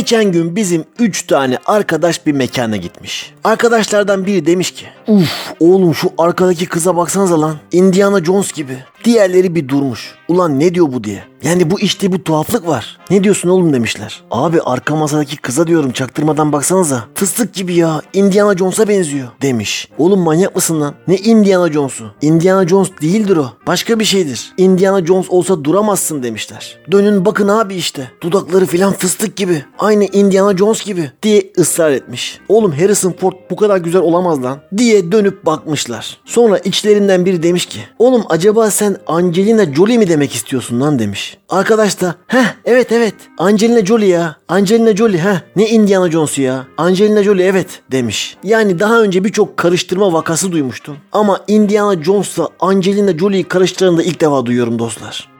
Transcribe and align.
Geçen 0.00 0.32
gün 0.32 0.56
bizim 0.56 0.84
üç 0.98 1.22
tane 1.22 1.58
arkadaş 1.66 2.26
bir 2.26 2.32
mekana 2.32 2.76
gitmiş. 2.76 3.34
Arkadaşlardan 3.44 4.26
biri 4.26 4.46
demiş 4.46 4.70
ki 4.70 4.86
Uf 5.06 5.52
oğlum 5.60 5.94
şu 5.94 6.12
arkadaki 6.18 6.66
kıza 6.66 6.96
baksanıza 6.96 7.40
lan. 7.40 7.56
Indiana 7.72 8.24
Jones 8.24 8.52
gibi. 8.52 8.78
Diğerleri 9.04 9.54
bir 9.54 9.68
durmuş. 9.68 10.14
Ulan 10.28 10.60
ne 10.60 10.74
diyor 10.74 10.92
bu 10.92 11.04
diye. 11.04 11.24
Yani 11.42 11.70
bu 11.70 11.80
işte 11.80 12.12
bu 12.12 12.24
tuhaflık 12.24 12.66
var. 12.66 12.98
Ne 13.10 13.24
diyorsun 13.24 13.48
oğlum 13.48 13.72
demişler. 13.72 14.22
Abi 14.30 14.60
arka 14.60 14.96
masadaki 14.96 15.36
kıza 15.36 15.66
diyorum 15.66 15.92
çaktırmadan 15.92 16.52
baksanıza. 16.52 17.04
Fıstık 17.14 17.54
gibi 17.54 17.74
ya. 17.74 18.02
Indiana 18.12 18.56
Jones'a 18.56 18.88
benziyor 18.88 19.28
demiş. 19.42 19.88
Oğlum 19.98 20.20
manyak 20.20 20.56
mısın 20.56 20.80
lan? 20.80 20.94
Ne 21.08 21.16
Indiana 21.16 21.72
Jones'u? 21.72 22.04
Indiana 22.22 22.68
Jones 22.68 22.88
değildir 23.02 23.36
o. 23.36 23.46
Başka 23.66 24.00
bir 24.00 24.04
şeydir. 24.04 24.52
Indiana 24.56 25.06
Jones 25.06 25.26
olsa 25.30 25.64
duramazsın 25.64 26.22
demişler. 26.22 26.78
Dönün 26.92 27.24
bakın 27.24 27.48
abi 27.48 27.74
işte. 27.74 28.10
Dudakları 28.22 28.66
filan 28.66 28.92
fıstık 28.92 29.36
gibi. 29.36 29.64
Aynı 29.78 30.04
Indiana 30.04 30.56
Jones 30.56 30.84
gibi 30.84 31.10
diye 31.22 31.52
ısrar 31.58 31.90
etmiş. 31.90 32.40
Oğlum 32.48 32.72
Harrison 32.72 33.12
Ford 33.12 33.32
bu 33.50 33.56
kadar 33.56 33.76
güzel 33.76 34.00
olamaz 34.02 34.42
lan 34.42 34.58
diye 34.76 35.12
dönüp 35.12 35.46
bakmışlar. 35.46 36.18
Sonra 36.24 36.58
içlerinden 36.58 37.24
biri 37.24 37.42
demiş 37.42 37.66
ki 37.66 37.80
oğlum 37.98 38.24
acaba 38.28 38.70
sen 38.70 38.89
Angelina 39.06 39.74
Jolie 39.74 39.98
mi 39.98 40.08
demek 40.08 40.34
istiyorsun 40.34 40.80
lan 40.80 40.98
demiş. 40.98 41.36
Arkadaş 41.48 42.00
da 42.00 42.14
heh 42.26 42.54
evet 42.64 42.92
evet 42.92 43.14
Angelina 43.38 43.86
Jolie 43.86 44.08
ya. 44.08 44.36
Angelina 44.48 44.96
Jolie 44.96 45.18
heh 45.18 45.40
ne 45.56 45.68
Indiana 45.68 46.10
Jones'u 46.10 46.42
ya. 46.42 46.66
Angelina 46.78 47.22
Jolie 47.22 47.44
evet 47.46 47.82
demiş. 47.92 48.36
Yani 48.44 48.78
daha 48.78 49.02
önce 49.02 49.24
birçok 49.24 49.56
karıştırma 49.56 50.12
vakası 50.12 50.52
duymuştum. 50.52 50.96
Ama 51.12 51.40
Indiana 51.46 52.02
Jones'la 52.02 52.48
Angelina 52.60 53.18
Jolie'yi 53.18 53.44
karıştıranı 53.44 53.98
da 53.98 54.02
ilk 54.02 54.20
defa 54.20 54.46
duyuyorum 54.46 54.78
dostlar. 54.78 55.30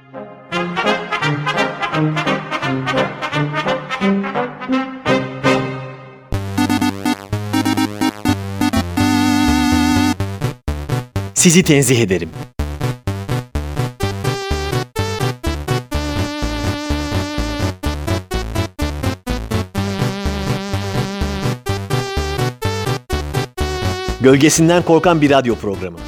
Sizi 11.35 11.63
tenzih 11.63 12.01
ederim. 12.01 12.29
Gölgesinden 24.23 24.82
korkan 24.82 25.21
bir 25.21 25.30
radyo 25.30 25.54
programı. 25.54 25.99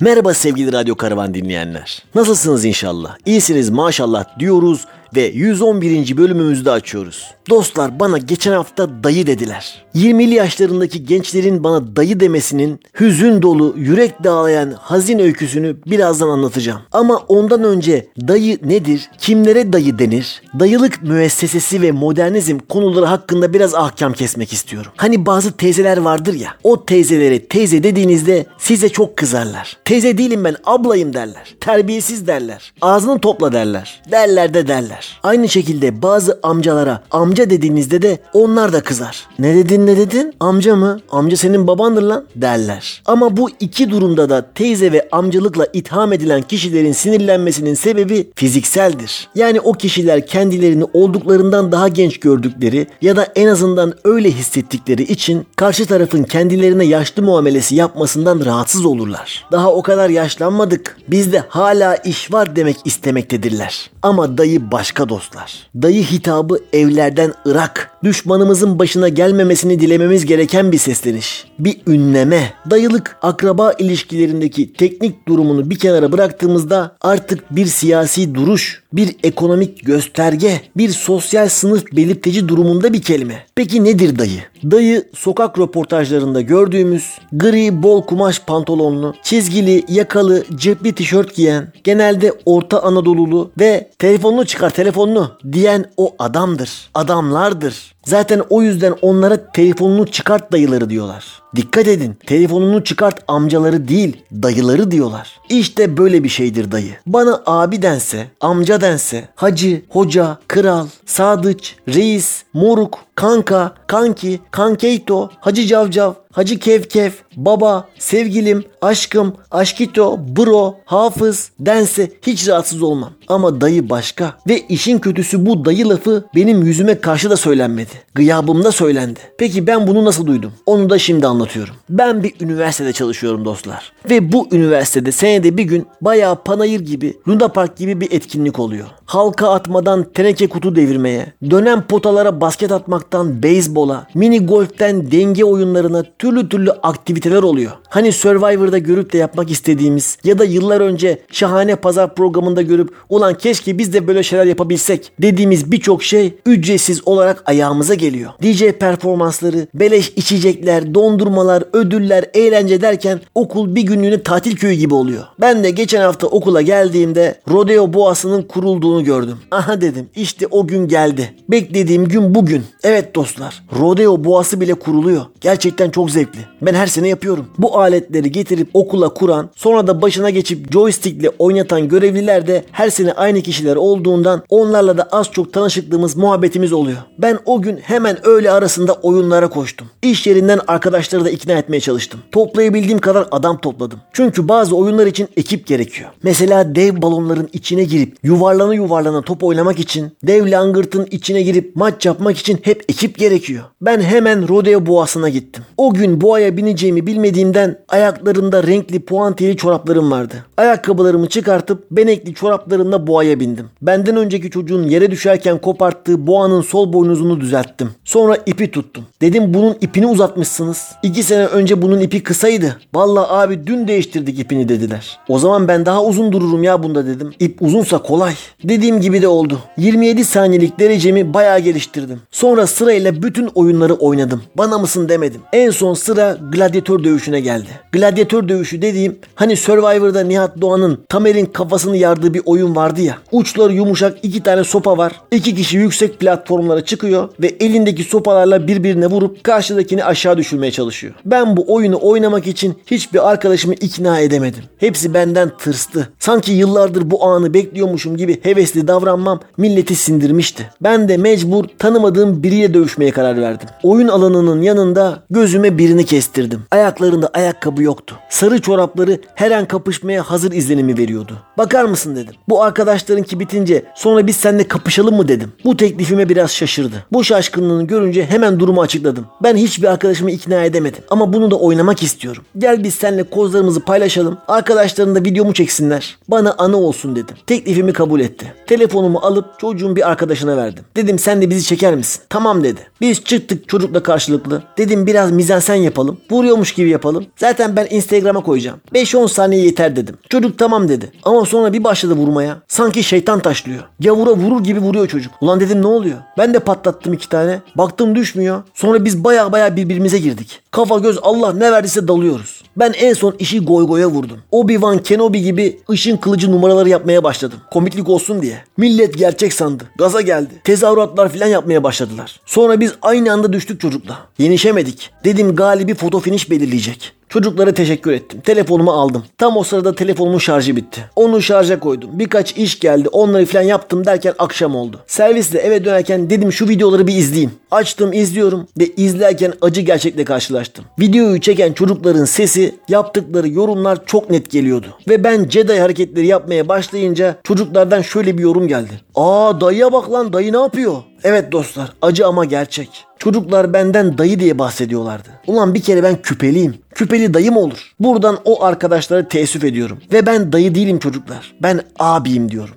Merhaba 0.00 0.34
sevgili 0.34 0.72
Radyo 0.72 0.94
Karavan 0.94 1.34
dinleyenler. 1.34 2.02
Nasılsınız 2.14 2.64
inşallah? 2.64 3.16
İyisiniz 3.26 3.70
maşallah 3.70 4.38
diyoruz 4.38 4.86
ve 5.16 5.22
111. 5.26 6.16
bölümümüzde 6.16 6.70
açıyoruz. 6.70 7.34
Dostlar 7.50 8.00
bana 8.00 8.18
geçen 8.18 8.52
hafta 8.52 9.04
dayı 9.04 9.26
dediler. 9.26 9.84
20'li 9.94 10.34
yaşlarındaki 10.34 11.04
gençlerin 11.04 11.64
bana 11.64 11.96
dayı 11.96 12.20
demesinin 12.20 12.80
hüzün 13.00 13.42
dolu, 13.42 13.74
yürek 13.76 14.24
dağlayan 14.24 14.72
hazin 14.80 15.18
öyküsünü 15.18 15.76
birazdan 15.86 16.28
anlatacağım. 16.28 16.80
Ama 16.92 17.16
ondan 17.16 17.64
önce 17.64 18.06
dayı 18.28 18.58
nedir? 18.64 19.10
Kimlere 19.18 19.72
dayı 19.72 19.98
denir? 19.98 20.42
Dayılık 20.60 21.02
müessesesi 21.02 21.82
ve 21.82 21.92
modernizm 21.92 22.58
konuları 22.68 23.06
hakkında 23.06 23.52
biraz 23.52 23.74
ahkam 23.74 24.12
kesmek 24.12 24.52
istiyorum. 24.52 24.92
Hani 24.96 25.26
bazı 25.26 25.52
teyzeler 25.52 25.98
vardır 25.98 26.34
ya. 26.34 26.50
O 26.64 26.84
teyzelere 26.84 27.44
teyze 27.46 27.82
dediğinizde 27.82 28.46
size 28.58 28.88
çok 28.88 29.16
kızarlar. 29.16 29.76
Teyze 29.84 30.18
değilim 30.18 30.44
ben 30.44 30.56
ablayım 30.64 31.14
derler. 31.14 31.54
Terbiyesiz 31.60 32.26
derler. 32.26 32.72
Ağzını 32.80 33.20
topla 33.20 33.52
derler. 33.52 34.02
Derler 34.10 34.54
de 34.54 34.68
derler. 34.68 34.99
Aynı 35.22 35.48
şekilde 35.48 36.02
bazı 36.02 36.40
amcalara 36.42 37.02
amca 37.10 37.50
dediğinizde 37.50 38.02
de 38.02 38.18
onlar 38.32 38.72
da 38.72 38.82
kızar. 38.82 39.26
Ne 39.38 39.54
dedin 39.54 39.86
ne 39.86 39.96
dedin? 39.96 40.34
Amca 40.40 40.76
mı? 40.76 41.00
Amca 41.10 41.36
senin 41.36 41.66
babandır 41.66 42.02
lan 42.02 42.24
derler. 42.36 43.02
Ama 43.06 43.36
bu 43.36 43.50
iki 43.60 43.90
durumda 43.90 44.30
da 44.30 44.46
teyze 44.54 44.92
ve 44.92 45.08
amcalıkla 45.12 45.66
itham 45.72 46.12
edilen 46.12 46.42
kişilerin 46.42 46.92
sinirlenmesinin 46.92 47.74
sebebi 47.74 48.30
fizikseldir. 48.34 49.28
Yani 49.34 49.60
o 49.60 49.72
kişiler 49.72 50.26
kendilerini 50.26 50.84
olduklarından 50.92 51.72
daha 51.72 51.88
genç 51.88 52.20
gördükleri 52.20 52.86
ya 53.02 53.16
da 53.16 53.24
en 53.34 53.46
azından 53.46 53.94
öyle 54.04 54.30
hissettikleri 54.30 55.02
için 55.02 55.46
karşı 55.56 55.86
tarafın 55.86 56.22
kendilerine 56.22 56.84
yaşlı 56.84 57.22
muamelesi 57.22 57.74
yapmasından 57.74 58.44
rahatsız 58.44 58.84
olurlar. 58.84 59.46
Daha 59.52 59.72
o 59.72 59.82
kadar 59.82 60.08
yaşlanmadık. 60.10 60.96
Bizde 61.08 61.44
hala 61.48 61.96
iş 61.96 62.32
var 62.32 62.56
demek 62.56 62.76
istemektedirler. 62.84 63.90
Ama 64.02 64.38
dayı 64.38 64.70
başka 64.70 64.89
dostlar. 65.08 65.70
Dayı 65.74 66.02
hitabı 66.02 66.58
evlerden 66.72 67.34
ırak. 67.46 67.89
Düşmanımızın 68.04 68.78
başına 68.78 69.08
gelmemesini 69.08 69.80
dilememiz 69.80 70.26
gereken 70.26 70.72
bir 70.72 70.78
sesleniş. 70.78 71.44
Bir 71.58 71.80
ünleme. 71.86 72.52
Dayılık 72.70 73.16
akraba 73.22 73.72
ilişkilerindeki 73.72 74.72
teknik 74.72 75.28
durumunu 75.28 75.70
bir 75.70 75.78
kenara 75.78 76.12
bıraktığımızda 76.12 76.96
artık 77.00 77.56
bir 77.56 77.66
siyasi 77.66 78.34
duruş, 78.34 78.82
bir 78.92 79.16
ekonomik 79.24 79.86
gösterge, 79.86 80.60
bir 80.76 80.88
sosyal 80.88 81.48
sınıf 81.48 81.92
belirteci 81.92 82.48
durumunda 82.48 82.92
bir 82.92 83.02
kelime. 83.02 83.46
Peki 83.54 83.84
nedir 83.84 84.18
dayı? 84.18 84.40
Dayı 84.70 85.08
sokak 85.14 85.58
röportajlarında 85.58 86.40
gördüğümüz 86.40 87.18
gri 87.32 87.82
bol 87.82 88.02
kumaş 88.02 88.40
pantolonlu, 88.40 89.14
çizgili, 89.22 89.84
yakalı, 89.88 90.44
cepli 90.56 90.92
tişört 90.92 91.34
giyen, 91.34 91.72
genelde 91.84 92.32
Orta 92.46 92.82
Anadolulu 92.82 93.50
ve 93.60 93.90
telefonunu 93.98 94.44
çıkar 94.44 94.70
telefonunu 94.70 95.30
diyen 95.52 95.84
o 95.96 96.14
adamdır. 96.18 96.90
Adamlardır. 96.94 97.89
Zaten 98.04 98.42
o 98.50 98.62
yüzden 98.62 98.94
onlara 99.02 99.52
telefonunu 99.52 100.06
çıkart 100.06 100.52
dayıları 100.52 100.90
diyorlar. 100.90 101.42
Dikkat 101.56 101.88
edin 101.88 102.16
telefonunu 102.26 102.84
çıkart 102.84 103.24
amcaları 103.28 103.88
değil 103.88 104.16
dayıları 104.32 104.90
diyorlar. 104.90 105.40
İşte 105.48 105.96
böyle 105.96 106.24
bir 106.24 106.28
şeydir 106.28 106.72
dayı. 106.72 106.96
Bana 107.06 107.42
abi 107.46 107.82
dense, 107.82 108.26
amca 108.40 108.80
dense, 108.80 109.28
hacı, 109.34 109.82
hoca, 109.88 110.38
kral, 110.48 110.86
sadıç, 111.06 111.76
reis, 111.88 112.42
moruk, 112.52 112.98
kanka, 113.14 113.74
kanki, 113.86 114.40
kankeyto, 114.50 115.30
hacı 115.40 115.66
cavcav, 115.66 116.12
hacı 116.32 116.58
kevkev, 116.58 117.10
baba, 117.36 117.88
sevgilim, 117.98 118.64
aşkım, 118.82 119.34
aşkito, 119.50 120.18
bro, 120.36 120.76
hafız 120.84 121.50
dense 121.60 122.10
hiç 122.26 122.48
rahatsız 122.48 122.82
olmam. 122.82 123.12
Ama 123.28 123.60
dayı 123.60 123.90
başka. 123.90 124.34
Ve 124.48 124.60
işin 124.60 124.98
kötüsü 124.98 125.46
bu 125.46 125.64
dayı 125.64 125.88
lafı 125.88 126.24
benim 126.34 126.62
yüzüme 126.62 127.00
karşı 127.00 127.30
da 127.30 127.36
söylenmedi. 127.36 127.90
Gıyabımda 128.14 128.72
söylendi. 128.72 129.20
Peki 129.38 129.66
ben 129.66 129.86
bunu 129.86 130.04
nasıl 130.04 130.26
duydum? 130.26 130.52
Onu 130.66 130.90
da 130.90 130.98
şimdi 130.98 131.26
anlatıyorum. 131.40 131.74
Ben 131.88 132.22
bir 132.22 132.34
üniversitede 132.40 132.92
çalışıyorum 132.92 133.44
dostlar. 133.44 133.92
Ve 134.10 134.32
bu 134.32 134.48
üniversitede 134.52 135.12
senede 135.12 135.56
bir 135.56 135.64
gün 135.64 135.86
bayağı 136.00 136.44
panayır 136.44 136.80
gibi, 136.80 137.16
Luna 137.28 137.48
Park 137.48 137.76
gibi 137.76 138.00
bir 138.00 138.12
etkinlik 138.12 138.58
oluyor. 138.58 138.86
Halka 139.10 139.50
atmadan 139.50 140.06
teneke 140.14 140.48
kutu 140.48 140.76
devirmeye, 140.76 141.32
dönen 141.50 141.86
potalara 141.86 142.40
basket 142.40 142.72
atmaktan 142.72 143.42
beyzbola, 143.42 144.06
mini 144.14 144.46
golften 144.46 145.10
denge 145.10 145.44
oyunlarına 145.44 146.04
türlü 146.18 146.48
türlü 146.48 146.70
aktiviteler 146.70 147.42
oluyor. 147.42 147.72
Hani 147.88 148.12
Survivor'da 148.12 148.78
görüp 148.78 149.12
de 149.12 149.18
yapmak 149.18 149.50
istediğimiz 149.50 150.18
ya 150.24 150.38
da 150.38 150.44
yıllar 150.44 150.80
önce 150.80 151.18
şahane 151.32 151.76
pazar 151.76 152.14
programında 152.14 152.62
görüp 152.62 152.94
ulan 153.08 153.34
keşke 153.34 153.78
biz 153.78 153.92
de 153.92 154.06
böyle 154.06 154.22
şeyler 154.22 154.44
yapabilsek 154.44 155.12
dediğimiz 155.22 155.72
birçok 155.72 156.02
şey 156.02 156.38
ücretsiz 156.46 157.08
olarak 157.08 157.42
ayağımıza 157.46 157.94
geliyor. 157.94 158.30
DJ 158.42 158.64
performansları, 158.64 159.66
beleş 159.74 160.12
içecekler, 160.16 160.94
dondurmalar, 160.94 161.64
ödüller, 161.72 162.24
eğlence 162.34 162.82
derken 162.82 163.20
okul 163.34 163.74
bir 163.74 163.82
günlüğüne 163.82 164.22
tatil 164.22 164.56
köyü 164.56 164.74
gibi 164.74 164.94
oluyor. 164.94 165.22
Ben 165.40 165.64
de 165.64 165.70
geçen 165.70 166.00
hafta 166.00 166.26
okula 166.26 166.62
geldiğimde 166.62 167.40
rodeo 167.48 167.92
boğasının 167.92 168.42
kurulduğunu 168.42 168.99
olduğunu 169.00 169.04
gördüm. 169.04 169.38
Aha 169.50 169.80
dedim 169.80 170.08
işte 170.16 170.46
o 170.50 170.66
gün 170.66 170.88
geldi. 170.88 171.34
Beklediğim 171.48 172.08
gün 172.08 172.34
bugün. 172.34 172.64
Evet 172.82 173.14
dostlar 173.14 173.62
rodeo 173.80 174.24
boğası 174.24 174.60
bile 174.60 174.74
kuruluyor. 174.74 175.22
Gerçekten 175.40 175.90
çok 175.90 176.10
zevkli. 176.10 176.38
Ben 176.62 176.74
her 176.74 176.86
sene 176.86 177.08
yapıyorum. 177.08 177.46
Bu 177.58 177.78
aletleri 177.78 178.32
getirip 178.32 178.68
okula 178.74 179.08
kuran 179.08 179.50
sonra 179.56 179.86
da 179.86 180.02
başına 180.02 180.30
geçip 180.30 180.72
joystickle 180.72 181.30
oynatan 181.38 181.88
görevliler 181.88 182.46
de 182.46 182.64
her 182.72 182.90
sene 182.90 183.12
aynı 183.12 183.42
kişiler 183.42 183.76
olduğundan 183.76 184.42
onlarla 184.48 184.98
da 184.98 185.02
az 185.02 185.30
çok 185.30 185.52
tanışıklığımız 185.52 186.16
muhabbetimiz 186.16 186.72
oluyor. 186.72 186.98
Ben 187.18 187.38
o 187.44 187.62
gün 187.62 187.76
hemen 187.76 188.26
öğle 188.26 188.50
arasında 188.50 188.92
oyunlara 188.92 189.48
koştum. 189.50 189.86
İş 190.02 190.26
yerinden 190.26 190.60
arkadaşları 190.66 191.24
da 191.24 191.30
ikna 191.30 191.52
etmeye 191.52 191.80
çalıştım. 191.80 192.20
Toplayabildiğim 192.32 192.98
kadar 192.98 193.28
adam 193.30 193.60
topladım. 193.60 194.00
Çünkü 194.12 194.48
bazı 194.48 194.76
oyunlar 194.76 195.06
için 195.06 195.28
ekip 195.36 195.66
gerekiyor. 195.66 196.10
Mesela 196.22 196.74
dev 196.74 197.02
balonların 197.02 197.48
içine 197.52 197.84
girip 197.84 198.16
yuvarlana 198.22 198.74
yuvarlana 198.74 198.89
top 199.22 199.44
oynamak 199.44 199.78
için, 199.78 200.12
dev 200.22 200.50
langırtın 200.50 201.06
içine 201.10 201.42
girip 201.42 201.76
maç 201.76 202.06
yapmak 202.06 202.38
için 202.38 202.58
hep 202.62 202.84
ekip 202.88 203.18
gerekiyor. 203.18 203.64
Ben 203.80 204.00
hemen 204.00 204.48
rodeo 204.48 204.86
boğasına 204.86 205.28
gittim. 205.28 205.64
O 205.76 205.94
gün 205.94 206.20
boğaya 206.20 206.56
bineceğimi 206.56 207.06
bilmediğimden 207.06 207.78
ayaklarımda 207.88 208.62
renkli 208.62 209.00
puantiyeli 209.00 209.56
çoraplarım 209.56 210.10
vardı. 210.10 210.34
Ayakkabılarımı 210.56 211.28
çıkartıp 211.28 211.90
benekli 211.90 212.34
çoraplarımla 212.34 213.06
boğaya 213.06 213.40
bindim. 213.40 213.66
Benden 213.82 214.16
önceki 214.16 214.50
çocuğun 214.50 214.82
yere 214.82 215.10
düşerken 215.10 215.58
koparttığı 215.58 216.26
boğanın 216.26 216.60
sol 216.60 216.92
boynuzunu 216.92 217.40
düzelttim. 217.40 217.90
Sonra 218.04 218.36
ipi 218.46 218.70
tuttum. 218.70 219.04
Dedim 219.20 219.54
bunun 219.54 219.76
ipini 219.80 220.06
uzatmışsınız. 220.06 220.88
İki 221.02 221.22
sene 221.22 221.46
önce 221.46 221.82
bunun 221.82 222.00
ipi 222.00 222.22
kısaydı. 222.22 222.76
Vallahi 222.94 223.32
abi 223.32 223.66
dün 223.66 223.88
değiştirdik 223.88 224.38
ipini 224.38 224.68
dediler. 224.68 225.18
O 225.28 225.38
zaman 225.38 225.68
ben 225.68 225.86
daha 225.86 226.04
uzun 226.04 226.32
dururum 226.32 226.62
ya 226.62 226.82
bunda 226.82 227.06
dedim. 227.06 227.32
İp 227.38 227.62
uzunsa 227.62 227.98
kolay. 227.98 228.34
Dediğim 228.80 229.00
gibi 229.00 229.22
de 229.22 229.28
oldu. 229.28 229.58
27 229.76 230.24
saniyelik 230.24 230.80
derecemi 230.80 231.34
bayağı 231.34 231.58
geliştirdim. 231.58 232.20
Sonra 232.30 232.66
sırayla 232.66 233.22
bütün 233.22 233.46
oyunları 233.46 233.94
oynadım. 233.94 234.42
Bana 234.54 234.78
mısın 234.78 235.08
demedim. 235.08 235.40
En 235.52 235.70
son 235.70 235.94
sıra 235.94 236.38
gladyatör 236.52 237.04
dövüşüne 237.04 237.40
geldi. 237.40 237.68
Gladyatör 237.92 238.48
dövüşü 238.48 238.82
dediğim 238.82 239.18
hani 239.34 239.56
Survivor'da 239.56 240.20
Nihat 240.20 240.60
Doğan'ın 240.60 240.98
Tamer'in 241.08 241.46
kafasını 241.46 241.96
yardığı 241.96 242.34
bir 242.34 242.42
oyun 242.44 242.76
vardı 242.76 243.00
ya. 243.00 243.18
Uçları 243.32 243.72
yumuşak 243.72 244.18
iki 244.22 244.42
tane 244.42 244.64
sopa 244.64 244.98
var. 244.98 245.12
İki 245.30 245.54
kişi 245.54 245.76
yüksek 245.76 246.20
platformlara 246.20 246.84
çıkıyor 246.84 247.28
ve 247.40 247.46
elindeki 247.46 248.04
sopalarla 248.04 248.66
birbirine 248.66 249.06
vurup 249.06 249.44
karşıdakini 249.44 250.04
aşağı 250.04 250.36
düşürmeye 250.36 250.72
çalışıyor. 250.72 251.14
Ben 251.24 251.56
bu 251.56 251.74
oyunu 251.74 251.98
oynamak 252.02 252.46
için 252.46 252.74
hiçbir 252.86 253.30
arkadaşımı 253.30 253.74
ikna 253.74 254.20
edemedim. 254.20 254.62
Hepsi 254.78 255.14
benden 255.14 255.50
tırstı. 255.58 256.08
Sanki 256.18 256.52
yıllardır 256.52 257.10
bu 257.10 257.24
anı 257.24 257.54
bekliyormuşum 257.54 258.16
gibi 258.16 258.40
hevesli 258.70 258.88
davranmam 258.88 259.40
milleti 259.56 259.94
sindirmişti. 259.94 260.70
Ben 260.80 261.08
de 261.08 261.16
mecbur 261.16 261.64
tanımadığım 261.78 262.42
biriyle 262.42 262.74
dövüşmeye 262.74 263.10
karar 263.10 263.40
verdim. 263.40 263.68
Oyun 263.82 264.08
alanının 264.08 264.62
yanında 264.62 265.22
gözüme 265.30 265.78
birini 265.78 266.04
kestirdim. 266.04 266.62
Ayaklarında 266.70 267.30
ayakkabı 267.34 267.82
yoktu. 267.82 268.16
Sarı 268.30 268.60
çorapları 268.60 269.20
her 269.34 269.50
an 269.50 269.68
kapışmaya 269.68 270.22
hazır 270.22 270.52
izlenimi 270.52 270.98
veriyordu. 270.98 271.32
Bakar 271.58 271.84
mısın 271.84 272.16
dedim. 272.16 272.34
Bu 272.48 272.62
arkadaşlarınki 272.62 273.40
bitince 273.40 273.84
sonra 273.94 274.26
biz 274.26 274.36
seninle 274.36 274.68
kapışalım 274.68 275.16
mı 275.16 275.28
dedim. 275.28 275.52
Bu 275.64 275.76
teklifime 275.76 276.28
biraz 276.28 276.50
şaşırdı. 276.50 277.04
Bu 277.12 277.24
şaşkınlığını 277.24 277.86
görünce 277.86 278.26
hemen 278.26 278.60
durumu 278.60 278.80
açıkladım. 278.80 279.26
Ben 279.42 279.56
hiçbir 279.56 279.88
arkadaşımı 279.88 280.30
ikna 280.30 280.64
edemedim. 280.64 281.02
Ama 281.10 281.32
bunu 281.32 281.50
da 281.50 281.56
oynamak 281.56 282.02
istiyorum. 282.02 282.42
Gel 282.58 282.84
biz 282.84 282.94
seninle 282.94 283.22
kozlarımızı 283.22 283.80
paylaşalım. 283.80 284.38
Arkadaşların 284.48 285.14
da 285.14 285.20
videomu 285.20 285.54
çeksinler. 285.54 286.18
Bana 286.28 286.54
anı 286.58 286.76
olsun 286.76 287.16
dedim. 287.16 287.36
Teklifimi 287.46 287.92
kabul 287.92 288.20
etti. 288.20 288.49
Telefonumu 288.66 289.18
alıp 289.18 289.58
çocuğun 289.58 289.96
bir 289.96 290.10
arkadaşına 290.10 290.56
verdim. 290.56 290.84
Dedim 290.96 291.18
sen 291.18 291.42
de 291.42 291.50
bizi 291.50 291.64
çeker 291.64 291.94
misin? 291.94 292.22
Tamam 292.28 292.64
dedi. 292.64 292.80
Biz 293.00 293.24
çıktık 293.24 293.68
çocukla 293.68 294.02
karşılıklı. 294.02 294.62
Dedim 294.78 295.06
biraz 295.06 295.32
mizansen 295.32 295.74
yapalım. 295.74 296.20
Vuruyormuş 296.30 296.74
gibi 296.74 296.88
yapalım. 296.88 297.26
Zaten 297.36 297.76
ben 297.76 297.86
Instagram'a 297.90 298.40
koyacağım. 298.42 298.80
5-10 298.94 299.28
saniye 299.28 299.64
yeter 299.64 299.96
dedim. 299.96 300.16
Çocuk 300.28 300.58
tamam 300.58 300.88
dedi. 300.88 301.12
Ama 301.22 301.44
sonra 301.44 301.72
bir 301.72 301.84
başladı 301.84 302.14
vurmaya. 302.14 302.56
Sanki 302.68 303.02
şeytan 303.02 303.40
taşlıyor. 303.40 303.82
Gavura 304.00 304.30
vurur 304.30 304.64
gibi 304.64 304.80
vuruyor 304.80 305.08
çocuk. 305.08 305.32
Ulan 305.40 305.60
dedim 305.60 305.82
ne 305.82 305.86
oluyor? 305.86 306.16
Ben 306.38 306.54
de 306.54 306.58
patlattım 306.58 307.12
iki 307.12 307.28
tane. 307.28 307.60
Baktım 307.74 308.14
düşmüyor. 308.14 308.62
Sonra 308.74 309.04
biz 309.04 309.24
baya 309.24 309.52
baya 309.52 309.76
birbirimize 309.76 310.18
girdik. 310.18 310.60
Kafa 310.70 310.98
göz 310.98 311.18
Allah 311.22 311.52
ne 311.52 311.72
verdiyse 311.72 312.08
dalıyoruz. 312.08 312.59
Ben 312.80 312.92
en 312.92 313.12
son 313.14 313.34
işi 313.38 313.60
goygoya 313.60 314.10
vurdum. 314.10 314.38
Obi-Wan 314.52 315.02
Kenobi 315.02 315.42
gibi 315.42 315.80
ışın 315.90 316.16
kılıcı 316.16 316.52
numaraları 316.52 316.88
yapmaya 316.88 317.24
başladım. 317.24 317.58
Komiklik 317.70 318.08
olsun 318.08 318.42
diye. 318.42 318.64
Millet 318.76 319.18
gerçek 319.18 319.52
sandı. 319.52 319.84
Gaza 319.98 320.20
geldi. 320.20 320.50
Tezahüratlar 320.64 321.28
falan 321.28 321.46
yapmaya 321.46 321.84
başladılar. 321.84 322.40
Sonra 322.46 322.80
biz 322.80 322.94
aynı 323.02 323.32
anda 323.32 323.52
düştük 323.52 323.80
çocukla. 323.80 324.18
Yenişemedik. 324.38 325.10
Dedim 325.24 325.56
galibi 325.56 325.94
foto 325.94 326.20
finish 326.20 326.50
belirleyecek. 326.50 327.12
Çocuklara 327.30 327.74
teşekkür 327.74 328.12
ettim. 328.12 328.40
Telefonumu 328.40 328.92
aldım. 328.92 329.24
Tam 329.38 329.56
o 329.56 329.64
sırada 329.64 329.94
telefonumun 329.94 330.38
şarjı 330.38 330.76
bitti. 330.76 331.10
Onu 331.16 331.42
şarja 331.42 331.80
koydum. 331.80 332.10
Birkaç 332.12 332.56
iş 332.56 332.78
geldi. 332.78 333.08
Onları 333.08 333.46
falan 333.46 333.62
yaptım 333.62 334.06
derken 334.06 334.34
akşam 334.38 334.76
oldu. 334.76 335.00
Servisle 335.06 335.58
eve 335.58 335.84
dönerken 335.84 336.30
dedim 336.30 336.52
şu 336.52 336.68
videoları 336.68 337.06
bir 337.06 337.14
izleyeyim. 337.16 337.50
Açtım 337.70 338.12
izliyorum 338.12 338.68
ve 338.78 338.86
izlerken 338.86 339.52
acı 339.60 339.80
gerçekle 339.80 340.24
karşılaştım. 340.24 340.84
Videoyu 341.00 341.40
çeken 341.40 341.72
çocukların 341.72 342.24
sesi, 342.24 342.74
yaptıkları 342.88 343.48
yorumlar 343.48 344.06
çok 344.06 344.30
net 344.30 344.50
geliyordu. 344.50 344.86
Ve 345.08 345.24
ben 345.24 345.48
Jedi 345.48 345.80
hareketleri 345.80 346.26
yapmaya 346.26 346.68
başlayınca 346.68 347.36
çocuklardan 347.44 348.02
şöyle 348.02 348.38
bir 348.38 348.42
yorum 348.42 348.68
geldi. 348.68 349.00
Aa 349.14 349.60
dayıya 349.60 349.92
bak 349.92 350.12
lan 350.12 350.32
dayı 350.32 350.52
ne 350.52 350.58
yapıyor? 350.58 350.96
Evet 351.24 351.52
dostlar 351.52 351.92
acı 352.02 352.26
ama 352.26 352.44
gerçek. 352.44 353.09
Çocuklar 353.20 353.72
benden 353.72 354.18
dayı 354.18 354.40
diye 354.40 354.58
bahsediyorlardı. 354.58 355.28
Ulan 355.46 355.74
bir 355.74 355.82
kere 355.82 356.02
ben 356.02 356.22
küpeliyim. 356.22 356.74
Küpeli 356.94 357.34
dayı 357.34 357.52
mı 357.52 357.58
olur? 357.60 357.92
Buradan 358.00 358.38
o 358.44 358.64
arkadaşlara 358.64 359.28
teessüf 359.28 359.64
ediyorum. 359.64 359.98
Ve 360.12 360.26
ben 360.26 360.52
dayı 360.52 360.74
değilim 360.74 360.98
çocuklar. 360.98 361.52
Ben 361.62 361.80
abiyim 361.98 362.50
diyorum. 362.50 362.74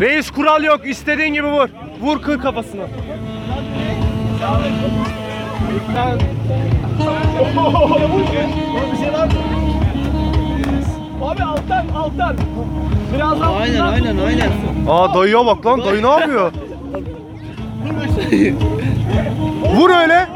Reis 0.00 0.30
kural 0.30 0.64
yok. 0.64 0.80
İstediğin 0.86 1.34
gibi 1.34 1.46
vur. 1.46 1.68
Vur 2.02 2.22
kır 2.22 2.38
kafasına. 2.38 2.82
Abi 11.22 11.42
alttan 11.42 11.88
alttan. 11.96 12.36
Biraz 13.14 13.40
daha 13.40 13.56
Aynen 13.56 13.80
aynen 13.80 14.18
aynen. 14.18 14.50
Aa 14.88 15.14
dayıya 15.14 15.46
bak 15.46 15.66
lan. 15.66 15.84
Dayı 15.84 16.02
ne 16.02 16.08
yapıyor? 16.08 16.52
Vur 19.76 19.90
öyle. 19.90 20.28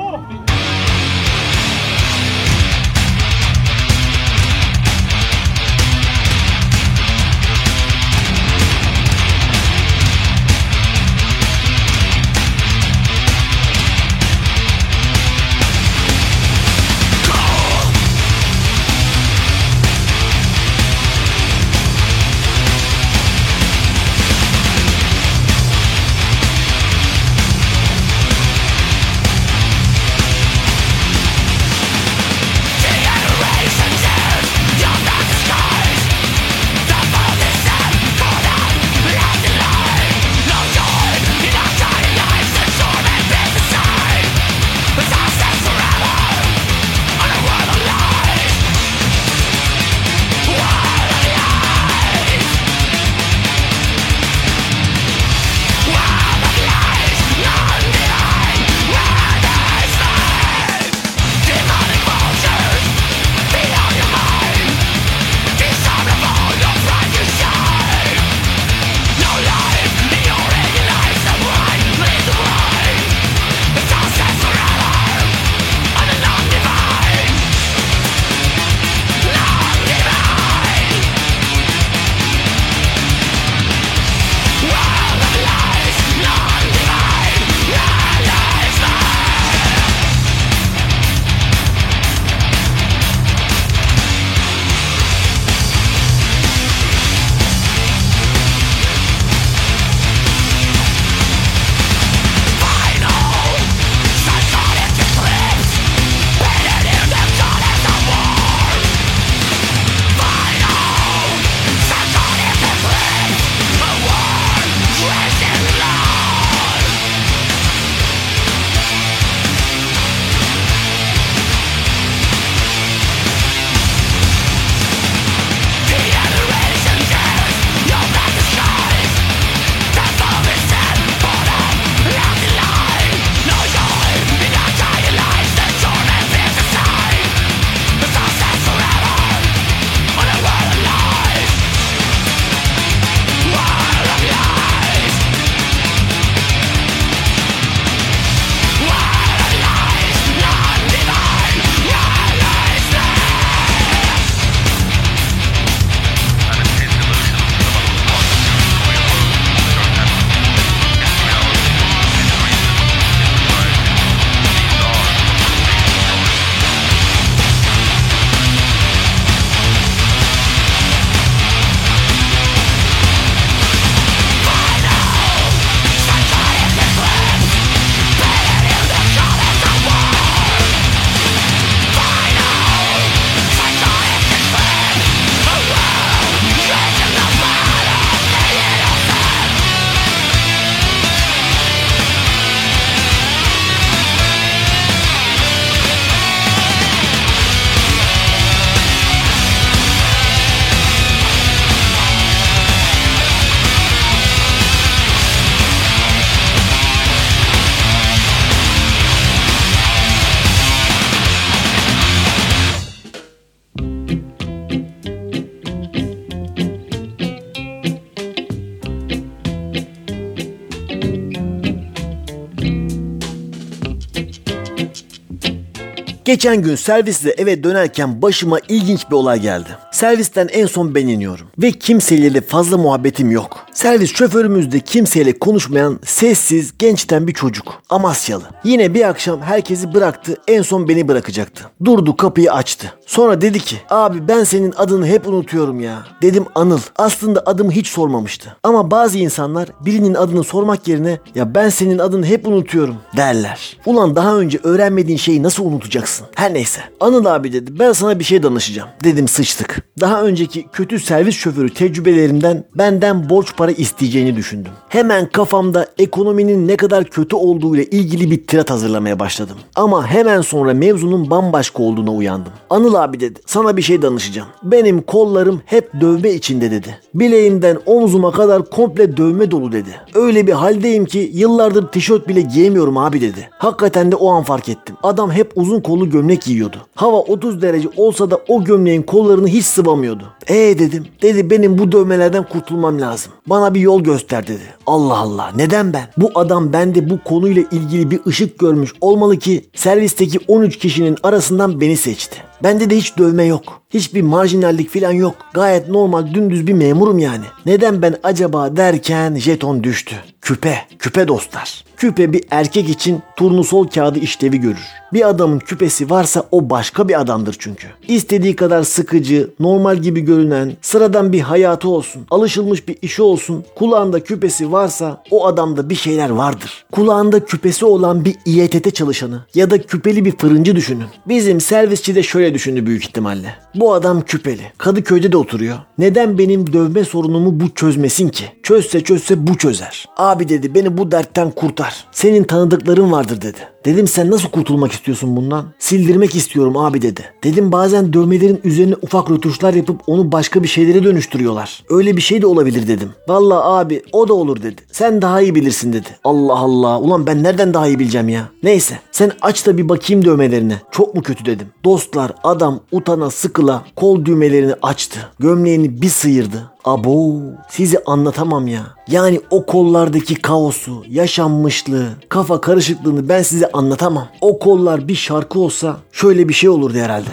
Geçen 226.32 226.62
gün 226.62 226.76
servisle 226.76 227.30
eve 227.30 227.64
dönerken 227.64 228.22
başıma 228.22 228.58
ilginç 228.68 229.10
bir 229.10 229.16
olay 229.16 229.40
geldi. 229.40 229.68
Servisten 229.90 230.48
en 230.52 230.66
son 230.66 230.94
ben 230.94 231.06
iniyorum. 231.06 231.46
Ve 231.58 231.72
kimseyle 231.72 232.40
fazla 232.40 232.78
muhabbetim 232.78 233.30
yok. 233.30 233.66
Servis 233.72 234.14
şoförümüz 234.14 234.72
de 234.72 234.80
kimseyle 234.80 235.38
konuşmayan 235.38 236.00
sessiz 236.04 236.78
gençten 236.78 237.26
bir 237.26 237.32
çocuk. 237.32 237.82
Amasyalı. 237.90 238.42
Yine 238.64 238.94
bir 238.94 239.08
akşam 239.08 239.42
herkesi 239.42 239.94
bıraktı 239.94 240.36
en 240.48 240.62
son 240.62 240.88
beni 240.88 241.08
bırakacaktı. 241.08 241.64
Durdu 241.84 242.16
kapıyı 242.16 242.52
açtı. 242.52 242.92
Sonra 243.06 243.40
dedi 243.40 243.60
ki 243.60 243.76
abi 243.90 244.28
ben 244.28 244.44
senin 244.44 244.74
adını 244.76 245.06
hep 245.06 245.28
unutuyorum 245.28 245.80
ya. 245.80 246.06
Dedim 246.22 246.44
Anıl. 246.54 246.80
Aslında 246.96 247.42
adımı 247.46 247.72
hiç 247.72 247.86
sormamıştı. 247.86 248.56
Ama 248.62 248.90
bazı 248.90 249.18
insanlar 249.18 249.68
birinin 249.80 250.14
adını 250.14 250.44
sormak 250.44 250.88
yerine 250.88 251.18
ya 251.34 251.54
ben 251.54 251.68
senin 251.68 251.98
adını 251.98 252.26
hep 252.26 252.48
unutuyorum 252.48 252.96
derler. 253.16 253.76
Ulan 253.86 254.16
daha 254.16 254.36
önce 254.36 254.58
öğrenmediğin 254.62 255.18
şeyi 255.18 255.42
nasıl 255.42 255.64
unutacaksın? 255.64 256.21
Her 256.34 256.54
neyse. 256.54 256.80
Anıl 257.00 257.24
abi 257.24 257.52
dedi 257.52 257.78
ben 257.78 257.92
sana 257.92 258.18
bir 258.18 258.24
şey 258.24 258.42
danışacağım. 258.42 258.88
Dedim 259.04 259.28
sıçtık. 259.28 259.82
Daha 260.00 260.22
önceki 260.22 260.66
kötü 260.72 261.00
servis 261.00 261.34
şoförü 261.36 261.74
tecrübelerimden 261.74 262.64
benden 262.74 263.30
borç 263.30 263.56
para 263.56 263.70
isteyeceğini 263.70 264.36
düşündüm. 264.36 264.72
Hemen 264.88 265.28
kafamda 265.28 265.86
ekonominin 265.98 266.68
ne 266.68 266.76
kadar 266.76 267.04
kötü 267.04 267.36
olduğu 267.36 267.76
ile 267.76 267.84
ilgili 267.84 268.30
bir 268.30 268.46
tirat 268.46 268.70
hazırlamaya 268.70 269.18
başladım. 269.18 269.56
Ama 269.74 270.06
hemen 270.06 270.40
sonra 270.40 270.74
mevzunun 270.74 271.30
bambaşka 271.30 271.82
olduğuna 271.82 272.12
uyandım. 272.12 272.52
Anıl 272.70 272.94
abi 272.94 273.20
dedi 273.20 273.40
sana 273.46 273.76
bir 273.76 273.82
şey 273.82 274.02
danışacağım. 274.02 274.48
Benim 274.62 275.02
kollarım 275.02 275.62
hep 275.64 276.00
dövme 276.00 276.30
içinde 276.30 276.70
dedi. 276.70 276.98
Bileğimden 277.14 277.78
omzuma 277.86 278.32
kadar 278.32 278.70
komple 278.70 279.16
dövme 279.16 279.50
dolu 279.50 279.72
dedi. 279.72 279.90
Öyle 280.14 280.46
bir 280.46 280.52
haldeyim 280.52 281.04
ki 281.04 281.30
yıllardır 281.34 281.88
tişört 281.88 282.28
bile 282.28 282.40
giyemiyorum 282.40 282.98
abi 282.98 283.20
dedi. 283.20 283.48
Hakikaten 283.58 284.12
de 284.12 284.16
o 284.16 284.30
an 284.32 284.42
fark 284.42 284.68
ettim. 284.68 284.96
Adam 285.02 285.30
hep 285.30 285.52
uzun 285.56 285.80
kollu 285.80 286.10
gömlek 286.12 286.42
giyiyordu. 286.42 286.76
Hava 286.94 287.16
30 287.16 287.62
derece 287.62 287.88
olsa 287.96 288.30
da 288.30 288.40
o 288.48 288.64
gömleğin 288.64 289.02
kollarını 289.02 289.48
hiç 289.48 289.64
sıvamıyordu. 289.64 290.24
Ee 290.48 290.78
dedim. 290.78 291.06
Dedi 291.22 291.50
benim 291.50 291.78
bu 291.78 291.92
dövmelerden 291.92 292.48
kurtulmam 292.48 293.00
lazım. 293.00 293.32
Bana 293.46 293.74
bir 293.74 293.80
yol 293.80 294.00
göster 294.00 294.46
dedi. 294.46 294.62
Allah 294.86 295.18
Allah 295.18 295.50
neden 295.56 295.92
ben? 295.92 296.08
Bu 296.16 296.30
adam 296.34 296.72
bende 296.72 297.10
bu 297.10 297.18
konuyla 297.24 297.62
ilgili 297.72 298.10
bir 298.10 298.20
ışık 298.26 298.58
görmüş 298.58 298.92
olmalı 299.00 299.38
ki 299.38 299.64
servisteki 299.74 300.38
13 300.48 300.78
kişinin 300.78 301.16
arasından 301.22 301.80
beni 301.80 301.96
seçti. 301.96 302.36
Bende 302.62 302.90
de 302.90 302.96
hiç 302.96 303.18
dövme 303.18 303.44
yok. 303.44 303.82
Hiçbir 303.90 304.22
marjinallik 304.22 304.90
falan 304.94 305.12
yok. 305.12 305.34
Gayet 305.54 305.88
normal 305.88 306.34
dümdüz 306.34 306.66
bir 306.66 306.72
memurum 306.72 307.18
yani. 307.18 307.44
Neden 307.66 308.02
ben 308.02 308.16
acaba 308.22 308.76
derken 308.76 309.34
jeton 309.34 309.84
düştü. 309.84 310.16
Küpe, 310.42 310.78
küpe 310.98 311.28
dostlar. 311.28 311.84
Küpe 311.96 312.32
bir 312.32 312.44
erkek 312.50 312.88
için 312.88 313.22
turnusol 313.36 313.86
kağıdı 313.86 314.18
işlevi 314.18 314.58
görür. 314.60 314.86
Bir 315.12 315.28
adamın 315.28 315.58
küpesi 315.58 316.10
varsa 316.10 316.44
o 316.50 316.70
başka 316.70 317.08
bir 317.08 317.20
adamdır 317.20 317.56
çünkü. 317.58 317.86
İstediği 318.08 318.56
kadar 318.56 318.82
sıkıcı, 318.82 319.50
normal 319.60 319.96
gibi 319.96 320.20
görünen, 320.20 320.72
sıradan 320.82 321.32
bir 321.32 321.40
hayatı 321.40 321.88
olsun, 321.88 322.26
alışılmış 322.30 322.88
bir 322.88 322.96
işi 323.02 323.22
olsun, 323.22 323.64
kulağında 323.74 324.20
küpesi 324.20 324.72
varsa 324.72 325.22
o 325.30 325.46
adamda 325.46 325.90
bir 325.90 325.94
şeyler 325.94 326.30
vardır. 326.30 326.84
Kulağında 326.92 327.44
küpesi 327.44 327.84
olan 327.84 328.24
bir 328.24 328.36
İETT 328.46 328.94
çalışanı 328.94 329.44
ya 329.54 329.70
da 329.70 329.82
küpeli 329.82 330.24
bir 330.24 330.36
fırıncı 330.36 330.76
düşünün. 330.76 331.06
Bizim 331.28 331.60
servisçi 331.60 332.14
de 332.14 332.22
şöyle 332.22 332.54
düşündü 332.54 332.86
büyük 332.86 333.04
ihtimalle. 333.04 333.54
Bu 333.74 333.94
adam 333.94 334.20
küpeli. 334.20 334.62
Kadıköy'de 334.78 335.32
de 335.32 335.36
oturuyor. 335.36 335.76
Neden 335.98 336.38
benim 336.38 336.72
dövme 336.72 337.04
sorunumu 337.04 337.60
bu 337.60 337.74
çözmesin 337.74 338.28
ki? 338.28 338.44
Çözse 338.62 339.04
çözse 339.04 339.46
bu 339.46 339.58
çözer. 339.58 340.06
Abi 340.32 340.48
dedi 340.48 340.74
beni 340.74 340.98
bu 340.98 341.12
dertten 341.12 341.50
kurtar. 341.50 342.04
Senin 342.12 342.44
tanıdıkların 342.44 343.12
vardır 343.12 343.42
dedi. 343.42 343.71
Dedim 343.84 344.06
sen 344.06 344.30
nasıl 344.30 344.48
kurtulmak 344.48 344.92
istiyorsun 344.92 345.36
bundan? 345.36 345.64
Sildirmek 345.78 346.34
istiyorum 346.34 346.76
abi 346.76 347.02
dedi. 347.02 347.20
Dedim 347.44 347.72
bazen 347.72 348.12
dövmelerin 348.12 348.60
üzerine 348.64 348.94
ufak 349.02 349.30
rötuşlar 349.30 349.74
yapıp 349.74 350.00
onu 350.06 350.32
başka 350.32 350.62
bir 350.62 350.68
şeylere 350.68 351.04
dönüştürüyorlar. 351.04 351.84
Öyle 351.90 352.16
bir 352.16 352.20
şey 352.22 352.42
de 352.42 352.46
olabilir 352.46 352.88
dedim. 352.88 353.10
Vallahi 353.28 353.64
abi 353.64 354.02
o 354.12 354.28
da 354.28 354.34
olur 354.34 354.62
dedi. 354.62 354.82
Sen 354.92 355.22
daha 355.22 355.40
iyi 355.40 355.54
bilirsin 355.54 355.92
dedi. 355.92 356.08
Allah 356.24 356.58
Allah 356.58 357.00
ulan 357.00 357.26
ben 357.26 357.42
nereden 357.42 357.74
daha 357.74 357.86
iyi 357.86 357.98
bileceğim 357.98 358.28
ya? 358.28 358.48
Neyse 358.62 358.98
sen 359.12 359.32
aç 359.40 359.66
da 359.66 359.78
bir 359.78 359.88
bakayım 359.88 360.24
dövmelerine. 360.24 360.80
Çok 360.90 361.14
mu 361.14 361.22
kötü 361.22 361.46
dedim. 361.46 361.66
Dostlar 361.84 362.32
adam 362.44 362.80
utana 362.92 363.30
sıkıla 363.30 363.84
kol 363.96 364.24
düğmelerini 364.24 364.74
açtı. 364.82 365.18
Gömleğini 365.38 366.02
bir 366.02 366.08
sıyırdı. 366.08 366.72
Abo 366.84 367.40
sizi 367.70 367.98
anlatamam 368.06 368.66
ya. 368.66 368.80
Yani 369.08 369.40
o 369.50 369.66
kollardaki 369.66 370.34
kaosu, 370.34 371.04
yaşanmışlığı, 371.08 372.08
kafa 372.28 372.60
karışıklığını 372.60 373.28
ben 373.28 373.42
size 373.42 373.71
anlatamam. 373.72 374.28
O 374.40 374.58
kollar 374.58 375.08
bir 375.08 375.14
şarkı 375.14 375.58
olsa 375.58 375.96
şöyle 376.12 376.48
bir 376.48 376.54
şey 376.54 376.70
olurdu 376.70 376.98
herhalde. 376.98 377.30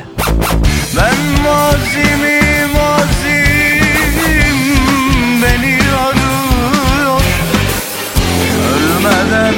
Ben 0.98 1.16
mazimi 1.44 2.40
mazim 2.74 3.84
beni 5.44 5.78
arıyor 5.98 7.22
Ölmeden 8.74 9.54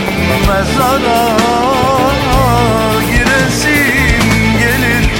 mezara 0.47 1.37
giresim 3.11 4.59
gelir 4.59 5.11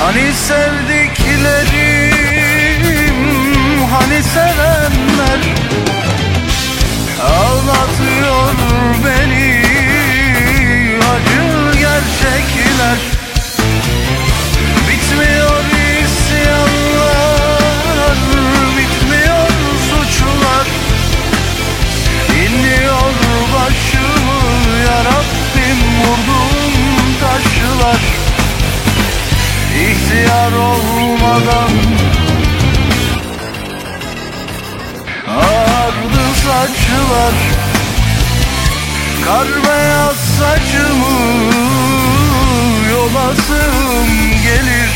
Hani 0.00 0.32
sevdiklerim, 0.32 0.95
hani 4.06 4.22
sevenler 4.22 5.40
Ağlatıyor 7.22 8.54
beni. 9.04 9.62
Acı 11.12 11.78
gerçekler. 11.78 12.98
Bitmiyor 14.88 15.64
isyanlar, 16.02 17.08
bitmiyor 18.76 19.48
suçlar. 19.90 20.66
İnmiyor 22.44 23.12
başımı 23.54 24.38
yarabbim 24.86 25.80
vurdum 25.98 26.74
taşlar. 27.20 28.00
İhtiyar 29.76 30.52
olmadan 30.52 31.70
Saçlar 36.56 37.34
Kar 39.24 39.46
beyaz 39.46 40.16
saçımı 40.16 41.18
Yolasım 42.90 44.06
gelir 44.44 44.90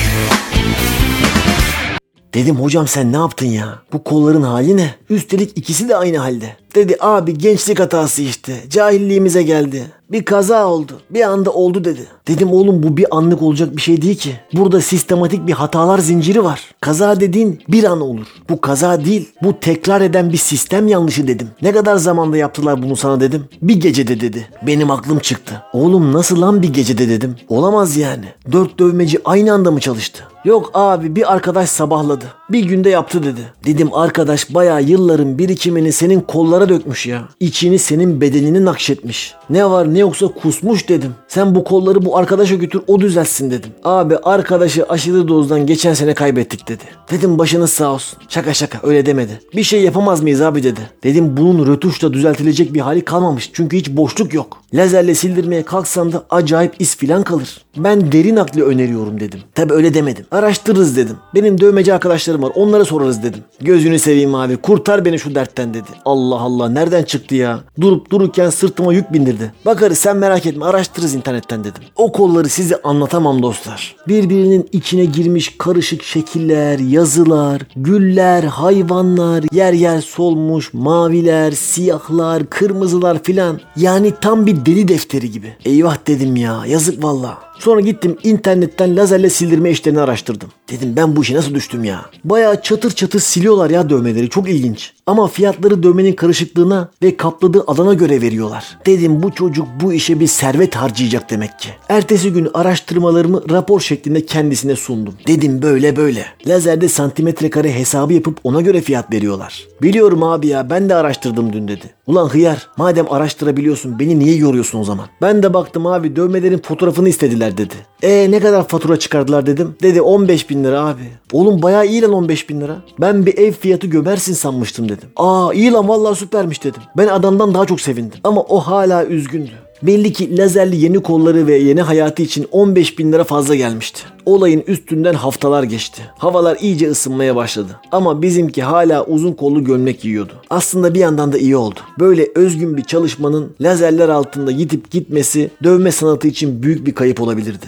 Dedim 2.34 2.56
hocam 2.56 2.88
sen 2.88 3.12
ne 3.12 3.16
yaptın 3.16 3.46
ya? 3.46 3.78
Bu 3.92 4.04
kolların 4.04 4.42
hali 4.42 4.76
ne? 4.76 4.94
Üstelik 5.10 5.58
ikisi 5.58 5.88
de 5.88 5.96
aynı 5.96 6.18
halde. 6.18 6.56
Dedi 6.74 6.96
abi 7.00 7.38
gençlik 7.38 7.80
hatası 7.80 8.22
işte. 8.22 8.56
Cahilliğimize 8.70 9.42
geldi. 9.42 9.86
Bir 10.12 10.24
kaza 10.24 10.66
oldu. 10.66 10.92
Bir 11.10 11.22
anda 11.22 11.50
oldu 11.50 11.84
dedi. 11.84 12.06
Dedim 12.28 12.52
oğlum 12.52 12.82
bu 12.82 12.96
bir 12.96 13.16
anlık 13.16 13.42
olacak 13.42 13.76
bir 13.76 13.80
şey 13.80 14.02
değil 14.02 14.18
ki. 14.18 14.40
Burada 14.52 14.80
sistematik 14.80 15.46
bir 15.46 15.52
hatalar 15.52 15.98
zinciri 15.98 16.44
var. 16.44 16.70
Kaza 16.80 17.20
dediğin 17.20 17.60
bir 17.68 17.84
an 17.84 18.00
olur. 18.00 18.26
Bu 18.50 18.60
kaza 18.60 19.04
değil. 19.04 19.28
Bu 19.42 19.60
tekrar 19.60 20.00
eden 20.00 20.32
bir 20.32 20.36
sistem 20.36 20.88
yanlışı 20.88 21.28
dedim. 21.28 21.48
Ne 21.62 21.72
kadar 21.72 21.96
zamanda 21.96 22.36
yaptılar 22.36 22.82
bunu 22.82 22.96
sana 22.96 23.20
dedim. 23.20 23.44
Bir 23.62 23.80
gecede 23.80 24.20
dedi. 24.20 24.48
Benim 24.66 24.90
aklım 24.90 25.18
çıktı. 25.18 25.62
Oğlum 25.72 26.12
nasıl 26.12 26.40
lan 26.40 26.62
bir 26.62 26.72
gecede 26.72 27.08
dedim. 27.08 27.36
Olamaz 27.48 27.96
yani. 27.96 28.24
Dört 28.52 28.78
dövmeci 28.78 29.18
aynı 29.24 29.52
anda 29.52 29.70
mı 29.70 29.80
çalıştı? 29.80 30.24
Yok 30.44 30.70
abi 30.74 31.16
bir 31.16 31.32
arkadaş 31.32 31.70
sabahladı. 31.70 32.24
Bir 32.50 32.64
günde 32.64 32.90
yaptı 32.90 33.22
dedi. 33.22 33.40
Dedim 33.66 33.94
arkadaş 33.94 34.54
bayağı 34.54 34.82
yılların 34.82 35.38
birikimini 35.38 35.92
senin 35.92 36.20
kollara 36.20 36.68
dökmüş 36.68 37.06
ya. 37.06 37.28
İçini 37.40 37.78
senin 37.78 38.20
bedenini 38.20 38.64
nakşetmiş. 38.64 39.34
Ne 39.50 39.70
var 39.70 39.94
ne 39.94 39.98
yoksa 39.98 40.26
kusmuş 40.28 40.88
dedim. 40.88 41.14
Sen 41.28 41.54
bu 41.54 41.64
kolları 41.64 42.04
bu 42.04 42.16
arkadaşa 42.16 42.54
götür 42.54 42.82
o 42.86 43.00
düzeltsin 43.00 43.50
dedim. 43.50 43.70
Abi 43.84 44.16
arkadaşı 44.16 44.84
aşırı 44.84 45.28
dozdan 45.28 45.66
geçen 45.66 45.94
sene 45.94 46.14
kaybettik 46.14 46.68
dedi. 46.68 46.84
Dedim 47.10 47.38
başınız 47.38 47.70
sağ 47.72 47.92
olsun. 47.92 48.18
Şaka 48.28 48.54
şaka 48.54 48.78
öyle 48.82 49.06
demedi. 49.06 49.40
Bir 49.56 49.62
şey 49.62 49.82
yapamaz 49.82 50.22
mıyız 50.22 50.40
abi 50.40 50.62
dedi. 50.62 50.80
Dedim 51.02 51.36
bunun 51.36 51.66
rötuşla 51.66 52.12
düzeltilecek 52.12 52.74
bir 52.74 52.80
hali 52.80 53.04
kalmamış. 53.04 53.50
Çünkü 53.52 53.76
hiç 53.76 53.90
boşluk 53.90 54.34
yok. 54.34 54.58
Lazerle 54.74 55.14
sildirmeye 55.14 55.62
kalksan 55.62 56.12
da 56.12 56.24
acayip 56.30 56.74
iz 56.78 56.96
filan 56.96 57.22
kalır. 57.22 57.60
Ben 57.76 58.12
derin 58.12 58.36
aklı 58.36 58.62
öneriyorum 58.62 59.20
dedim. 59.20 59.40
Tabi 59.54 59.72
öyle 59.72 59.94
demedim. 59.94 60.26
Araştırırız 60.30 60.96
dedim. 60.96 61.16
Benim 61.34 61.60
dövmeci 61.60 61.94
arkadaşlarım 61.94 62.42
var 62.42 62.52
onlara 62.54 62.84
sorarız 62.84 63.22
dedim. 63.22 63.40
Gözünü 63.60 63.98
seveyim 63.98 64.34
abi 64.34 64.56
kurtar 64.56 65.04
beni 65.04 65.18
şu 65.18 65.34
dertten 65.34 65.74
dedi. 65.74 65.88
Allah 66.04 66.40
Allah 66.40 66.68
nereden 66.68 67.02
çıktı 67.02 67.34
ya? 67.34 67.60
Durup 67.80 68.10
dururken 68.10 68.50
sırtıma 68.50 68.92
yük 68.94 69.12
bindirdi. 69.12 69.52
Bakarız 69.66 69.98
sen 69.98 70.16
merak 70.16 70.46
etme 70.46 70.64
araştırırız 70.64 71.14
internetten 71.14 71.60
dedim. 71.60 71.82
O 71.96 72.12
kolları 72.12 72.48
size 72.48 72.82
anlatamam 72.82 73.42
dostlar. 73.42 73.96
Birbirinin 74.08 74.68
içine 74.72 75.04
girmiş 75.04 75.54
karışık 75.58 76.02
şekiller, 76.02 76.78
yazılar, 76.78 77.62
güller, 77.76 78.44
hayvanlar, 78.44 79.44
yer 79.52 79.72
yer 79.72 80.00
solmuş, 80.00 80.74
maviler, 80.74 81.52
siyahlar, 81.52 82.46
kırmızılar 82.46 83.22
filan. 83.22 83.60
Yani 83.76 84.12
tam 84.20 84.46
bir 84.46 84.66
deli 84.66 84.88
defteri 84.88 85.30
gibi. 85.30 85.56
Eyvah 85.64 85.96
dedim 86.06 86.36
ya 86.36 86.62
yazık 86.66 87.04
valla. 87.04 87.49
Sonra 87.60 87.80
gittim 87.80 88.16
internetten 88.22 88.96
lazerle 88.96 89.30
sildirme 89.30 89.70
işlerini 89.70 90.00
araştırdım. 90.00 90.48
Dedim 90.70 90.96
ben 90.96 91.16
bu 91.16 91.22
işe 91.22 91.34
nasıl 91.34 91.54
düştüm 91.54 91.84
ya? 91.84 92.10
Bayağı 92.24 92.62
çatır 92.62 92.90
çatır 92.90 93.20
siliyorlar 93.20 93.70
ya 93.70 93.90
dövmeleri 93.90 94.28
çok 94.30 94.48
ilginç. 94.50 94.92
Ama 95.10 95.28
fiyatları 95.28 95.82
dövmenin 95.82 96.12
karışıklığına 96.12 96.90
ve 97.02 97.16
kapladığı 97.16 97.64
alana 97.66 97.94
göre 97.94 98.22
veriyorlar. 98.22 98.78
Dedim 98.86 99.22
bu 99.22 99.32
çocuk 99.32 99.66
bu 99.80 99.92
işe 99.92 100.20
bir 100.20 100.26
servet 100.26 100.76
harcayacak 100.76 101.30
demek 101.30 101.58
ki. 101.58 101.68
Ertesi 101.88 102.32
gün 102.32 102.48
araştırmalarımı 102.54 103.42
rapor 103.50 103.80
şeklinde 103.80 104.26
kendisine 104.26 104.76
sundum. 104.76 105.14
Dedim 105.26 105.62
böyle 105.62 105.96
böyle. 105.96 106.26
Lazerde 106.46 106.88
santimetre 106.88 107.50
kare 107.50 107.72
hesabı 107.74 108.12
yapıp 108.12 108.38
ona 108.44 108.60
göre 108.60 108.80
fiyat 108.80 109.12
veriyorlar. 109.12 109.66
Biliyorum 109.82 110.22
abi 110.22 110.46
ya 110.46 110.70
ben 110.70 110.88
de 110.88 110.94
araştırdım 110.94 111.52
dün 111.52 111.68
dedi. 111.68 111.94
Ulan 112.06 112.28
hıyar 112.28 112.68
madem 112.76 113.12
araştırabiliyorsun 113.12 113.98
beni 113.98 114.18
niye 114.18 114.36
yoruyorsun 114.36 114.78
o 114.78 114.84
zaman? 114.84 115.06
Ben 115.22 115.42
de 115.42 115.54
baktım 115.54 115.86
abi 115.86 116.16
dövmelerin 116.16 116.58
fotoğrafını 116.58 117.08
istediler 117.08 117.56
dedi. 117.56 117.74
E 118.02 118.30
ne 118.30 118.40
kadar 118.40 118.68
fatura 118.68 118.98
çıkardılar 118.98 119.46
dedim. 119.46 119.74
Dedi 119.82 120.02
15 120.02 120.50
bin 120.50 120.64
lira 120.64 120.80
abi. 120.80 121.02
Oğlum 121.32 121.62
bayağı 121.62 121.86
iyi 121.86 122.02
lan 122.02 122.12
15 122.12 122.48
bin 122.48 122.60
lira. 122.60 122.76
Ben 123.00 123.26
bir 123.26 123.38
ev 123.38 123.52
fiyatı 123.52 123.86
gömersin 123.86 124.34
sanmıştım 124.34 124.88
dedim. 125.00 125.10
Aa 125.16 125.52
iyi 125.54 125.72
lan 125.72 125.88
vallahi 125.88 126.16
süpermiş 126.16 126.64
dedim. 126.64 126.82
Ben 126.96 127.06
adamdan 127.08 127.54
daha 127.54 127.66
çok 127.66 127.80
sevindim. 127.80 128.18
Ama 128.24 128.40
o 128.40 128.58
hala 128.58 129.04
üzgündü. 129.04 129.50
Belli 129.82 130.12
ki 130.12 130.36
lazerli 130.36 130.76
yeni 130.76 131.02
kolları 131.02 131.46
ve 131.46 131.56
yeni 131.56 131.82
hayatı 131.82 132.22
için 132.22 132.46
15 132.52 132.98
bin 132.98 133.12
lira 133.12 133.24
fazla 133.24 133.54
gelmişti. 133.54 134.02
Olayın 134.26 134.64
üstünden 134.66 135.14
haftalar 135.14 135.62
geçti. 135.62 136.02
Havalar 136.18 136.56
iyice 136.60 136.90
ısınmaya 136.90 137.36
başladı. 137.36 137.80
Ama 137.92 138.22
bizimki 138.22 138.62
hala 138.62 139.04
uzun 139.04 139.32
kollu 139.32 139.64
gömlek 139.64 140.00
giyiyordu. 140.00 140.32
Aslında 140.50 140.94
bir 140.94 141.00
yandan 141.00 141.32
da 141.32 141.38
iyi 141.38 141.56
oldu. 141.56 141.80
Böyle 141.98 142.28
özgün 142.34 142.76
bir 142.76 142.84
çalışmanın 142.84 143.52
lazerler 143.60 144.08
altında 144.08 144.50
gidip 144.50 144.90
gitmesi 144.90 145.50
dövme 145.62 145.92
sanatı 145.92 146.28
için 146.28 146.62
büyük 146.62 146.86
bir 146.86 146.94
kayıp 146.94 147.20
olabilirdi. 147.20 147.66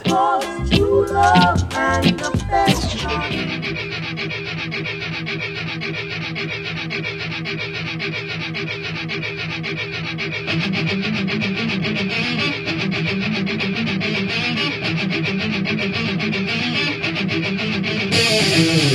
Thank 18.43 18.83
you. 18.83 18.92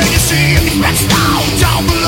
Turn 0.00 0.08
the 0.12 0.80
let's 0.80 1.06
now 1.08 1.42
down 1.60 1.99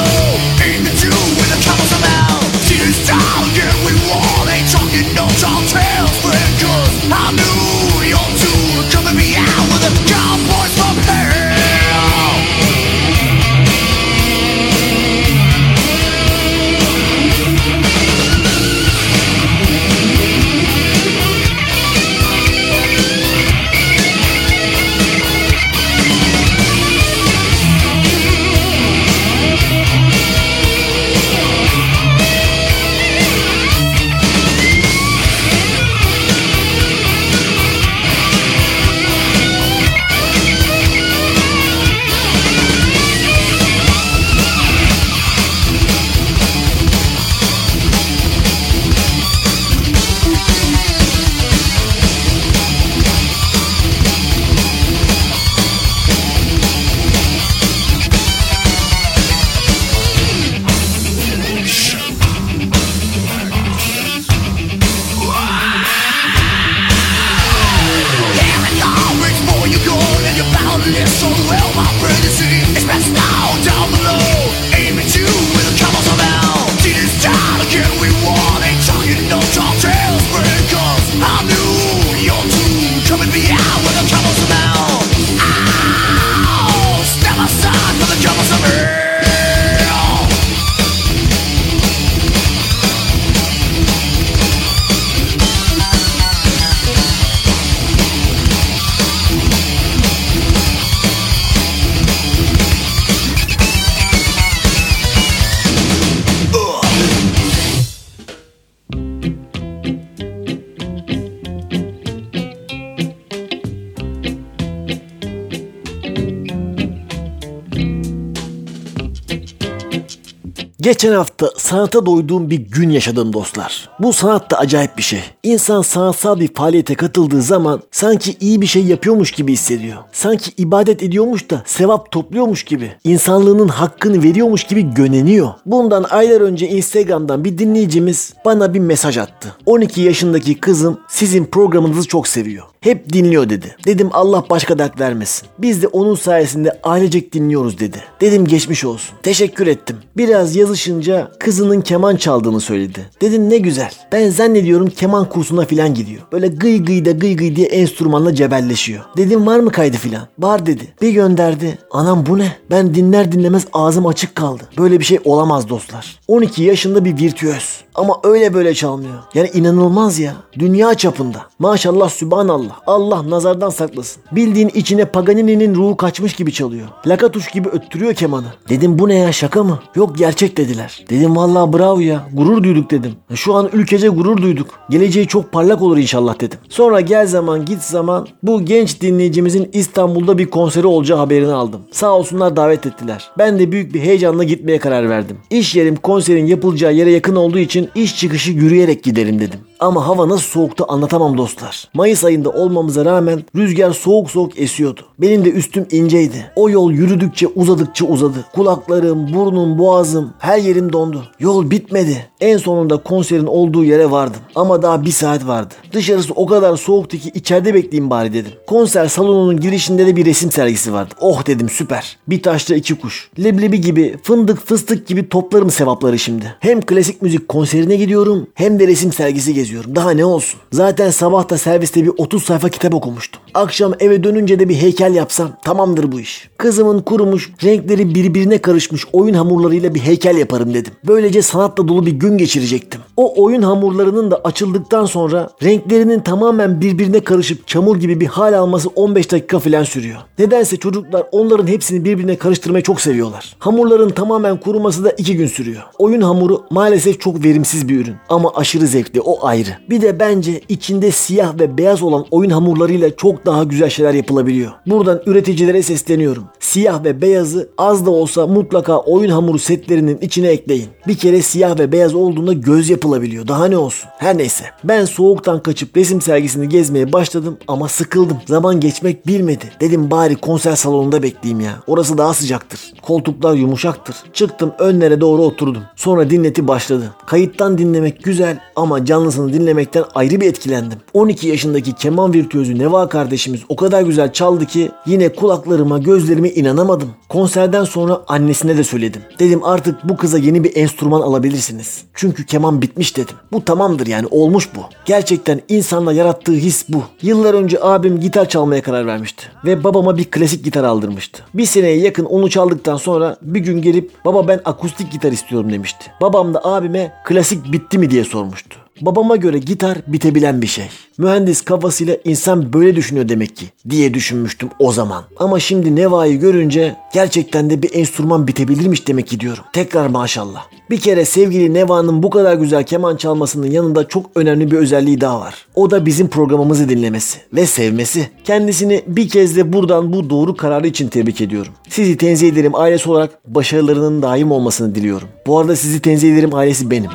Geçen 120.83 121.13
hafta 121.13 121.51
sanata 121.57 122.07
doyduğum 122.07 122.51
bir 122.51 122.57
gün 122.59 122.91
yaşadım 122.91 123.33
dostlar. 123.33 123.89
Bu 123.99 124.13
sanat 124.13 124.51
da 124.51 124.59
acayip 124.59 124.97
bir 124.97 125.03
şey. 125.03 125.21
İnsan 125.43 125.83
sanatsal 125.83 126.41
bir 126.41 126.55
faaliyete 126.55 126.95
katıldığı 126.95 127.43
zaman 127.43 127.83
sanki 127.91 128.37
iyi 128.41 128.61
bir 128.61 128.67
şey 128.67 128.85
yapıyormuş 128.85 129.31
gibi 129.31 129.53
hissediyor. 129.53 129.97
Sanki 130.13 130.51
ibadet 130.57 131.03
ediyormuş 131.03 131.51
da 131.51 131.63
sevap 131.67 132.13
topluyormuş 132.13 132.65
gibi. 132.65 132.93
İnsanlığının 133.05 133.69
hakkını 133.69 134.23
veriyormuş 134.23 134.65
gibi 134.65 134.95
göneniyor. 134.95 135.49
Bundan 135.67 136.05
aylar 136.11 136.41
önce 136.41 136.69
Instagram'dan 136.69 137.45
bir 137.45 137.59
dinleyicimiz 137.59 138.35
bana 138.45 138.75
bir 138.75 138.81
mesaj 138.81 139.19
attı. 139.19 139.57
12 139.67 140.01
yaşındaki 140.01 140.61
kızım 140.61 141.01
sizin 141.09 141.45
programınızı 141.45 142.09
çok 142.09 142.29
seviyor. 142.29 142.72
Hep 142.83 143.13
dinliyor 143.13 143.49
dedi. 143.49 143.77
Dedim 143.87 144.09
Allah 144.13 144.45
başka 144.51 144.79
dert 144.79 145.01
vermesin. 145.01 145.49
Biz 145.59 145.83
de 145.83 145.87
onun 145.87 146.15
sayesinde 146.15 146.81
ailecek 146.83 147.33
dinliyoruz 147.33 147.79
dedi. 147.79 147.97
Dedim 148.21 148.45
geçmiş 148.47 148.85
olsun. 148.85 149.15
Teşekkür 149.23 149.67
ettim. 149.67 149.97
Biraz 150.17 150.57
yazışınca 150.57 151.31
kızının 151.39 151.81
keman 151.81 152.17
çaldığını 152.17 152.61
söyledi. 152.61 153.01
Dedim 153.21 153.51
ne 153.51 153.59
güzel. 153.59 153.91
Ben 154.13 154.31
zannediyorum 154.31 154.89
keman 154.89 155.29
kursuna 155.29 155.65
filan 155.65 155.95
gidiyor. 155.95 156.23
Böyle 156.33 156.47
gıy 156.49 156.85
gıy 156.85 157.05
da 157.05 157.11
gıy 157.11 157.37
gıy 157.37 157.57
diye 157.57 157.67
enstrümanla 157.67 158.35
cebelleşiyor. 158.35 159.05
Dedim 159.17 159.47
var 159.47 159.59
mı 159.61 159.73
kaydı 159.73 159.97
filan? 159.97 160.29
Var 160.39 160.67
dedi. 160.67 160.95
Bir 161.03 161.11
gönderdi. 161.11 161.79
Anam 161.91 162.27
bu 162.27 162.39
ne? 162.39 162.57
Ben 162.71 162.95
dinler 162.95 163.33
dinlemez 163.33 163.67
ağzım 163.73 164.07
açık 164.07 164.35
kaldı. 164.35 164.63
Böyle 164.79 165.01
bir 165.01 165.05
şey 165.05 165.19
olamaz 165.25 165.69
dostlar. 165.69 166.21
12 166.29 166.63
yaşında 166.63 167.05
bir 167.05 167.17
virtüöz. 167.17 167.83
Ama 167.95 168.21
öyle 168.25 168.55
böyle 168.55 168.75
çalmıyor. 168.75 169.19
Yani 169.35 169.51
inanılmaz 169.55 170.19
ya. 170.19 170.35
Dünya 170.59 170.95
çapında. 170.95 171.47
Maşallah 171.59 172.09
sübhanallah. 172.09 172.72
Allah 172.87 173.31
nazardan 173.31 173.71
saklasın. 173.71 174.23
Bildiğin 174.33 174.69
içine 174.69 175.05
Paganini'nin 175.05 175.75
ruhu 175.75 175.97
kaçmış 175.97 176.35
gibi 176.35 176.53
çalıyor. 176.53 176.89
Lakatuş 177.07 177.49
gibi 177.49 177.69
öttürüyor 177.69 178.15
kemanı. 178.15 178.47
Dedim 178.69 178.99
bu 178.99 179.09
ne 179.09 179.15
ya 179.19 179.33
şaka 179.33 179.63
mı? 179.65 179.79
Yok 179.95 180.19
gerçek 180.19 180.57
dediler. 180.57 181.05
Dedim 181.11 181.37
vallahi 181.37 181.73
bravo 181.73 182.01
ya. 182.01 182.29
Gurur 182.33 182.63
duyduk 182.63 182.91
dedim. 182.91 183.13
Şu 183.35 183.55
an 183.55 183.71
ülkece 183.73 184.09
gurur 184.09 184.43
duyduk. 184.43 184.67
Geleceği 184.91 185.27
çok 185.27 185.53
parlak 185.53 185.83
olur 185.83 185.97
inşallah 185.99 186.41
dedim. 186.41 186.59
Sonra 186.69 187.01
gel 187.01 187.27
zaman 187.27 187.65
git 187.65 187.83
zaman 187.83 188.27
bu 188.43 188.65
genç 188.65 189.01
dinleyicimizin 189.01 189.71
İstanbul'da 189.73 190.39
bir 190.39 190.51
konseri 190.51 190.87
olacağı 190.87 191.19
haberini 191.19 191.53
aldım. 191.53 191.81
Sağ 191.91 192.17
olsunlar 192.17 192.57
davet 192.57 192.87
ettiler. 192.87 193.31
Ben 193.39 193.59
de 193.59 193.73
büyük 193.73 193.95
bir 193.95 194.01
heyecanla 194.01 194.45
gitmeye 194.45 194.79
karar 194.79 195.09
verdim. 195.11 195.37
İş 195.51 195.75
yerim 195.75 195.97
konserin 195.97 196.47
yapılacağı 196.47 196.95
yere 196.95 197.11
yakın 197.11 197.37
olduğu 197.37 197.59
için 197.59 197.89
iş 197.95 198.17
çıkışı 198.19 198.51
yürüyerek 198.51 199.05
giderim 199.05 199.41
dedim. 199.41 199.61
Ama 199.81 200.07
hava 200.07 200.29
nasıl 200.29 200.49
soğuktu 200.49 200.85
anlatamam 200.89 201.39
dostlar. 201.39 201.89
Mayıs 201.95 202.25
ayında 202.25 202.51
olmamıza 202.63 203.05
rağmen 203.05 203.43
rüzgar 203.57 203.91
soğuk 203.91 204.31
soğuk 204.31 204.59
esiyordu. 204.59 205.01
Benim 205.19 205.45
de 205.45 205.51
üstüm 205.51 205.87
inceydi. 205.91 206.53
O 206.57 206.71
yol 206.71 206.93
yürüdükçe 206.93 207.47
uzadıkça 207.47 208.05
uzadı. 208.07 208.45
Kulaklarım, 208.55 209.35
burnum, 209.35 209.79
boğazım 209.79 210.33
her 210.39 210.59
yerim 210.59 210.93
dondu. 210.93 211.25
Yol 211.41 211.71
bitmedi. 211.71 212.27
En 212.41 212.57
sonunda 212.57 212.97
konserin 212.97 213.47
olduğu 213.47 213.85
yere 213.85 214.11
vardım. 214.11 214.41
Ama 214.55 214.83
daha 214.83 215.05
bir 215.05 215.11
saat 215.11 215.47
vardı. 215.47 215.75
Dışarısı 215.93 216.33
o 216.35 216.47
kadar 216.47 216.77
soğuktu 216.77 217.17
ki 217.17 217.31
içeride 217.35 217.75
bekleyeyim 217.75 218.11
bari 218.11 218.35
dedim. 218.35 218.53
Konser 218.67 219.07
salonunun 219.07 219.61
girişinde 219.61 220.07
de 220.07 220.17
bir 220.17 220.27
resim 220.27 220.51
sergisi 220.51 220.93
vardı. 220.93 221.15
Oh 221.21 221.47
dedim 221.47 221.69
süper. 221.69 222.19
Bir 222.29 222.43
taşla 222.43 222.75
iki 222.75 222.95
kuş. 222.95 223.31
Leblebi 223.39 223.81
gibi, 223.81 224.17
fındık 224.23 224.67
fıstık 224.67 225.07
gibi 225.07 225.29
toplarım 225.29 225.71
sevapları 225.71 226.19
şimdi. 226.19 226.57
Hem 226.61 226.81
klasik 226.81 227.23
müzik 227.23 227.49
konserine 227.49 227.97
gidiyorum 227.97 228.47
hem 228.55 228.79
de 228.81 228.87
resim 228.87 229.13
sergisi 229.13 229.55
geziyorum. 229.55 229.97
Daha 229.97 230.11
ne 230.11 230.25
olsun. 230.25 230.61
Zaten 230.73 231.11
sabah 231.11 231.49
da 231.49 231.59
serviste 231.59 232.03
bir 232.03 232.13
30 232.19 232.43
sayfa 232.53 232.69
kitap 232.69 232.95
okumuştum. 232.95 233.43
Akşam 233.55 233.93
eve 234.01 234.25
dönünce 234.25 234.59
de 234.59 234.69
bir 234.69 234.75
heykel 234.75 235.15
yapsam 235.15 235.51
tamamdır 235.65 236.13
bu 236.13 236.21
iş. 236.21 236.51
Kızımın 236.59 237.01
kurumuş, 237.01 237.53
renkleri 237.65 238.15
birbirine 238.15 238.59
karışmış 238.59 239.05
oyun 239.13 239.35
hamurlarıyla 239.35 239.95
bir 239.95 240.01
heykel 240.01 240.37
yaparım 240.37 240.75
dedim. 240.75 240.93
Böylece 241.07 241.43
sanatla 241.43 241.89
dolu 241.89 242.07
bir 242.07 242.13
gün 242.13 242.39
geçirecektim. 242.39 243.01
O 243.17 243.45
oyun 243.45 243.63
hamurlarının 243.63 244.31
da 244.31 244.41
açıldıktan 244.45 245.05
sonra 245.05 245.49
renklerinin 245.63 246.21
tamamen 246.21 246.81
birbirine 246.81 247.21
karışıp 247.21 247.69
çamur 247.69 247.97
gibi 247.97 248.21
bir 248.21 248.27
hal 248.27 248.59
alması 248.59 248.89
15 248.89 249.33
dakika 249.33 249.59
falan 249.59 249.83
sürüyor. 249.83 250.19
Nedense 250.39 250.77
çocuklar 250.77 251.27
onların 251.33 251.67
hepsini 251.67 252.05
birbirine 252.05 252.37
karıştırmayı 252.37 252.85
çok 252.85 253.01
seviyorlar. 253.01 253.57
Hamurların 253.59 254.11
tamamen 254.11 254.61
kuruması 254.61 255.05
da 255.05 255.11
2 255.11 255.37
gün 255.37 255.47
sürüyor. 255.47 255.83
Oyun 255.99 256.21
hamuru 256.21 256.65
maalesef 256.71 257.21
çok 257.21 257.45
verimsiz 257.45 257.89
bir 257.89 258.01
ürün 258.01 258.15
ama 258.29 258.51
aşırı 258.55 258.87
zevkli 258.87 259.21
o 259.21 259.47
ayrı. 259.47 259.71
Bir 259.91 260.03
de 260.03 260.21
bence 260.21 260.61
içinde 260.69 261.11
siyah 261.11 261.59
ve 261.61 261.79
beyaz 261.79 262.03
olan 262.03 262.27
oyun 262.31 262.42
hamurlarıyla 262.51 263.17
çok 263.17 263.47
daha 263.47 263.65
güzel 263.65 263.91
şeyler 263.91 264.15
yapılabiliyor. 264.15 264.73
Buradan 264.87 265.23
üreticilere 265.27 265.83
sesleniyorum. 265.83 266.45
Siyah 266.61 267.05
ve 267.05 267.23
beyazı 267.23 267.69
az 267.79 268.07
da 268.07 268.11
olsa 268.11 268.47
mutlaka 268.47 268.99
oyun 268.99 269.31
hamuru 269.31 269.59
setlerinin 269.59 270.19
içine 270.19 270.49
ekleyin. 270.49 270.89
Bir 271.09 271.15
kere 271.15 271.43
siyah 271.43 271.79
ve 271.79 271.93
beyaz 271.93 272.15
olduğunda 272.15 272.53
göz 272.53 272.91
yapılabiliyor. 272.91 273.49
Daha 273.49 273.67
ne 273.67 273.77
olsun. 273.77 274.09
Her 274.19 274.39
neyse. 274.39 274.65
Ben 274.85 275.05
soğuktan 275.05 275.63
kaçıp 275.63 275.97
resim 275.97 276.21
sergisini 276.21 276.69
gezmeye 276.69 277.13
başladım 277.13 277.59
ama 277.69 277.89
sıkıldım. 277.89 278.37
Zaman 278.47 278.81
geçmek 278.81 279.27
bilmedi. 279.27 279.65
Dedim 279.81 280.11
bari 280.11 280.37
konser 280.37 280.77
salonunda 280.77 281.23
bekleyeyim 281.23 281.61
ya. 281.61 281.73
Orası 281.87 282.19
daha 282.19 282.35
sıcaktır. 282.35 282.81
Koltuklar 283.03 283.55
yumuşaktır. 283.55 284.17
Çıktım 284.33 284.73
önlere 284.79 285.21
doğru 285.21 285.43
oturdum. 285.43 285.83
Sonra 285.97 286.31
dinleti 286.31 286.69
başladı. 286.69 287.15
Kayıttan 287.27 287.79
dinlemek 287.79 288.23
güzel 288.23 288.61
ama 288.77 289.05
canlısını 289.05 289.53
dinlemekten 289.53 290.05
ayrı 290.15 290.41
bir 290.41 290.47
etkilendim. 290.47 290.99
12 291.15 291.49
yaşındaki 291.49 291.93
keman 291.93 292.32
virtüözü 292.33 292.79
Neva 292.79 293.09
kardeşimiz 293.09 293.61
o 293.69 293.77
kadar 293.77 294.03
güzel 294.03 294.33
çaldı 294.33 294.67
ki 294.67 294.91
yine 295.07 295.29
kulaklarıma 295.29 295.99
gözlerime 295.99 296.51
inanamadım. 296.51 297.09
Konserden 297.29 297.85
sonra 297.85 298.23
annesine 298.29 298.77
de 298.77 298.85
söyledim. 298.85 299.23
Dedim 299.39 299.65
artık 299.65 300.09
bu 300.09 300.17
kıza 300.17 300.39
yeni 300.39 300.65
bir 300.65 300.77
enstrüman 300.77 301.21
alabilirsiniz. 301.21 302.05
Çünkü 302.15 302.47
keman 302.47 302.83
bitmiş 302.83 303.17
dedim. 303.17 303.35
Bu 303.53 303.65
tamamdır 303.65 304.07
yani 304.07 304.27
olmuş 304.31 304.69
bu. 304.77 304.81
Gerçekten 305.05 305.61
insanla 305.69 306.13
yarattığı 306.13 306.53
his 306.53 306.85
bu. 306.89 307.03
Yıllar 307.23 307.55
önce 307.55 307.79
abim 307.81 308.21
gitar 308.21 308.49
çalmaya 308.49 308.83
karar 308.83 309.07
vermişti. 309.07 309.47
Ve 309.65 309.85
babama 309.85 310.17
bir 310.17 310.25
klasik 310.25 310.65
gitar 310.65 310.85
aldırmıştı. 310.85 311.43
Bir 311.55 311.67
seneye 311.67 311.97
yakın 311.97 312.25
onu 312.25 312.51
çaldıktan 312.51 312.97
sonra 312.97 313.37
bir 313.43 313.61
gün 313.61 313.83
gelip 313.83 314.11
baba 314.25 314.49
ben 314.49 314.61
akustik 314.65 315.13
gitar 315.13 315.33
istiyorum 315.33 315.73
demişti. 315.73 316.11
Babam 316.21 316.55
da 316.55 316.65
abime 316.65 317.13
klasik 317.25 317.73
bitti 317.73 317.99
mi 317.99 318.11
diye 318.11 318.25
sormuştu. 318.25 318.82
Babama 319.03 319.37
göre 319.37 319.59
gitar 319.59 319.99
bitebilen 320.07 320.63
bir 320.63 320.67
şey. 320.67 320.85
Mühendis 321.19 321.61
kafasıyla 321.61 322.17
insan 322.25 322.73
böyle 322.73 322.97
düşünüyor 322.97 323.29
demek 323.29 323.57
ki 323.57 323.67
diye 323.91 324.15
düşünmüştüm 324.15 324.69
o 324.79 324.93
zaman. 324.93 325.25
Ama 325.37 325.61
şimdi 325.61 325.97
Neva'yı 325.97 326.41
görünce 326.41 326.97
gerçekten 327.15 327.71
de 327.71 327.83
bir 327.83 327.95
enstrüman 327.95 328.49
bitebilirmiş 328.49 329.09
demek 329.09 329.27
ki 329.27 329.41
diyorum. 329.41 329.65
Tekrar 329.73 330.07
maşallah. 330.07 330.67
Bir 330.91 331.01
kere 331.01 331.25
sevgili 331.25 331.75
Neva'nın 331.75 332.23
bu 332.23 332.31
kadar 332.31 332.55
güzel 332.55 332.85
keman 332.85 333.17
çalmasının 333.17 333.71
yanında 333.71 334.09
çok 334.09 334.31
önemli 334.35 334.71
bir 334.71 334.77
özelliği 334.77 335.21
daha 335.21 335.41
var. 335.41 335.55
O 335.75 335.91
da 335.91 336.07
bizim 336.07 336.29
programımızı 336.29 336.89
dinlemesi 336.89 337.39
ve 337.53 337.67
sevmesi. 337.67 338.29
Kendisini 338.45 339.03
bir 339.07 339.29
kez 339.29 339.57
de 339.57 339.73
buradan 339.73 340.13
bu 340.13 340.31
doğru 340.31 340.57
kararı 340.57 340.87
için 340.87 341.09
tebrik 341.09 341.41
ediyorum. 341.41 341.73
Sizi 341.89 342.17
tenzih 342.17 342.49
ederim 342.49 342.75
ailesi 342.75 343.11
olarak 343.11 343.31
başarılarının 343.55 344.23
daim 344.23 344.51
olmasını 344.51 344.95
diliyorum. 344.95 345.29
Bu 345.47 345.59
arada 345.59 345.77
sizi 345.77 346.01
tenzih 346.01 346.33
ederim 346.33 346.55
ailesi 346.55 346.91
benim. 346.91 347.11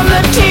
on 0.00 0.06
the 0.06 0.28
TV. 0.30 0.49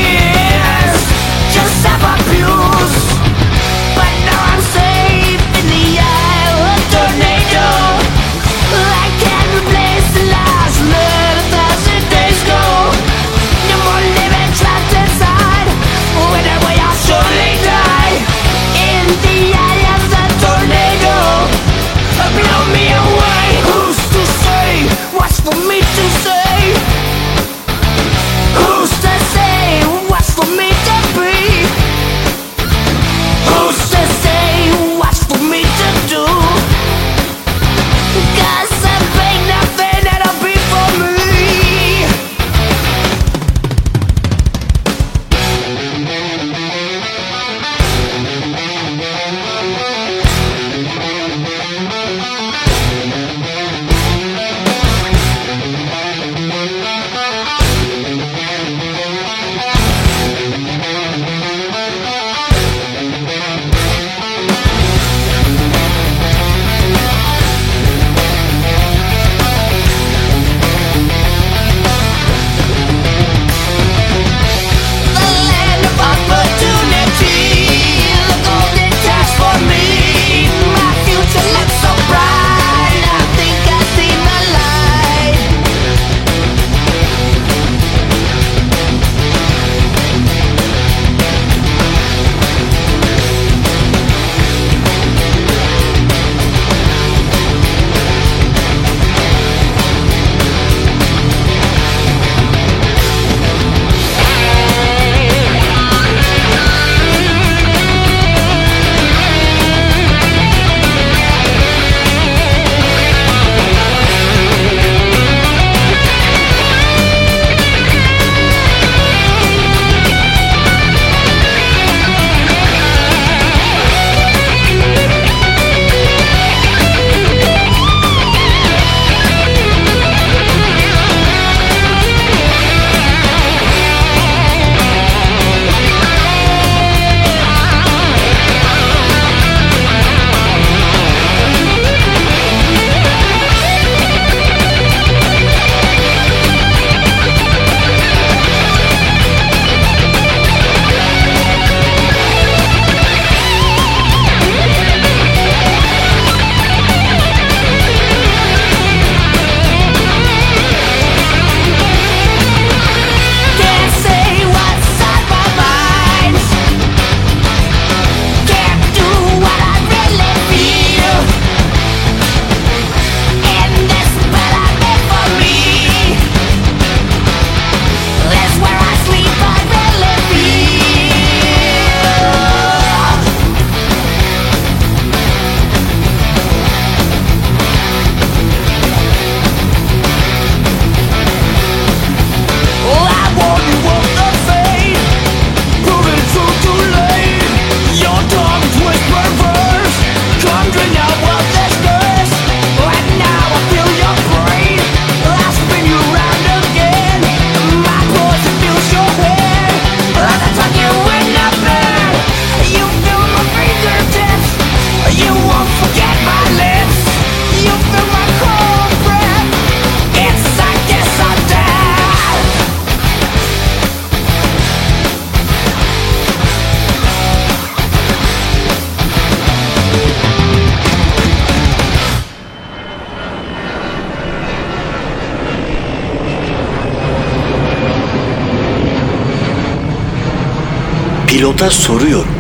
Pilota 241.29 241.69
soruyorum. 241.69 242.31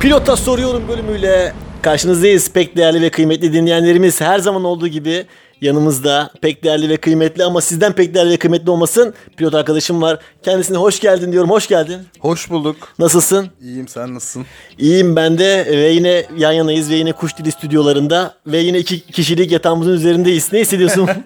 Pilota 0.00 0.36
soruyorum 0.36 0.88
bölümüyle 0.88 1.52
karşınızdayız. 1.82 2.52
Pek 2.52 2.76
değerli 2.76 3.02
ve 3.02 3.10
kıymetli 3.10 3.52
dinleyenlerimiz 3.52 4.20
her 4.20 4.38
zaman 4.38 4.64
olduğu 4.64 4.88
gibi 4.88 5.26
yanımızda 5.60 6.30
pek 6.40 6.64
değerli 6.64 6.88
ve 6.88 6.96
kıymetli 6.96 7.44
ama 7.44 7.60
sizden 7.60 7.92
pek 7.92 8.14
değerli 8.14 8.30
ve 8.30 8.36
kıymetli 8.36 8.70
olmasın 8.70 9.14
pilot 9.36 9.54
arkadaşım 9.54 10.02
var. 10.02 10.18
Kendisine 10.42 10.76
hoş 10.76 11.00
geldin 11.00 11.32
diyorum. 11.32 11.50
Hoş 11.50 11.68
geldin. 11.68 12.00
Hoş 12.20 12.50
bulduk. 12.50 12.76
Nasılsın? 12.98 13.48
İyiyim 13.62 13.88
sen 13.88 14.14
nasılsın? 14.14 14.46
İyiyim 14.78 15.16
ben 15.16 15.38
de 15.38 15.66
ve 15.70 15.88
yine 15.88 16.24
yan 16.36 16.52
yanayız 16.52 16.90
ve 16.90 16.94
yine 16.94 17.12
Kuş 17.12 17.38
Dili 17.38 17.52
stüdyolarında 17.52 18.34
ve 18.46 18.58
yine 18.58 18.78
iki 18.78 19.00
kişilik 19.00 19.52
yatağımızın 19.52 19.92
üzerindeyiz. 19.92 20.52
Ne 20.52 20.60
hissediyorsun? 20.60 21.08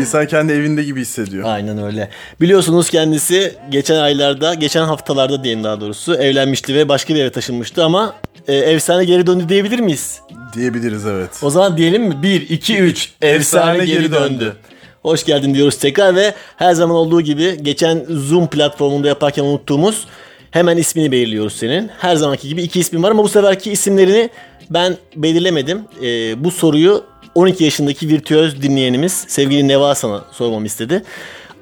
İnsan 0.00 0.26
kendi 0.26 0.52
evinde 0.52 0.82
gibi 0.82 1.00
hissediyor. 1.00 1.44
Aynen 1.48 1.82
öyle. 1.82 2.08
Biliyorsunuz 2.40 2.90
kendisi 2.90 3.54
geçen 3.70 3.96
aylarda, 3.96 4.54
geçen 4.54 4.84
haftalarda 4.84 5.44
diyelim 5.44 5.64
daha 5.64 5.80
doğrusu 5.80 6.14
evlenmişti 6.14 6.74
ve 6.74 6.88
başka 6.88 7.14
bir 7.14 7.20
eve 7.20 7.30
taşınmıştı 7.32 7.84
ama 7.84 8.14
e, 8.48 8.54
efsane 8.54 9.04
geri 9.04 9.26
döndü 9.26 9.48
diyebilir 9.48 9.78
miyiz? 9.78 10.20
Diyebiliriz 10.54 11.06
evet. 11.06 11.30
O 11.42 11.50
zaman 11.50 11.76
diyelim 11.76 12.02
mi? 12.02 12.22
1, 12.22 12.48
2, 12.50 12.78
3. 12.78 13.12
Efsane, 13.22 13.36
Efsane 13.36 13.78
geri, 13.78 13.86
geri 13.86 14.12
döndü. 14.12 14.40
döndü. 14.40 14.56
Hoş 15.02 15.24
geldin 15.24 15.54
diyoruz 15.54 15.78
tekrar 15.78 16.14
ve 16.14 16.34
her 16.56 16.72
zaman 16.72 16.96
olduğu 16.96 17.20
gibi 17.20 17.62
geçen 17.62 18.04
Zoom 18.08 18.46
platformunda 18.46 19.08
yaparken 19.08 19.44
unuttuğumuz 19.44 20.06
hemen 20.50 20.76
ismini 20.76 21.12
belirliyoruz 21.12 21.52
senin. 21.52 21.90
Her 21.98 22.16
zamanki 22.16 22.48
gibi 22.48 22.62
iki 22.62 22.80
ismin 22.80 23.02
var 23.02 23.10
ama 23.10 23.22
bu 23.22 23.28
seferki 23.28 23.72
isimlerini 23.72 24.30
ben 24.70 24.96
belirlemedim. 25.16 25.80
Ee, 26.02 26.44
bu 26.44 26.50
soruyu 26.50 27.04
12 27.34 27.64
yaşındaki 27.64 28.08
virtüöz 28.08 28.62
dinleyenimiz 28.62 29.24
sevgili 29.28 29.68
Neva 29.68 29.94
sana 29.94 30.24
sormamı 30.32 30.66
istedi. 30.66 31.02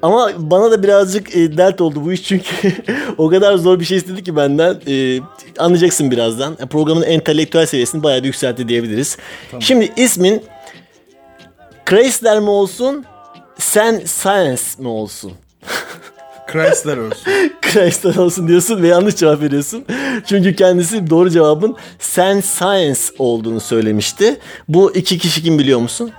Ama 0.01 0.31
bana 0.37 0.71
da 0.71 0.83
birazcık 0.83 1.35
e, 1.35 1.57
dert 1.57 1.81
oldu 1.81 2.05
bu 2.05 2.13
iş 2.13 2.23
çünkü 2.23 2.73
o 3.17 3.29
kadar 3.29 3.55
zor 3.57 3.79
bir 3.79 3.85
şey 3.85 3.97
istedi 3.97 4.23
ki 4.23 4.35
benden. 4.35 4.81
E, 4.87 5.19
anlayacaksın 5.59 6.11
birazdan. 6.11 6.57
E, 6.59 6.65
Programın 6.65 7.01
entelektüel 7.01 7.65
seviyesini 7.65 8.03
bayağı 8.03 8.19
bir 8.21 8.27
yükseltti 8.27 8.67
diyebiliriz. 8.67 9.17
Şimdi 9.59 9.93
ismin 9.97 10.43
Chrysler 11.89 12.39
mi 12.39 12.49
olsun, 12.49 13.05
Sen 13.57 14.01
Science 14.05 14.61
mi 14.77 14.87
olsun? 14.87 15.31
Chrysler 16.53 16.97
olsun. 16.97 17.23
Chrysler 17.61 18.15
olsun 18.15 18.47
diyorsun 18.47 18.83
ve 18.83 18.87
yanlış 18.87 19.15
cevap 19.15 19.41
veriyorsun. 19.41 19.85
Çünkü 20.25 20.55
kendisi 20.55 21.09
doğru 21.09 21.29
cevabın 21.29 21.75
Sen 21.99 22.41
Science 22.41 22.99
olduğunu 23.19 23.59
söylemişti. 23.59 24.39
Bu 24.67 24.95
iki 24.95 25.17
kişi 25.17 25.43
kim 25.43 25.59
biliyor 25.59 25.79
musun? 25.79 26.11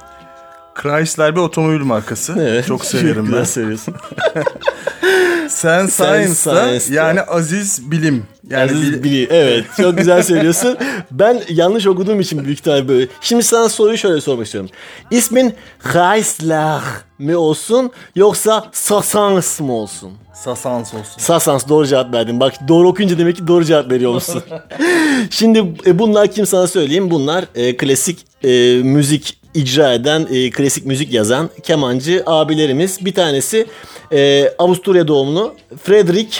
Chrysler 0.83 1.37
bir 1.37 1.41
otomobil 1.41 1.85
markası. 1.85 2.63
Çok 2.69 2.85
severim 2.85 3.25
Güzel 3.25 3.39
ben. 3.39 3.45
söylüyorsun. 3.45 3.95
Sen 5.49 5.87
Science'da 5.87 6.95
yani 6.95 7.21
aziz 7.21 7.91
bilim. 7.91 8.25
Yani 8.51 8.63
Aziz 8.73 8.93
bil- 8.93 9.03
Bili. 9.03 9.27
Evet 9.31 9.65
çok 9.77 9.99
güzel 9.99 10.23
söylüyorsun. 10.23 10.77
Ben 11.11 11.43
yanlış 11.49 11.87
okuduğum 11.87 12.21
için 12.21 12.45
büyük 12.45 12.59
ihtimalle 12.59 12.89
böyle. 12.89 13.07
Şimdi 13.21 13.43
sana 13.43 13.69
soruyu 13.69 13.99
şöyle 13.99 14.21
sormak 14.21 14.47
istiyorum. 14.47 14.71
İsmin 15.11 15.55
Chrysler 15.93 16.81
mi 17.23 17.37
olsun 17.37 17.91
yoksa 18.17 18.71
Sassans 18.73 19.61
mı 19.61 19.73
olsun? 19.73 20.13
Sasans 20.35 20.95
olsun. 20.95 21.19
Sasans 21.19 21.69
doğru 21.69 21.87
cevap 21.87 22.15
verdin. 22.15 22.41
Bak 22.41 22.69
doğru 22.69 22.89
okuyunca 22.89 23.19
demek 23.19 23.37
ki 23.37 23.47
doğru 23.47 23.65
cevap 23.65 23.91
veriyor 23.91 24.13
musun? 24.13 24.43
Şimdi 25.31 25.59
e, 25.87 25.99
bunlar 25.99 26.33
kim 26.33 26.47
sana 26.47 26.67
söyleyeyim? 26.67 27.11
Bunlar 27.11 27.45
e, 27.55 27.77
klasik 27.77 28.19
e, 28.45 28.49
müzik 28.83 29.39
icra 29.55 29.95
eden, 29.95 30.27
e, 30.31 30.51
klasik 30.51 30.87
müzik 30.87 31.13
yazan 31.13 31.51
kemancı 31.63 32.23
abilerimiz. 32.27 33.05
Bir 33.05 33.15
tanesi 33.15 33.67
e, 34.13 34.49
Avusturya 34.59 35.09
doğumlu 35.09 35.55
Frederick 35.83 36.39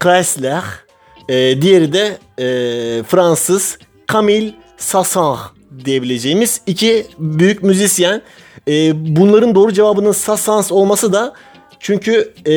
Chrysler. 0.00 0.62
E, 1.28 1.62
diğeri 1.62 1.92
de 1.92 2.18
e, 2.38 2.44
Fransız 3.02 3.78
Camille 4.12 4.54
Sassans 4.76 5.40
diyebileceğimiz 5.84 6.60
iki 6.66 7.06
büyük 7.18 7.62
müzisyen. 7.62 8.22
E, 8.68 8.92
bunların 9.16 9.54
doğru 9.54 9.72
cevabının 9.72 10.12
Sassans 10.12 10.72
olması 10.72 11.12
da 11.12 11.32
çünkü 11.80 12.32
e, 12.46 12.54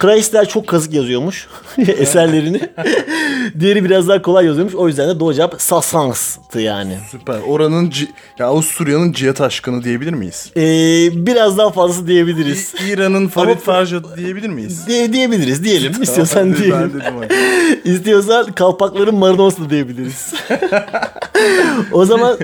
Chrysler 0.00 0.48
çok 0.48 0.66
kazık 0.66 0.94
yazıyormuş 0.94 1.48
eserlerini. 1.98 2.60
Diğeri 3.60 3.84
biraz 3.84 4.08
daha 4.08 4.22
kolay 4.22 4.46
yazıyormuş. 4.46 4.74
O 4.74 4.88
yüzden 4.88 5.08
de 5.08 5.20
doğru 5.20 5.34
cevap 5.34 5.62
Sassans'tı 5.62 6.60
yani. 6.60 6.96
Süper. 7.10 7.36
Oranın 7.48 7.92
ya 8.38 8.46
Avusturya'nın 8.46 9.12
cihat 9.12 9.40
aşkını 9.40 9.84
diyebilir 9.84 10.12
miyiz? 10.12 10.50
Ee, 10.56 11.26
biraz 11.26 11.58
daha 11.58 11.70
fazlası 11.70 12.06
diyebiliriz. 12.06 12.74
İ- 12.74 12.88
İran'ın 12.92 13.28
Farid 13.28 13.58
Farjad 13.58 14.16
diyebilir 14.16 14.48
miyiz? 14.48 14.86
De- 14.88 15.12
diyebiliriz 15.12 15.64
diyelim. 15.64 16.02
İstiyorsan 16.02 16.52
Ben 16.52 16.56
diyelim. 16.58 16.90
dedim 16.94 17.14
hadi. 17.20 17.34
İstiyorsan 17.84 18.52
kalpakların 18.52 19.14
Maradona'sı 19.14 19.64
da 19.64 19.70
diyebiliriz. 19.70 20.34
o 21.92 22.04
zaman 22.04 22.36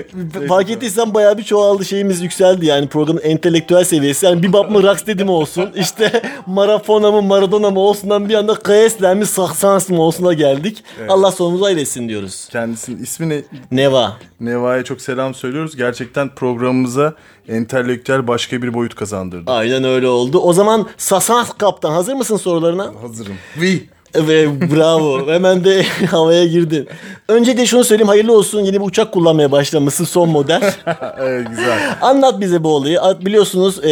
fark 0.47 0.69
ettiysen 0.69 1.13
bayağı 1.13 1.37
bir 1.37 1.43
çoğaldı 1.43 1.85
şeyimiz 1.85 2.21
yükseldi 2.21 2.65
yani 2.65 2.87
programın 2.87 3.21
entelektüel 3.23 3.83
seviyesi. 3.83 4.25
Yani 4.25 4.43
bir 4.43 4.47
mı 4.47 4.83
Rocksteady 4.83 5.23
mi 5.23 5.31
olsun 5.31 5.69
işte 5.75 6.21
Marafona 6.45 7.11
mı 7.11 7.21
Maradona 7.21 7.69
mı 7.71 7.79
olsundan 7.79 8.29
bir 8.29 8.33
anda 8.35 8.53
Kayesler 8.55 9.15
mi 9.21 9.27
Saksans 9.27 9.91
olsuna 9.91 10.33
geldik. 10.33 10.83
Allah 11.09 11.31
sonumuzu 11.31 11.65
hayretsin 11.65 12.09
diyoruz. 12.09 12.47
Kendisinin 12.51 13.03
ismi 13.03 13.29
ne? 13.29 13.41
Neva. 13.71 14.17
Neva'ya 14.39 14.83
çok 14.83 15.01
selam 15.01 15.33
söylüyoruz. 15.33 15.75
Gerçekten 15.75 16.35
programımıza 16.35 17.13
entelektüel 17.47 18.27
başka 18.27 18.61
bir 18.61 18.73
boyut 18.73 18.95
kazandırdı. 18.95 19.51
Aynen 19.51 19.83
öyle 19.83 20.07
oldu. 20.07 20.39
O 20.39 20.53
zaman 20.53 20.87
Sasans 20.97 21.51
kaptan 21.57 21.91
hazır 21.91 22.13
mısın 22.13 22.37
sorularına? 22.37 22.91
Hazırım. 23.01 23.35
Vi. 23.57 23.89
Ve 24.15 24.61
bravo. 24.75 25.31
Hemen 25.31 25.63
de 25.63 25.83
havaya 26.11 26.45
girdin. 26.45 26.87
Önce 27.27 27.57
de 27.57 27.65
şunu 27.65 27.83
söyleyeyim 27.83 28.07
hayırlı 28.07 28.37
olsun. 28.37 28.61
Yeni 28.61 28.81
bir 28.81 28.85
uçak 28.85 29.11
kullanmaya 29.11 29.51
başlamışsın 29.51 30.05
son 30.05 30.29
model. 30.29 30.61
Evet 31.19 31.47
güzel. 31.49 31.95
Anlat 32.01 32.39
bize 32.41 32.63
bu 32.63 32.69
olayı. 32.75 32.99
Biliyorsunuz 33.25 33.85
e, 33.85 33.89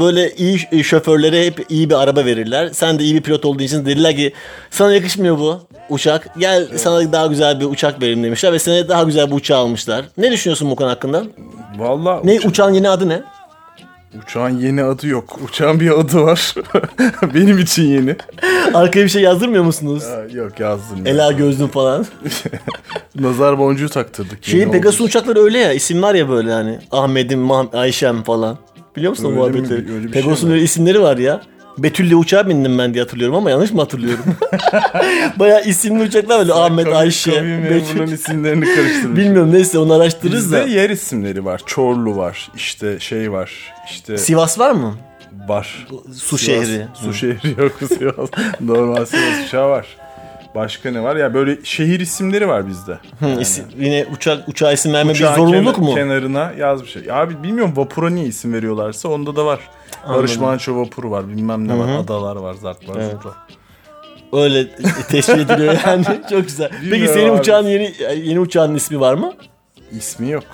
böyle 0.00 0.34
iyi 0.34 0.84
şoförlere 0.84 1.46
hep 1.46 1.66
iyi 1.68 1.90
bir 1.90 1.94
araba 2.02 2.24
verirler. 2.24 2.68
Sen 2.72 2.98
de 2.98 3.04
iyi 3.04 3.14
bir 3.14 3.20
pilot 3.22 3.44
olduğun 3.44 3.62
için 3.64 3.86
dediler 3.86 4.16
ki 4.16 4.32
sana 4.70 4.94
yakışmıyor 4.94 5.38
bu 5.38 5.60
uçak. 5.88 6.28
Gel 6.38 6.68
sana 6.76 7.12
daha 7.12 7.26
güzel 7.26 7.60
bir 7.60 7.64
uçak 7.64 8.02
verelim 8.02 8.24
demişler 8.24 8.52
ve 8.52 8.58
sana 8.58 8.88
daha 8.88 9.02
güzel 9.02 9.30
bir 9.30 9.36
uçağı 9.36 9.58
almışlar. 9.58 10.04
Ne 10.18 10.32
düşünüyorsun 10.32 10.70
bu 10.70 10.76
konu 10.76 10.88
hakkında? 10.90 11.22
Valla 11.78 12.20
Ne 12.24 12.38
uçağın 12.44 12.72
yeni 12.74 12.88
adı 12.88 13.08
ne? 13.08 13.22
Uçağın 14.22 14.58
yeni 14.58 14.82
adı 14.84 15.06
yok. 15.06 15.38
Uçağın 15.44 15.80
bir 15.80 15.90
adı 16.00 16.22
var. 16.22 16.54
Benim 17.34 17.58
için 17.58 17.82
yeni. 17.82 18.16
Arkaya 18.74 19.04
bir 19.04 19.08
şey 19.10 19.22
yazdırmıyor 19.22 19.64
musunuz? 19.64 20.04
Ha, 20.04 20.22
yok 20.32 20.60
yazdım. 20.60 21.06
ya. 21.06 21.12
Ela 21.12 21.32
gözlüm 21.32 21.68
falan. 21.68 22.06
Nazar 23.20 23.58
boncuğu 23.58 23.88
taktırdık. 23.88 24.44
Şeyin 24.44 24.72
Pegasus 24.72 25.00
oldu. 25.00 25.06
uçakları 25.08 25.40
öyle 25.42 25.58
ya 25.58 25.72
isim 25.72 26.02
var 26.02 26.14
ya 26.14 26.28
böyle 26.28 26.52
hani 26.52 26.78
Ahmet'im, 26.90 27.50
Ayşem 27.72 28.22
falan. 28.22 28.58
Biliyor 28.96 29.10
musun 29.10 29.24
o 29.24 29.28
Öyle 29.28 29.38
mi? 29.40 29.40
muhabbetleri? 29.40 30.02
Şey 30.02 30.10
Pegasus'un 30.10 30.48
mi? 30.48 30.54
öyle 30.54 30.64
isimleri 30.64 31.02
var 31.02 31.16
ya. 31.16 31.42
Betül'le 31.78 32.14
uçağa 32.14 32.48
bindim 32.48 32.78
ben 32.78 32.94
diye 32.94 33.02
hatırlıyorum 33.04 33.36
ama 33.36 33.50
yanlış 33.50 33.72
mı 33.72 33.80
hatırlıyorum? 33.80 34.24
Baya 35.38 35.60
isimli 35.60 36.02
uçaklar 36.04 36.38
böyle 36.38 36.52
Ahmet, 36.52 36.86
Kavim- 36.86 36.96
Ayşe, 36.96 37.34
kavim 37.34 37.62
Betül. 37.64 37.74
memurunun 37.94 38.12
isimlerini 38.14 38.64
karıştırmış. 38.74 39.16
Bilmiyorum 39.20 39.52
neyse 39.52 39.78
onu 39.78 39.92
araştırırız 39.94 40.44
Bizde 40.44 40.56
da. 40.56 40.62
yer 40.66 40.90
isimleri 40.90 41.44
var. 41.44 41.60
Çorlu 41.66 42.16
var. 42.16 42.50
İşte 42.56 43.00
şey 43.00 43.32
var. 43.32 43.72
İşte 43.90 44.18
Sivas 44.18 44.58
var 44.58 44.70
mı? 44.70 44.94
var. 45.48 45.86
Su 46.14 46.36
Sivas- 46.36 46.40
şehri. 46.44 46.86
Su 46.94 47.14
şehri 47.14 47.60
yok 47.60 47.72
Sivas. 47.98 48.30
Normal 48.60 49.04
Sivas 49.04 49.46
uçağı 49.46 49.68
var. 49.68 49.86
Başka 50.54 50.90
ne 50.90 51.02
var? 51.02 51.16
Ya 51.16 51.34
böyle 51.34 51.58
şehir 51.64 52.00
isimleri 52.00 52.48
var 52.48 52.68
bizde. 52.68 52.98
Hı, 53.20 53.40
isim- 53.40 53.64
yine 53.78 54.06
uçak 54.16 54.48
uçağa 54.48 54.72
isim 54.72 54.92
verme 54.92 55.12
bir 55.14 55.18
zorunluluk 55.18 55.76
kenar- 55.76 55.88
mu? 55.88 55.94
Kenarına 55.94 56.52
yazmış. 56.58 56.96
Ya 57.06 57.14
Abi 57.14 57.42
bilmiyorum 57.42 57.72
vapura 57.76 58.10
niye 58.10 58.26
isim 58.26 58.52
veriyorlarsa 58.52 59.08
onda 59.08 59.36
da 59.36 59.46
var. 59.46 59.60
Barış 60.08 60.38
Manço 60.38 60.76
vapuru 60.76 61.10
var. 61.10 61.28
Bilmem 61.28 61.68
ne 61.68 61.78
var. 61.78 61.88
Adalar 61.88 62.36
var. 62.36 62.54
Zart 62.54 62.88
var. 62.88 63.00
zurt 63.10 63.26
var. 63.26 63.34
Öyle 64.32 64.76
teşvik 65.10 65.38
ediliyor 65.38 65.76
yani. 65.86 66.04
Çok 66.30 66.44
güzel. 66.44 66.68
Peki 66.70 66.82
Bilmiyorum 66.92 67.14
senin 67.14 67.30
abi. 67.32 67.40
uçağın 67.40 67.66
yeni 67.66 67.92
yeni 68.24 68.40
uçağın 68.40 68.74
ismi 68.74 69.00
var 69.00 69.14
mı? 69.14 69.32
İsmi 69.90 70.30
yok. 70.30 70.44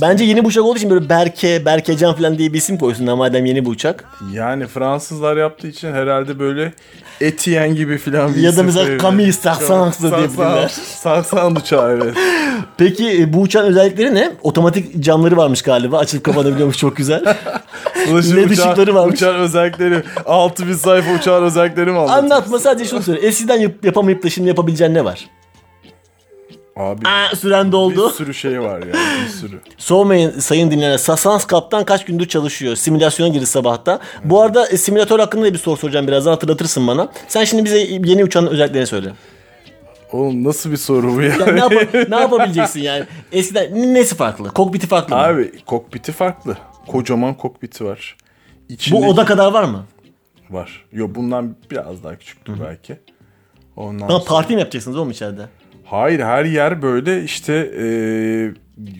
Bence 0.00 0.24
yeni 0.24 0.42
bir 0.42 0.48
uçak 0.48 0.64
olduğu 0.64 0.76
için 0.78 0.90
böyle 0.90 1.08
Berke, 1.08 1.64
Berkecan 1.64 2.14
falan 2.14 2.38
diye 2.38 2.52
bir 2.52 2.58
isim 2.58 2.78
koysunlar 2.78 3.14
madem 3.14 3.44
yeni 3.44 3.64
bir 3.66 3.70
uçak. 3.70 4.04
Yani 4.32 4.66
Fransızlar 4.66 5.36
yaptığı 5.36 5.66
için 5.68 5.92
herhalde 5.92 6.38
böyle 6.38 6.72
Etienne 7.20 7.74
gibi 7.74 7.98
falan 7.98 8.34
bir 8.34 8.40
Ya 8.40 8.56
da 8.56 8.62
mesela. 8.62 8.98
Camille 8.98 9.32
Saint- 9.32 10.00
diyebilirler. 10.00 10.68
Saint-Saëns 11.04 11.58
uçağı 11.60 11.92
evet. 11.92 12.14
Peki 12.76 13.22
e, 13.22 13.32
bu 13.32 13.40
uçağın 13.40 13.66
özellikleri 13.66 14.14
ne? 14.14 14.32
Otomatik 14.42 15.00
camları 15.04 15.36
varmış 15.36 15.62
galiba. 15.62 15.98
Açılıp 15.98 16.24
kapanabiliyormuş 16.24 16.76
çok 16.78 16.96
güzel. 16.96 17.22
Ulaşım 18.12 18.36
LED 18.36 18.50
uçağı- 18.50 18.66
ışıkları 18.66 18.94
varmış. 18.94 19.14
Uçağın 19.14 19.38
özellikleri 19.40 20.02
6000 20.26 20.72
sayfa 20.74 21.14
uçağın 21.14 21.42
özellikleri 21.42 21.90
mi 21.90 21.98
anlatıyorsun? 21.98 22.24
Anlatma 22.30 22.58
sadece 22.58 22.84
şunu 22.90 23.02
söyle. 23.02 23.20
Eskiden 23.20 23.58
yap- 23.60 23.84
yapamayıp 23.84 24.22
da 24.22 24.30
şimdi 24.30 24.48
yapabileceğin 24.48 24.94
ne 24.94 25.04
var? 25.04 25.28
Abi 26.80 27.08
Aa, 27.08 27.36
süren 27.36 27.72
doldu. 27.72 28.08
bir 28.08 28.14
sürü 28.14 28.34
şey 28.34 28.60
var 28.60 28.78
ya 28.78 28.92
bir 29.24 29.28
sürü. 29.28 29.60
Soğumayın 29.78 30.30
sayın 30.40 30.70
dinleyenler. 30.70 30.98
Sasans 30.98 31.44
Kaptan 31.44 31.84
kaç 31.84 32.04
gündür 32.04 32.28
çalışıyor. 32.28 32.76
Simülasyona 32.76 33.28
girdi 33.28 33.46
sabahta. 33.46 34.00
Bu 34.24 34.42
arada 34.42 34.66
e, 34.68 34.76
simülatör 34.76 35.18
hakkında 35.18 35.44
da 35.44 35.52
bir 35.52 35.58
soru 35.58 35.76
soracağım 35.76 36.06
birazdan 36.06 36.30
hatırlatırsın 36.30 36.86
bana. 36.86 37.12
Sen 37.28 37.44
şimdi 37.44 37.64
bize 37.64 37.78
yeni 37.78 38.24
uçağın 38.24 38.46
özelliklerini 38.46 38.86
söyle. 38.86 39.12
Oğlum 40.12 40.44
nasıl 40.44 40.70
bir 40.72 40.76
soru 40.76 41.16
bu 41.16 41.22
ya? 41.22 41.28
Ya 41.28 41.46
ne, 41.46 41.60
yapa- 41.60 42.10
ne 42.10 42.20
yapabileceksin 42.20 42.80
yani? 42.80 43.04
Eskiden 43.32 43.94
nesi 43.94 44.14
farklı? 44.14 44.48
Kokpiti 44.50 44.86
farklı 44.86 45.16
mı? 45.16 45.22
Abi 45.22 45.52
kokpiti 45.66 46.12
farklı. 46.12 46.56
Kocaman 46.86 47.34
kokpiti 47.34 47.84
var. 47.84 48.16
Bu 48.68 48.72
İçindeki- 48.74 49.06
oda 49.06 49.24
kadar 49.24 49.52
var 49.52 49.64
mı? 49.64 49.84
var. 50.50 50.84
Yo 50.92 51.08
bundan 51.14 51.56
biraz 51.70 52.04
daha 52.04 52.16
küçüktür 52.16 52.54
belki. 52.64 52.96
Ondan 53.76 54.08
Ama 54.08 54.20
sonra- 54.20 54.28
parti 54.28 54.54
mi 54.54 54.60
yapacaksınız 54.60 54.96
oğlum 54.96 55.10
içeride? 55.10 55.42
Hayır 55.90 56.20
her 56.20 56.44
yer 56.44 56.82
böyle 56.82 57.24
işte 57.24 57.54
e, 57.80 57.86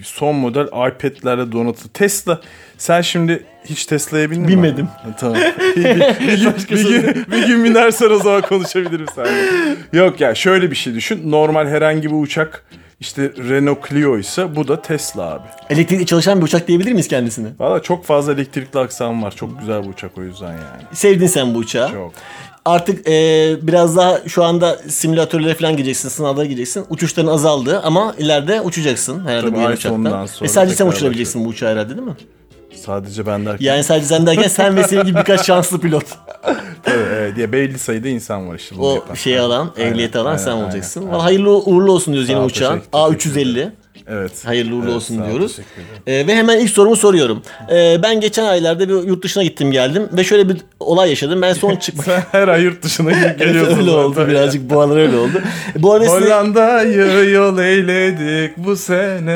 son 0.02 0.36
model 0.36 0.66
iPad'lerle 0.66 1.52
donatı. 1.52 1.88
Tesla 1.88 2.40
sen 2.78 3.00
şimdi 3.00 3.44
hiç 3.64 3.86
Tesla'ya 3.86 4.30
bindin 4.30 4.42
mi? 4.42 4.48
Binmedim. 4.48 4.86
Ha, 4.86 5.16
Tamam. 5.20 5.36
bir, 5.76 5.84
bir, 5.84 6.00
bir, 6.20 6.70
bir, 6.70 6.88
gün, 6.88 7.26
bir 7.32 7.46
gün 7.46 7.64
binersen 7.64 8.10
o 8.10 8.18
zaman 8.18 8.42
konuşabilirim 8.42 9.06
seninle. 9.14 9.76
Yok 9.92 10.20
ya 10.20 10.34
şöyle 10.34 10.70
bir 10.70 10.76
şey 10.76 10.94
düşün. 10.94 11.30
Normal 11.30 11.66
herhangi 11.66 12.10
bir 12.10 12.16
uçak 12.16 12.64
işte 13.00 13.32
Renault 13.48 13.88
Clio 13.88 14.18
ise 14.18 14.56
bu 14.56 14.68
da 14.68 14.82
Tesla 14.82 15.22
abi. 15.22 15.48
Elektrikli 15.70 16.06
çalışan 16.06 16.38
bir 16.38 16.44
uçak 16.44 16.68
diyebilir 16.68 16.92
miyiz 16.92 17.08
kendisine? 17.08 17.48
Valla 17.58 17.82
çok 17.82 18.04
fazla 18.04 18.32
elektrikli 18.32 18.78
aksam 18.78 19.22
var. 19.22 19.36
Çok 19.36 19.60
güzel 19.60 19.82
bir 19.84 19.88
uçak 19.88 20.18
o 20.18 20.22
yüzden 20.22 20.52
yani. 20.52 20.82
Sevdin 20.92 21.26
sen 21.26 21.54
bu 21.54 21.58
uçağı. 21.58 21.92
Çok. 21.92 22.12
Artık 22.64 23.08
e, 23.08 23.56
biraz 23.62 23.96
daha 23.96 24.18
şu 24.28 24.44
anda 24.44 24.76
simülatörlere 24.88 25.54
falan 25.54 25.76
gireceksin, 25.76 26.08
sınavlara 26.08 26.44
gireceksin. 26.46 26.84
Uçuşların 26.90 27.32
azaldı 27.32 27.80
ama 27.84 28.14
ileride 28.18 28.60
uçacaksın 28.60 29.26
herhalde 29.26 29.46
Tabii 29.46 29.56
bu 29.56 29.60
yeni 29.60 29.72
uçaktan. 29.72 30.28
Ve 30.42 30.48
sadece 30.48 30.74
sen 30.76 30.86
uçurabileceksin 30.86 31.44
bu 31.44 31.48
uçağı 31.48 31.72
herhalde 31.72 31.96
değil 31.96 32.08
mi? 32.08 32.16
Sadece 32.74 33.26
ben 33.26 33.46
derken. 33.46 33.66
Yani 33.66 33.84
sadece 33.84 34.06
sen 34.06 34.26
derken 34.26 34.48
sen 34.48 34.76
ve 34.76 34.84
senin 34.84 35.04
gibi 35.04 35.18
birkaç 35.18 35.46
şanslı 35.46 35.80
pilot. 35.80 36.04
Tabii, 36.82 36.96
evet, 37.14 37.36
diye 37.36 37.52
belli 37.52 37.78
sayıda 37.78 38.08
insan 38.08 38.48
var 38.48 38.54
işte 38.54 38.74
O 38.78 38.94
yapan. 38.94 39.14
şeyi 39.14 39.40
alan, 39.40 39.70
ehliyeti 39.78 40.18
alan 40.18 40.30
aynen, 40.30 40.42
sen 40.44 40.50
aynen, 40.52 40.64
olacaksın. 40.64 41.06
aynen. 41.06 41.18
Hayırlı 41.18 41.50
uğurlu 41.58 41.92
olsun 41.92 42.14
diyoruz 42.14 42.28
yeni 42.30 42.40
uçağın. 42.40 42.80
teşekkür- 42.80 43.18
teşekkür 43.18 43.40
A350. 43.40 43.70
Evet. 44.12 44.32
Hayırlı 44.44 44.74
uğurlu 44.74 44.84
Evet, 44.84 44.94
olsun 44.96 45.16
sağ 45.16 45.22
ol, 45.24 45.28
diyoruz. 45.28 45.56
Ee, 46.06 46.26
ve 46.26 46.34
hemen 46.34 46.58
ilk 46.58 46.70
sorumu 46.70 46.96
soruyorum. 46.96 47.42
Ee, 47.72 47.96
ben 48.02 48.20
geçen 48.20 48.44
aylarda 48.44 48.88
bir 48.88 48.94
yurt 49.08 49.24
dışına 49.24 49.42
gittim 49.42 49.72
geldim 49.72 50.08
ve 50.12 50.24
şöyle 50.24 50.48
bir 50.48 50.56
olay 50.80 51.08
yaşadım. 51.10 51.42
Ben 51.42 51.52
son 51.52 51.76
çıkmak 51.76 52.04
Sen 52.06 52.22
her 52.32 52.48
ay 52.48 52.62
yurt 52.62 52.82
dışına 52.82 53.10
geliyorsun. 53.38 53.78
öyle 53.78 53.90
oldu 53.90 54.28
birazcık 54.28 54.70
bu 54.70 54.80
aralar 54.80 54.96
öyle 55.00 55.16
oldu. 55.16 55.42
Bu 55.76 55.92
arada 55.92 56.08
size- 56.08 56.26
Hollanda'yı 56.26 57.30
yol 57.30 57.58
eyledik 57.58 58.56
bu 58.56 58.76
sene. 58.76 59.32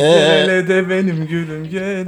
Ee? 0.00 0.44
Gele 0.46 0.68
de 0.68 0.90
benim 0.90 1.26
gülüm 1.26 1.68
gel. 1.70 2.04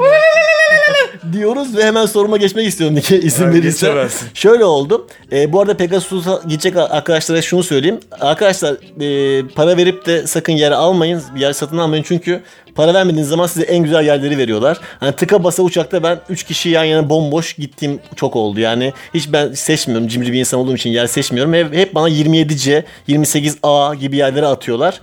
Diyoruz 1.32 1.76
ve 1.76 1.84
hemen 1.84 2.06
soruma 2.06 2.36
geçmek 2.36 2.66
istiyorum 2.66 2.96
Nike 2.96 3.20
izin 3.20 3.44
Ha, 3.44 3.50
verirse. 3.50 3.86
geçemezsin. 3.86 4.28
Şöyle 4.34 4.64
oldu. 4.64 5.06
Ee, 5.32 5.52
bu 5.52 5.60
arada 5.60 5.76
Pegasus'a 5.76 6.40
gidecek 6.48 6.76
arkadaşlara 6.76 7.42
şunu 7.42 7.62
söyleyeyim. 7.62 8.00
Arkadaşlar 8.20 8.72
e, 9.00 9.48
para 9.48 9.76
verip 9.76 10.06
de 10.06 10.26
sakın 10.26 10.52
yer 10.52 10.70
almayın. 10.72 11.22
Yer 11.36 11.52
satın 11.52 11.78
almayın 11.78 12.04
çünkü 12.08 12.42
para 12.74 12.94
vermediğiniz 12.94 13.28
zaman 13.28 13.46
size 13.46 13.66
en 13.66 13.82
güzel 13.84 14.04
yerleri 14.06 14.38
veriyorlar. 14.38 14.80
Hani 15.00 15.12
tıka 15.12 15.44
basa 15.44 15.62
uçakta 15.62 16.02
ben 16.02 16.18
3 16.28 16.42
kişi 16.44 16.68
yan 16.68 16.84
yana 16.84 17.08
bomboş 17.10 17.52
gittiğim 17.52 18.00
çok 18.16 18.36
oldu. 18.36 18.60
Yani 18.60 18.92
hiç 19.14 19.32
ben 19.32 19.52
seçmiyorum. 19.52 20.08
Cimri 20.08 20.32
bir 20.32 20.38
insan 20.38 20.60
olduğum 20.60 20.74
için 20.76 20.90
yer 20.90 21.06
seçmiyorum. 21.06 21.54
Hep, 21.54 21.74
hep 21.74 21.94
bana 21.94 22.08
27C, 22.08 22.82
28A 23.08 23.94
gibi 23.96 24.16
yerlere 24.16 24.46
atıyorlar. 24.46 25.00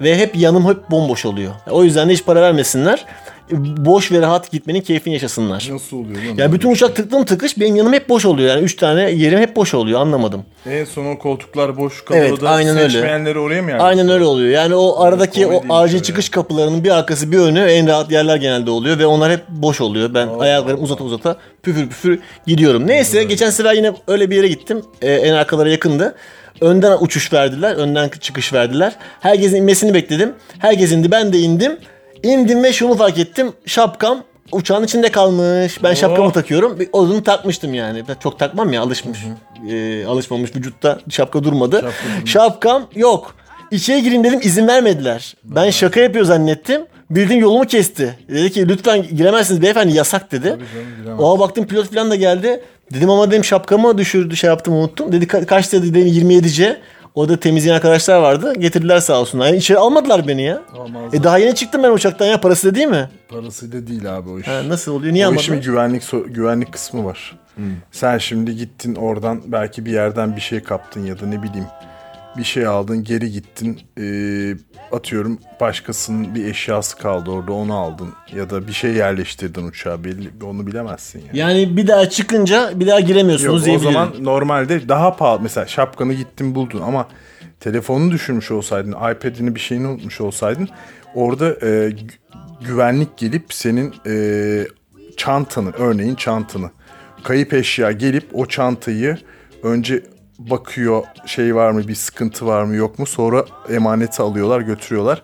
Ve 0.00 0.18
hep 0.18 0.36
yanım 0.36 0.68
hep 0.68 0.90
bomboş 0.90 1.24
oluyor. 1.24 1.52
O 1.70 1.84
yüzden 1.84 2.08
de 2.08 2.12
hiç 2.12 2.24
para 2.24 2.42
vermesinler. 2.42 3.04
Boş 3.50 4.12
ve 4.12 4.20
rahat 4.20 4.50
gitmenin 4.50 4.80
keyfini 4.80 5.14
yaşasınlar. 5.14 5.68
Nasıl 5.72 5.96
oluyor 5.96 6.22
lan? 6.22 6.36
Ya 6.36 6.52
bütün 6.52 6.70
uçak 6.70 6.96
tıklım 6.96 7.24
tıkış 7.24 7.60
benim 7.60 7.76
yanım 7.76 7.92
hep 7.92 8.08
boş 8.08 8.24
oluyor. 8.24 8.48
Yani 8.48 8.62
3 8.62 8.76
tane 8.76 9.10
yerim 9.10 9.38
hep 9.38 9.56
boş 9.56 9.74
oluyor 9.74 10.00
anlamadım. 10.00 10.44
En 10.70 10.84
son 10.84 11.06
o 11.06 11.18
koltuklar 11.18 11.76
boş 11.76 12.04
kalıyor 12.04 12.26
Evet, 12.28 12.40
da 12.40 12.50
aynen 12.50 12.76
öyle. 12.76 12.90
seçmeyenleri 12.90 13.38
oraya 13.38 13.62
mı 13.62 13.70
yerleştiriyor? 13.70 13.84
Aynen 13.88 14.08
öyle 14.08 14.24
oluyor. 14.24 14.50
Yani 14.50 14.74
o 14.74 15.00
aradaki 15.00 15.46
o 15.46 15.62
acil 15.70 16.00
çıkış 16.00 16.28
kapılarının 16.28 16.84
bir 16.84 16.90
arkası 16.90 17.32
bir 17.32 17.38
önü 17.38 17.60
en 17.60 17.86
rahat 17.88 18.12
yerler 18.12 18.36
genelde 18.36 18.70
oluyor 18.70 18.98
ve 18.98 19.06
onlar 19.06 19.32
hep 19.32 19.48
boş 19.48 19.80
oluyor. 19.80 20.14
Ben 20.14 20.28
ayaklarımı 20.38 20.82
uzata 20.82 21.04
uzata 21.04 21.36
püfür 21.62 21.88
püfür 21.88 22.18
gidiyorum. 22.46 22.86
Neyse 22.86 23.24
geçen 23.24 23.50
sefer 23.50 23.74
yine 23.74 23.92
öyle 24.08 24.30
bir 24.30 24.36
yere 24.36 24.48
gittim. 24.48 24.82
Ee, 25.02 25.12
en 25.12 25.32
arkalara 25.32 25.70
yakındı. 25.70 26.14
Önden 26.60 26.96
uçuş 27.00 27.32
verdiler. 27.32 27.74
Önden 27.76 28.08
çıkış 28.20 28.52
verdiler. 28.52 28.96
Herkesin 29.20 29.56
inmesini 29.56 29.94
bekledim. 29.94 30.32
Herkes 30.58 30.92
indi. 30.92 31.10
Ben 31.10 31.32
de 31.32 31.38
indim. 31.38 31.76
İndim 32.22 32.62
ve 32.64 32.72
şunu 32.72 32.94
fark 32.94 33.18
ettim. 33.18 33.52
Şapkam 33.66 34.22
uçağın 34.52 34.84
içinde 34.84 35.10
kalmış. 35.10 35.82
Ben 35.82 35.94
şapkamı 35.94 36.32
takıyorum. 36.32 36.80
Bir 36.80 36.88
Onu 36.92 37.22
takmıştım 37.22 37.74
yani. 37.74 38.02
Ben 38.08 38.14
çok 38.22 38.38
takmam 38.38 38.72
ya 38.72 38.82
alışmış. 38.82 39.18
Ee, 39.70 40.04
alışmamış 40.06 40.56
vücutta 40.56 40.98
şapka 41.10 41.44
durmadı. 41.44 41.90
Şapkam 42.24 42.86
yok. 42.94 43.34
İçeri 43.70 44.02
gireyim 44.02 44.24
dedim 44.24 44.40
izin 44.42 44.68
vermediler. 44.68 45.34
Ben 45.44 45.70
şaka 45.70 46.00
yapıyor 46.00 46.24
zannettim. 46.24 46.82
Bildiğin 47.10 47.40
yolumu 47.40 47.64
kesti. 47.66 48.14
Dedi 48.28 48.50
ki 48.52 48.68
lütfen 48.68 49.02
giremezsiniz 49.16 49.62
beyefendi 49.62 49.96
yasak 49.96 50.32
dedi. 50.32 50.56
Oha 51.18 51.38
baktım 51.40 51.66
pilot 51.66 51.94
falan 51.94 52.10
da 52.10 52.14
geldi. 52.16 52.60
Dedim 52.94 53.10
ama 53.10 53.30
dedim 53.30 53.44
şapkamı 53.44 53.98
düşürdü 53.98 54.36
şey 54.36 54.48
yaptım 54.48 54.74
unuttum. 54.74 55.12
Dedi 55.12 55.24
"Ka- 55.24 55.46
kaç 55.46 55.72
dedi 55.72 55.94
dedim 55.94 56.06
27C. 56.06 56.76
O 57.14 57.28
da 57.28 57.36
temizleyen 57.40 57.76
arkadaşlar 57.76 58.18
vardı. 58.18 58.52
Getirdiler 58.58 58.98
sağ 59.00 59.20
olsunlar. 59.20 59.46
Yani 59.46 59.56
içeri 59.56 59.78
almadılar 59.78 60.28
beni 60.28 60.42
ya. 60.42 60.62
Almazlar. 60.78 61.18
E 61.18 61.22
daha 61.22 61.38
yeni 61.38 61.54
çıktım 61.54 61.82
ben 61.82 61.90
uçaktan 61.90 62.26
ya 62.26 62.40
parası 62.40 62.70
da 62.70 62.74
değil 62.74 62.86
mi? 62.88 63.08
Parasıyla 63.28 63.86
değil 63.86 64.16
abi 64.16 64.30
o 64.30 64.38
iş. 64.38 64.48
Ha, 64.48 64.62
nasıl 64.68 64.92
oluyor? 64.92 65.12
Niye 65.14 65.26
o 65.26 65.28
almadılar? 65.28 65.42
işin 65.42 65.60
güvenlik 65.60 66.02
so- 66.02 66.28
güvenlik 66.28 66.72
kısmı 66.72 67.04
var. 67.04 67.38
Sen 67.90 68.18
şimdi 68.18 68.56
gittin 68.56 68.94
oradan 68.94 69.42
belki 69.46 69.86
bir 69.86 69.92
yerden 69.92 70.36
bir 70.36 70.40
şey 70.40 70.60
kaptın 70.62 71.04
ya 71.06 71.20
da 71.20 71.26
ne 71.26 71.42
bileyim 71.42 71.66
bir 72.38 72.44
şey 72.44 72.66
aldın 72.66 73.04
geri 73.04 73.32
gittin 73.32 73.80
Ee, 74.00 74.54
atıyorum 74.92 75.38
başkasının 75.60 76.34
bir 76.34 76.44
eşyası 76.44 76.98
kaldı 76.98 77.30
orada 77.30 77.52
onu 77.52 77.74
aldın 77.78 78.08
ya 78.34 78.50
da 78.50 78.68
bir 78.68 78.72
şey 78.72 78.92
yerleştirdin 78.92 79.66
uçağa 79.66 80.04
belli 80.04 80.30
onu 80.44 80.66
bilemezsin 80.66 81.18
yani. 81.26 81.38
Yani 81.38 81.76
bir 81.76 81.86
daha 81.86 82.08
çıkınca 82.10 82.80
bir 82.80 82.86
daha 82.86 83.00
giremiyorsunuz 83.00 83.66
Yok, 83.66 83.76
o 83.76 83.78
zaman 83.78 84.12
normalde 84.20 84.88
daha 84.88 85.16
pahalı 85.16 85.40
mesela 85.42 85.66
şapkanı 85.66 86.12
gittin 86.12 86.54
buldun 86.54 86.80
ama 86.80 87.08
telefonunu 87.60 88.10
düşürmüş 88.10 88.50
olsaydın 88.50 88.92
iPad'ini 88.92 89.54
bir 89.54 89.60
şeyini 89.60 89.86
unutmuş 89.86 90.20
olsaydın 90.20 90.68
orada 91.14 91.48
e, 91.50 91.66
gü- 91.66 92.12
güvenlik 92.66 93.16
gelip 93.16 93.44
senin 93.54 93.94
e, 94.06 94.66
çantanı 95.16 95.70
örneğin 95.70 96.14
çantanı 96.14 96.70
kayıp 97.24 97.52
eşya 97.52 97.92
gelip 97.92 98.24
o 98.32 98.46
çantayı 98.46 99.18
önce 99.62 100.02
bakıyor 100.50 101.02
şey 101.26 101.54
var 101.54 101.70
mı 101.70 101.88
bir 101.88 101.94
sıkıntı 101.94 102.46
var 102.46 102.62
mı 102.62 102.76
yok 102.76 102.98
mu 102.98 103.06
sonra 103.06 103.44
emaneti 103.70 104.22
alıyorlar 104.22 104.60
götürüyorlar 104.60 105.22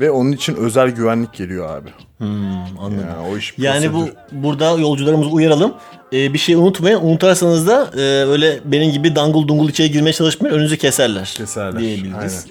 ve 0.00 0.10
onun 0.10 0.32
için 0.32 0.54
özel 0.54 0.90
güvenlik 0.90 1.32
geliyor 1.32 1.76
abi. 1.76 1.88
anladım. 2.20 3.06
Yani 3.08 3.28
o 3.32 3.36
iş 3.36 3.54
Yani 3.58 3.92
bu 3.92 4.08
burada 4.32 4.70
yolcularımızı 4.70 5.30
uyaralım. 5.30 5.74
Ee, 6.12 6.32
bir 6.32 6.38
şey 6.38 6.54
unutmayın. 6.54 7.00
Unutarsanız 7.02 7.66
da 7.66 7.90
e, 7.96 8.00
öyle 8.00 8.60
benim 8.64 8.92
gibi 8.92 9.16
dangul 9.16 9.48
dungul 9.48 9.68
içeri 9.68 9.90
girmeye 9.90 10.12
çalışmayın. 10.12 10.54
Önünüzü 10.54 10.76
keserler. 10.76 11.34
Keserler, 11.36 11.80
Diyebiliriz. 11.80 12.46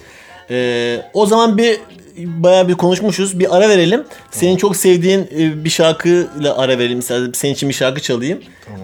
Ee, 0.49 1.01
o 1.13 1.25
zaman 1.25 1.57
bir 1.57 1.79
bayağı 2.17 2.67
bir 2.67 2.73
konuşmuşuz. 2.73 3.39
Bir 3.39 3.57
ara 3.57 3.69
verelim. 3.69 4.03
Senin 4.31 4.57
çok 4.57 4.75
sevdiğin 4.75 5.27
e, 5.37 5.63
bir 5.63 5.69
şarkıyla 5.69 6.57
ara 6.57 6.79
verelim. 6.79 7.01
Senin 7.33 7.53
için 7.53 7.69
bir 7.69 7.73
şarkı 7.73 8.01
çalayım. 8.01 8.39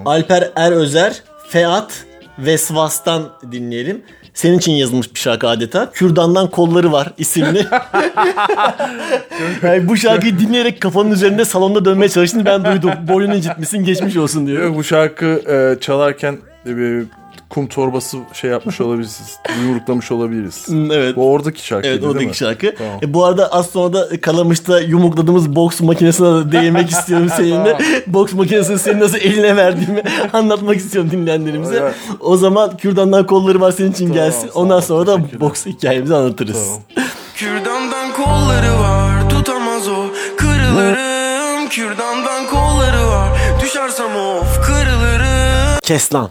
Alper 0.06 0.52
Er 0.56 0.72
Özer, 0.72 1.24
Feat 1.50 2.06
ve 2.40 2.58
Svas'tan 2.58 3.30
dinleyelim. 3.52 4.02
Senin 4.34 4.58
için 4.58 4.72
yazılmış 4.72 5.14
bir 5.16 5.20
şarkı 5.20 5.48
adeta. 5.48 5.92
Kürdandan 5.92 6.50
kolları 6.50 6.92
var 6.92 7.14
isimli. 7.18 7.68
yani 9.64 9.88
bu 9.88 9.98
şarkıyı 9.98 10.40
dinleyerek 10.40 10.82
kafanın 10.82 11.12
üzerinde 11.12 11.46
salonda 11.46 11.86
dönmeye 11.86 12.10
çalıştın 12.10 12.46
ben 12.46 12.66
duydum. 12.66 12.92
Boynunu 13.08 13.36
incitmişsin 13.36 13.84
geçmiş 13.84 14.18
olsun 14.18 14.48
diyor. 14.48 14.76
Bu 14.76 14.84
şarkı 14.84 15.26
e, 15.26 15.80
çalarken 15.82 16.38
e, 16.66 16.70
kum 17.54 17.68
torbası 17.68 18.18
şey 18.34 18.50
yapmış 18.52 18.82
olabiliriz. 18.82 19.38
Yumruklamış 19.62 20.12
olabiliriz. 20.12 20.66
Evet. 20.94 21.16
Bu 21.16 21.32
oradaki 21.32 21.66
şarkı 21.66 21.88
Evet 21.88 22.02
değil 22.02 22.12
mi? 22.14 22.18
oradaki 22.20 22.38
şarkı. 22.38 22.76
Tamam. 22.78 22.94
E, 23.04 23.14
bu 23.14 23.26
arada 23.26 23.48
az 23.54 23.66
sonra 23.66 23.94
da 23.94 24.22
Kalamış'ta 24.22 24.80
yumrukladığımız 24.80 25.56
boks 25.56 25.82
makinesine 25.82 26.28
de 26.28 26.52
değinmek 26.52 26.90
istiyorum 26.98 27.28
seninle. 27.38 27.78
boks 28.08 28.34
makinesini 28.34 28.80
senin 28.80 29.00
nasıl 29.00 29.18
eline 29.18 29.56
verdiğimi 29.56 30.04
anlatmak 30.34 30.76
istiyorum 30.78 31.12
dinleyenlerimize. 31.12 31.76
Evet. 31.82 31.96
O 32.20 32.38
zaman 32.38 32.78
kürdandan 32.78 33.26
kolları 33.26 33.62
var 33.62 33.72
senin 33.72 33.92
için 33.92 34.14
gelsin. 34.14 34.48
sağ 34.48 34.60
Ondan 34.60 34.78
ol, 34.78 34.82
sonra 34.82 35.08
da 35.08 35.40
boks 35.40 35.66
hikayemizi 35.66 36.16
anlatırız. 36.16 36.54
Tamam. 36.96 37.10
Kürdandan 37.36 38.14
kolları 38.14 38.80
var 38.80 39.30
tutamaz 39.30 39.88
o 39.88 40.06
kırılırım 40.38 41.70
Kürdandan 41.70 42.46
kolları 42.48 43.08
var 43.08 43.30
düşersem 43.64 44.16
of 44.16 44.66
kırılırım 44.68 45.80
Kes 45.84 46.14
lan. 46.14 46.30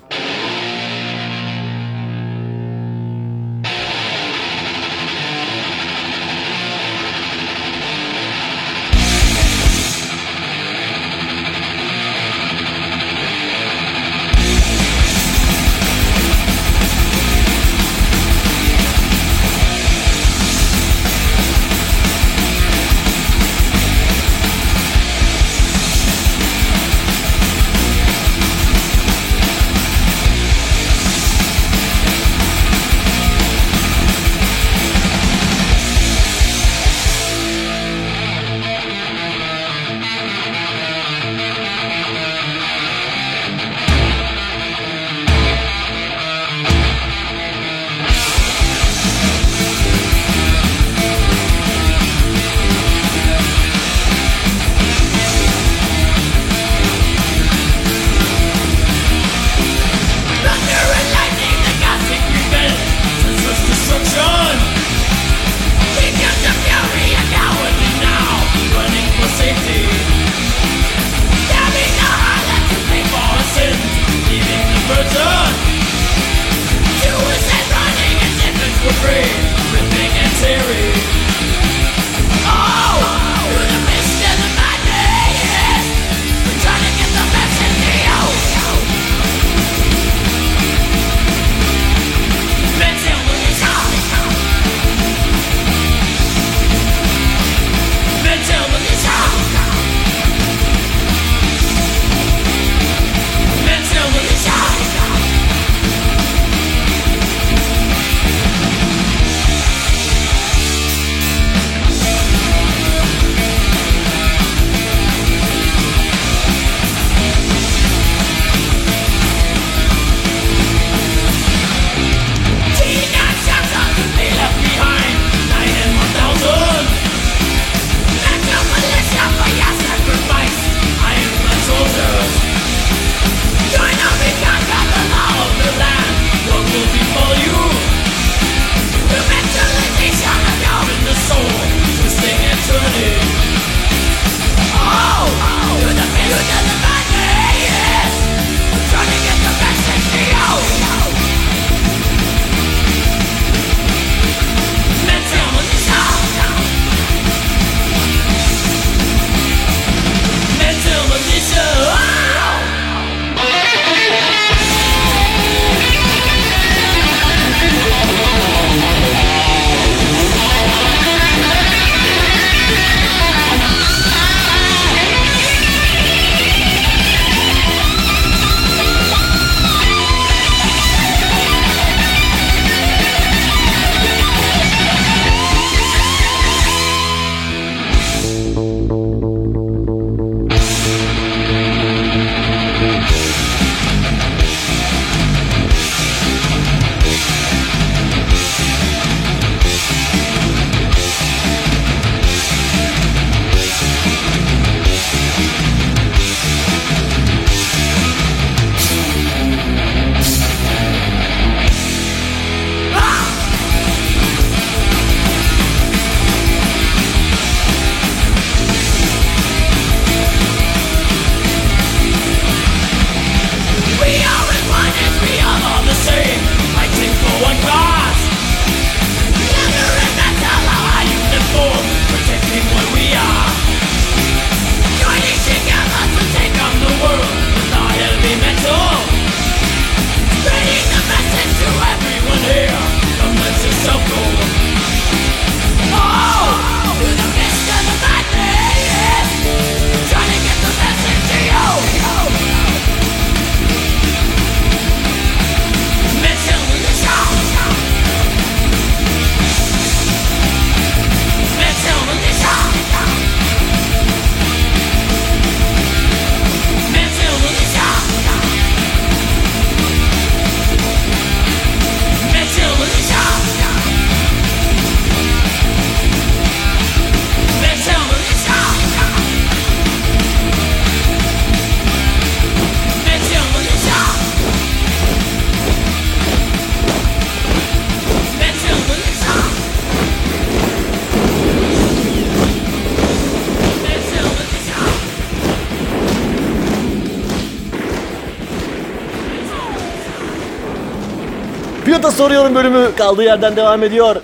Kapta 301.86 302.10
soruyorum 302.10 302.54
bölümü 302.54 302.96
kaldığı 302.96 303.22
yerden 303.22 303.56
devam 303.56 303.82
ediyor. 303.82 304.16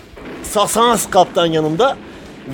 Sasans 0.43 1.11
kaptan 1.11 1.47
yanımda. 1.47 1.97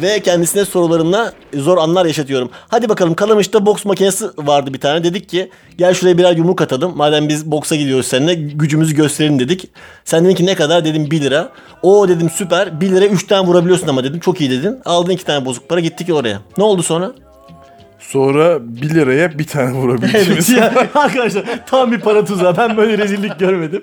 Ve 0.03 0.21
kendisine 0.21 0.65
sorularımla 0.65 1.33
zor 1.55 1.79
anlar 1.79 2.07
yaşatıyorum. 2.07 2.51
Hadi 2.69 2.89
bakalım 2.89 3.15
Kalamış'ta 3.15 3.67
boks 3.67 3.85
makinesi 3.85 4.27
vardı 4.39 4.75
bir 4.75 4.81
tane. 4.81 5.05
Dedik 5.05 5.29
ki 5.29 5.51
gel 5.79 5.95
şuraya 5.95 6.19
birer 6.19 6.37
yumruk 6.37 6.61
atalım. 6.63 6.97
Madem 6.97 7.29
biz 7.29 7.51
boksa 7.51 7.77
gidiyoruz 7.77 8.07
seninle 8.07 8.35
gücümüzü 8.35 8.95
gösterelim 8.95 9.39
dedik. 9.39 9.71
Sen 10.05 10.25
dedin 10.25 10.35
ki 10.35 10.47
ne 10.47 10.55
kadar 10.55 10.85
dedim 10.85 11.11
1 11.11 11.21
lira. 11.21 11.49
O 11.83 12.09
dedim 12.09 12.31
süper 12.31 12.81
1 12.81 12.91
lira 12.91 13.07
3 13.07 13.27
tane 13.27 13.47
vurabiliyorsun 13.47 13.89
ama 13.89 14.05
dedim 14.05 14.21
çok 14.21 14.41
iyi 14.41 14.51
dedin. 14.51 14.81
Aldın 14.85 15.11
2 15.11 15.25
tane 15.25 15.45
bozuk 15.45 15.69
para 15.69 15.81
gittik 15.81 16.15
oraya. 16.15 16.41
Ne 16.59 16.65
oldu 16.65 16.83
sonra? 16.83 17.13
Sonra 18.15 18.59
1 18.61 18.91
liraya 18.95 19.39
bir 19.39 19.47
tane 19.47 19.73
vurabildiğimiz. 19.73 20.49
ya, 20.51 20.73
arkadaşlar 20.95 21.45
tam 21.67 21.93
bir 21.93 22.01
para 22.01 22.25
tuzağı. 22.25 22.57
Ben 22.57 22.77
böyle 22.77 22.99
rezillik 22.99 23.39
görmedim. 23.39 23.83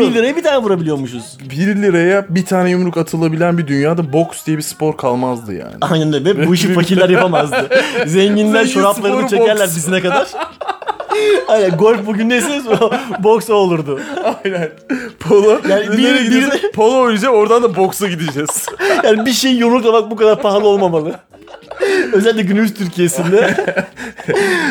1 0.00 0.14
liraya 0.14 0.36
bir 0.36 0.42
tane 0.42 0.58
vurabiliyormuşuz. 0.58 1.38
1 1.50 1.56
liraya 1.56 2.26
bir 2.28 2.44
tane 2.44 2.70
yumruk 2.70 2.96
atılabilen 2.96 3.58
bir 3.58 3.66
dünyada 3.66 4.12
boks 4.12 4.46
diye 4.46 4.56
bir 4.56 4.62
spor 4.62 4.96
kalmazdı 4.96 5.54
yani. 5.54 5.74
Aynen 5.80 6.12
öyle. 6.12 6.36
Ve 6.38 6.46
Bu 6.46 6.54
işi 6.54 6.72
fakirler 6.74 7.08
yapamazdı. 7.08 7.68
Zenginler 8.06 8.64
Zengin 8.64 8.74
çoraplarını 8.80 9.28
çekerler 9.28 9.66
boks. 9.66 9.76
dizine 9.76 10.00
kadar. 10.00 10.28
Aynen 11.48 11.70
golf 11.70 12.06
bugün 12.06 12.28
neyse 12.28 12.62
boks 13.18 13.50
o 13.50 13.54
olurdu. 13.54 14.00
Aynen. 14.44 14.70
Polo. 15.20 15.58
Yani 15.68 15.88
bir- 15.92 16.30
bir-? 16.30 16.72
Polo 16.72 17.00
oynayacağız 17.00 17.34
oradan 17.34 17.62
da 17.62 17.76
boksa 17.76 18.08
gideceğiz. 18.08 18.66
Yani 19.04 19.26
bir 19.26 19.32
şey 19.32 19.52
yumruklamak 19.52 20.10
bu 20.10 20.16
kadar 20.16 20.42
pahalı 20.42 20.66
olmamalı. 20.68 21.14
Özellikle 22.12 22.42
günümüz 22.42 22.74
Türkiye'sinde. 22.74 23.54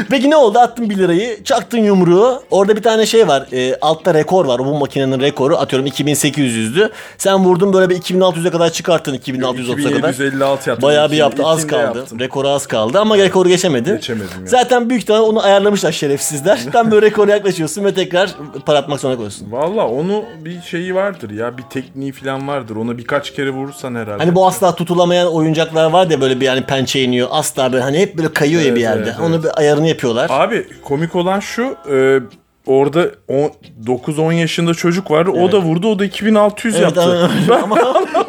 Peki 0.09 0.29
ne 0.29 0.35
oldu? 0.35 0.59
Attın 0.59 0.89
1 0.89 0.97
lirayı, 0.97 1.43
çaktın 1.43 1.77
yumruğu. 1.77 2.43
Orada 2.51 2.75
bir 2.75 2.81
tane 2.81 3.05
şey 3.05 3.27
var. 3.27 3.45
e, 3.51 3.75
altta 3.81 4.13
rekor 4.13 4.45
var. 4.45 4.59
Bu 4.59 4.77
makinenin 4.79 5.19
rekoru. 5.19 5.57
Atıyorum 5.57 5.87
2800'dü. 5.87 6.89
Sen 7.17 7.43
vurdun 7.45 7.73
böyle 7.73 7.89
bir 7.89 7.95
2600'e 7.95 8.51
kadar 8.51 8.69
çıkarttın 8.69 9.15
2630'a 9.15 9.75
kadar. 9.75 10.09
2756 10.09 10.69
yaptım. 10.69 10.89
Bayağı 10.89 11.11
bir 11.11 11.17
yaptı. 11.17 11.43
Az 11.45 11.67
kaldı. 11.67 11.97
yaptım. 11.97 12.19
Rekoru 12.19 12.47
az 12.49 12.67
kaldı 12.67 12.99
ama 12.99 13.17
rekoru 13.17 13.49
geçemedi. 13.49 13.91
Geçemedim 13.91 14.27
ya. 14.41 14.47
Zaten 14.47 14.89
büyük 14.89 15.01
ihtimalle 15.03 15.21
onu 15.23 15.43
ayarlamışlar 15.43 15.91
şerefsizler. 15.91 16.59
Tam 16.71 16.91
böyle 16.91 17.05
rekora 17.05 17.31
yaklaşıyorsun 17.31 17.85
ve 17.85 17.93
tekrar 17.93 18.29
para 18.65 18.77
atmak 18.77 18.99
zorunda 18.99 19.15
kalıyorsun. 19.17 19.51
Valla 19.51 19.87
onu 19.87 20.23
bir 20.45 20.61
şeyi 20.61 20.95
vardır 20.95 21.29
ya. 21.29 21.57
Bir 21.57 21.63
tekniği 21.63 22.11
falan 22.11 22.47
vardır. 22.47 22.75
Ona 22.75 22.97
birkaç 22.97 23.33
kere 23.33 23.49
vurursan 23.49 23.95
herhalde. 23.95 24.23
Hani 24.23 24.35
bu 24.35 24.47
asla 24.47 24.75
tutulamayan 24.75 25.33
oyuncaklar 25.33 25.91
var 25.91 26.07
ya 26.09 26.21
böyle 26.21 26.39
bir 26.39 26.45
yani 26.45 26.61
pençe 26.65 26.98
iniyor. 27.03 27.27
Asla 27.31 27.71
böyle 27.73 27.83
hani 27.83 27.99
hep 27.99 28.17
böyle 28.17 28.33
kayıyor 28.33 28.61
ya 28.61 28.67
bir 28.67 28.71
Evet, 28.71 28.81
yerde. 28.81 29.09
evet, 29.09 29.19
Onu 29.19 29.43
bir 29.43 29.49
ayarını 29.59 29.87
yapıyorlar. 29.87 30.27
Abi 30.29 30.67
komik 30.83 31.15
olan 31.15 31.39
şu. 31.39 31.75
e, 31.91 32.19
orada 32.69 33.05
on- 33.27 33.51
9-10 33.85 34.31
yaşında 34.33 34.73
çocuk 34.73 35.11
vardı. 35.11 35.31
O 35.31 35.51
da 35.51 35.61
vurdu. 35.61 35.87
O 35.87 35.99
da 35.99 36.05
2600 36.05 36.75
Evet, 36.75 36.83
yaptı. 36.85 37.29
ama, 37.63 37.75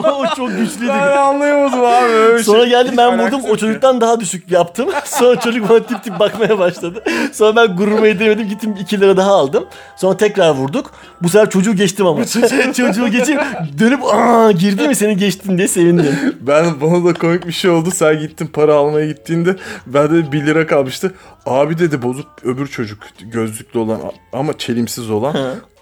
ama 0.04 0.12
o 0.18 0.24
çok 0.36 0.48
güçlüydü. 0.56 0.88
Ben 0.92 1.16
anlayamadım 1.16 1.80
abi. 1.80 2.04
Öyle 2.12 2.38
bir 2.38 2.42
Sonra 2.42 2.60
şey. 2.60 2.70
geldim 2.70 2.94
ben 2.96 3.18
vurdum 3.18 3.40
o 3.44 3.48
ya. 3.48 3.56
çocuktan 3.56 4.00
daha 4.00 4.20
düşük 4.20 4.50
yaptım. 4.50 4.88
Sonra 5.04 5.40
çocuk 5.40 5.68
bana 5.68 5.82
tip 5.82 6.04
tip 6.04 6.18
bakmaya 6.18 6.58
başladı. 6.58 7.04
Sonra 7.32 7.56
ben 7.56 7.76
gururumu 7.76 8.06
yedirmedim 8.06 8.48
gittim 8.48 8.74
2 8.80 9.00
lira 9.00 9.16
daha 9.16 9.32
aldım. 9.32 9.64
Sonra 9.96 10.16
tekrar 10.16 10.50
vurduk. 10.50 10.90
Bu 11.22 11.28
sefer 11.28 11.50
çocuğu 11.50 11.74
geçtim 11.76 12.06
ama. 12.06 12.24
çocuğu 12.76 13.08
geçip 13.08 13.40
dönüp 13.78 14.00
aa 14.04 14.50
girdi 14.52 14.88
mi 14.88 14.94
seni 14.94 15.16
geçtin 15.16 15.58
diye 15.58 15.68
sevindim. 15.68 16.16
Ben 16.40 16.80
bana 16.80 17.04
da 17.04 17.14
komik 17.14 17.46
bir 17.46 17.52
şey 17.52 17.70
oldu. 17.70 17.90
Sen 17.94 18.20
gittin 18.20 18.46
para 18.46 18.74
almaya 18.74 19.06
gittiğinde 19.06 19.56
bende 19.86 20.14
de 20.26 20.32
1 20.32 20.46
lira 20.46 20.66
kalmıştı. 20.66 21.14
Abi 21.46 21.78
dedi 21.78 22.02
bozuk 22.02 22.26
öbür 22.44 22.66
çocuk 22.66 22.98
gözlüklü 23.20 23.78
olan 23.78 24.00
ama 24.32 24.58
çelimsiz 24.58 25.10
olan. 25.10 25.34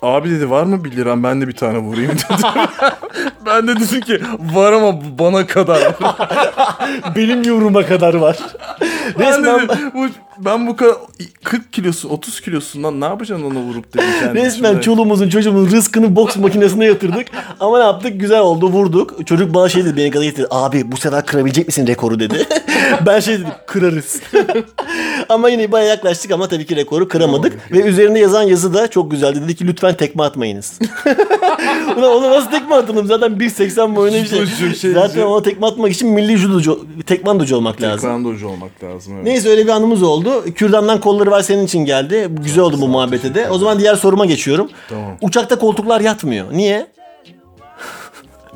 Abi 0.02 0.30
dedi 0.30 0.50
var 0.50 0.62
mı 0.62 0.84
1 0.84 0.96
liram 0.96 1.22
ben 1.22 1.40
de 1.40 1.48
bir 1.48 1.56
tane 1.56 1.78
vurayım 1.78 2.10
dedi. 2.10 2.42
ben 3.46 3.68
de 3.68 3.76
dedim 3.76 4.00
ki 4.00 4.20
var 4.54 4.72
ama 4.72 5.00
bana 5.18 5.46
kadar. 5.46 5.82
Benim 7.16 7.42
yumruğuma 7.42 7.86
kadar 7.86 8.14
var. 8.14 8.36
Ben, 9.18 9.28
Resmen 9.28 9.68
dedim, 9.68 9.90
bu, 9.94 10.06
ben 10.38 10.66
bu 10.66 10.76
kadar 10.76 10.94
40 11.44 11.72
kilosu 11.72 12.08
30 12.08 12.40
kilosundan 12.40 13.00
ne 13.00 13.04
yapacaksın 13.04 13.44
ona 13.44 13.58
vurup 13.60 13.94
dedim 13.94 14.06
kendi 14.20 14.34
Resmen 14.38 14.68
içimde. 14.70 14.82
çoluğumuzun 14.82 15.28
çocuğumuzun 15.28 15.76
rızkını 15.76 16.16
boks 16.16 16.36
makinesine 16.36 16.84
yatırdık. 16.84 17.26
Ama 17.60 17.78
ne 17.78 17.84
yaptık? 17.84 18.20
Güzel 18.20 18.40
oldu 18.40 18.68
vurduk. 18.68 19.26
Çocuk 19.26 19.54
bana 19.54 19.68
şey 19.68 19.84
dedi 19.84 19.96
beni 19.96 20.10
gaza 20.10 20.24
getirdi. 20.24 20.46
Abi 20.50 20.92
bu 20.92 20.96
sefer 20.96 21.26
kırabilecek 21.26 21.66
misin 21.66 21.86
rekoru 21.86 22.20
dedi. 22.20 22.46
ben 23.06 23.20
şey 23.20 23.34
dedim 23.34 23.48
kırarız. 23.66 24.20
ama 25.28 25.48
yine 25.48 25.72
bayağı 25.72 25.88
yaklaştık 25.88 26.30
ama 26.30 26.48
tabii 26.48 26.66
ki 26.66 26.76
rekoru 26.76 27.08
kıramadık. 27.08 27.72
Ve 27.72 27.82
üzerinde 27.82 28.18
yazan 28.18 28.42
yazı 28.42 28.74
da 28.74 28.88
çok 28.90 29.10
güzeldi. 29.10 29.42
Dedi 29.42 29.56
ki 29.56 29.66
lütfen 29.66 29.94
tekme 29.94 30.22
atmayınız. 30.22 30.78
Ulan 31.96 32.10
ona 32.16 32.30
nasıl 32.30 32.50
tekme 32.50 32.74
atalım? 32.74 33.06
Zaten 33.06 33.32
1.80 33.32 33.96
boyunda 33.96 34.18
bir 34.22 34.46
şey. 34.46 34.74
Şey 34.74 34.92
Zaten 34.92 35.22
ona 35.22 35.42
tekme 35.42 35.66
atmak 35.66 35.92
için 35.92 36.08
milli 36.08 36.36
judocu, 36.36 36.86
tekmandocu 37.06 37.56
olmak 37.56 37.82
lazım. 37.82 38.00
Tekvandocu 38.00 38.48
olmak 38.48 38.84
lazım. 38.84 38.97
Evet. 39.12 39.24
Neyse 39.24 39.48
öyle 39.48 39.64
bir 39.64 39.70
anımız 39.70 40.02
oldu. 40.02 40.44
Kürdandan 40.54 41.00
kolları 41.00 41.30
var 41.30 41.42
senin 41.42 41.64
için 41.66 41.84
geldi. 41.84 42.28
Güzel 42.30 42.64
oldu 42.64 42.80
bu 42.80 42.88
muhabbete 42.88 43.34
de. 43.34 43.50
O 43.50 43.58
zaman 43.58 43.78
diğer 43.78 43.94
soruma 43.94 44.26
geçiyorum. 44.26 44.70
Tamam. 44.88 45.16
Uçakta 45.20 45.58
koltuklar 45.58 46.00
yatmıyor. 46.00 46.46
Niye? 46.52 46.86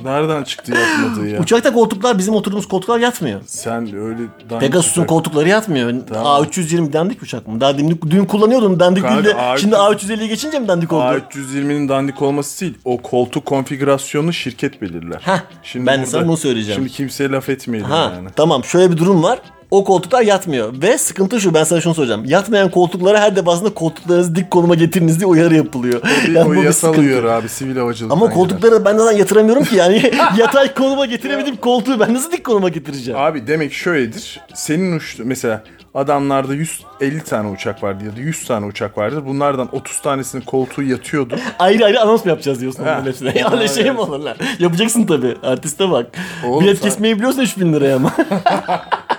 Nereden 0.04 0.44
çıktı 0.44 0.72
yapmadığı 0.72 1.28
ya? 1.28 1.40
Uçakta 1.40 1.72
koltuklar 1.72 2.18
bizim 2.18 2.34
oturduğumuz 2.34 2.68
koltuklar 2.68 2.98
yatmıyor. 2.98 3.40
Sen 3.46 3.96
öyle 3.96 4.18
Pegasus'un 4.60 5.04
koltukları 5.04 5.48
yatmıyor. 5.48 5.94
Tamam. 6.08 6.42
A320 6.44 6.92
dandik 6.92 7.22
uçak 7.22 7.48
mı? 7.48 7.60
Daha 7.60 7.78
dün, 7.78 8.00
dün 8.10 8.24
kullanıyordun 8.24 8.80
dandik 8.80 9.02
Kanka, 9.02 9.24
değil 9.24 9.36
de 9.36 9.40
A320 9.40 9.60
şimdi 9.60 9.74
A350'ye 9.74 10.26
geçince 10.26 10.58
mi 10.58 10.68
dandik 10.68 10.92
oldu? 10.92 11.02
A320'nin 11.02 11.88
dandik 11.88 12.22
olması 12.22 12.60
değil. 12.60 12.78
O 12.84 12.98
koltuk 12.98 13.46
konfigürasyonunu 13.46 14.32
şirket 14.32 14.82
belirler. 14.82 15.20
Heh, 15.24 15.40
ben 15.74 16.02
de 16.02 16.06
sana 16.06 16.26
bunu 16.28 16.36
söyleyeceğim. 16.36 16.80
Şimdi 16.80 16.92
kimseye 16.92 17.30
laf 17.30 17.48
etmeyelim 17.48 17.90
Ha 17.90 18.12
yani. 18.16 18.28
tamam 18.36 18.64
şöyle 18.64 18.92
bir 18.92 18.96
durum 18.96 19.22
var. 19.22 19.38
O 19.72 19.84
koltuklar 19.84 20.22
yatmıyor. 20.22 20.74
Ve 20.82 20.98
sıkıntı 20.98 21.40
şu 21.40 21.54
ben 21.54 21.64
sana 21.64 21.80
şunu 21.80 21.94
soracağım. 21.94 22.24
Yatmayan 22.24 22.70
koltuklara 22.70 23.20
her 23.20 23.36
defasında 23.36 23.74
koltuklarınızı 23.74 24.34
dik 24.34 24.50
konuma 24.50 24.74
getiriniz 24.74 25.18
diye 25.20 25.26
uyarı 25.26 25.54
yapılıyor. 25.54 26.02
Bir, 26.26 26.32
Yani 26.34 26.58
o 26.58 26.62
yasal 26.62 26.94
uyarı 26.94 27.32
abi 27.32 27.48
sivil 27.48 27.76
havacılıktan 27.76 28.16
Ama 28.16 28.30
koltukları 28.30 28.84
ben 28.84 28.96
zaten 28.98 29.18
yatıramıyorum 29.18 29.64
ki 29.64 29.76
yani 29.76 30.10
yatay 30.38 30.74
konuma 30.74 31.06
getiremedim 31.06 31.56
koltuğu 31.56 32.00
ben 32.00 32.14
nasıl 32.14 32.32
dik 32.32 32.44
konuma 32.44 32.68
getireceğim? 32.68 33.20
Abi 33.20 33.46
demek 33.46 33.72
şöyledir. 33.72 34.40
Senin 34.54 34.96
uçtu 34.96 35.22
mesela 35.26 35.64
adamlarda 35.94 36.54
150 36.54 37.24
tane 37.24 37.48
uçak 37.48 37.82
vardı 37.82 38.04
ya 38.04 38.16
da 38.16 38.20
100 38.20 38.44
tane 38.44 38.66
uçak 38.66 38.98
vardır. 38.98 39.22
Bunlardan 39.26 39.68
30 39.72 40.00
tanesinin 40.00 40.42
koltuğu 40.42 40.82
yatıyordu. 40.82 41.36
Ayrı 41.58 41.84
ayrı 41.84 42.00
anons 42.00 42.24
mu 42.24 42.30
yapacağız 42.30 42.60
diyorsun 42.60 42.84
Ha. 42.84 42.90
onların 42.90 43.06
hepsine? 43.06 43.38
Ya 43.38 43.50
Öyle 43.52 43.68
şey 43.68 43.90
mi 43.90 44.00
olur 44.00 44.18
lan? 44.18 44.36
Yapacaksın 44.58 45.06
tabii. 45.06 45.36
Artiste 45.42 45.90
bak. 45.90 46.06
Oğlum 46.46 46.64
Bilet 46.64 46.78
sen- 46.78 46.84
kesmeyi 46.84 47.16
biliyorsan 47.16 47.42
3000 47.44 47.72
liraya 47.72 47.96
ama. 47.96 48.12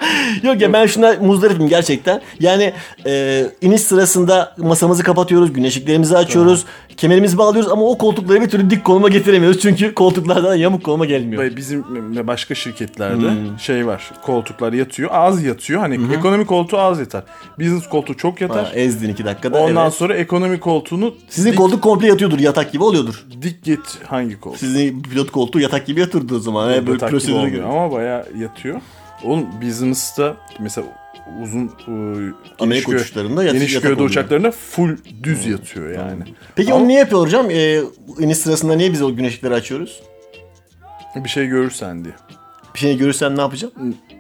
Yok 0.44 0.62
ya 0.62 0.74
ben 0.74 0.86
şuna 0.86 1.14
muzdaripim 1.22 1.68
gerçekten. 1.68 2.22
Yani 2.40 2.74
e, 3.06 3.44
iniş 3.62 3.82
sırasında 3.82 4.56
masamızı 4.58 5.04
kapatıyoruz, 5.04 5.54
güneşliklerimizi 5.54 6.18
açıyoruz, 6.18 6.66
kemerimizi 6.98 7.38
bağlıyoruz 7.38 7.72
ama 7.72 7.82
o 7.86 7.98
koltukları 7.98 8.42
bir 8.42 8.50
türlü 8.50 8.70
dik 8.70 8.84
konuma 8.84 9.10
getiremiyoruz. 9.10 9.60
Çünkü 9.62 9.94
koltuklardan 9.94 10.56
yamuk 10.56 10.84
konuma 10.84 11.06
gelmiyor. 11.06 11.56
Bizim 11.56 11.86
ve 12.16 12.28
başka 12.28 12.56
şirketlerde 12.56 13.30
Hmm. 13.30 13.60
şey 13.60 13.88
var. 13.88 14.12
Koltuklar 14.26 14.74
yatıyor. 14.74 15.10
Az 15.14 15.44
yatıyor. 15.44 15.80
Hani 15.80 16.00
ekonomi 16.18 16.46
koltuğu 16.46 16.80
az 16.80 17.00
yatar. 17.00 17.24
Business 17.60 17.90
koltuğu 17.90 18.18
çok 18.18 18.42
yatar. 18.42 18.66
Ha, 18.66 18.72
ezdin 18.74 19.10
iki 19.10 19.26
dakikada. 19.26 19.58
Ondan 19.58 19.84
evet. 19.84 19.94
sonra 19.94 20.16
ekonomi 20.16 20.60
koltuğunu 20.60 21.14
Sizin 21.30 21.52
dik, 21.52 21.58
koltuk 21.58 21.82
komple 21.82 22.08
yatıyordur, 22.08 22.40
yatak 22.40 22.72
gibi 22.72 22.84
oluyordur. 22.84 23.26
dik 23.42 23.64
git 23.64 23.80
hangi 24.08 24.40
koltuk? 24.40 24.60
Sizin 24.60 25.02
pilot 25.02 25.32
koltuğu 25.32 25.60
yatak 25.60 25.86
gibi 25.86 26.00
yatırdı 26.00 26.36
o 26.36 26.40
zaman. 26.40 26.72
He, 26.72 26.82
böyle 26.88 26.92
Yatak 26.92 27.10
gibi 27.10 27.20
prosedüre 27.20 27.36
olmuyor 27.36 27.52
göre. 27.56 27.66
ama 27.66 27.92
bayağı 27.92 28.26
yatıyor. 28.40 28.82
Oğlum 29.24 29.62
business'ta 29.62 30.38
mesela 30.60 30.88
uzun 31.44 31.72
ıı, 31.88 32.34
Amerika 32.60 32.92
geniş 32.92 33.02
uçuşlarında 33.02 33.44
yat- 33.44 33.54
geniş 33.54 33.80
gövde 33.82 34.04
uçaklarında 34.04 34.52
full 34.52 34.98
düz 35.24 35.46
yatıyor 35.46 35.90
yani. 35.90 36.24
Peki 36.56 36.72
Ama 36.74 36.82
onu 36.82 36.88
niye 36.88 37.00
yapıyor 37.00 37.22
hocam? 37.22 37.50
Ee, 37.52 37.82
iniş 38.20 38.38
sırasında 38.38 38.76
niye 38.76 38.92
biz 38.92 39.02
o 39.02 39.16
güneşlikleri 39.16 39.54
açıyoruz? 39.54 40.04
bir 41.16 41.30
şey 41.30 41.48
görürsen 41.48 42.04
diye. 42.06 42.14
Bir 42.74 42.80
şey 42.80 42.98
görürsen 42.98 43.38
ne 43.38 43.42
yapacağım? 43.42 43.74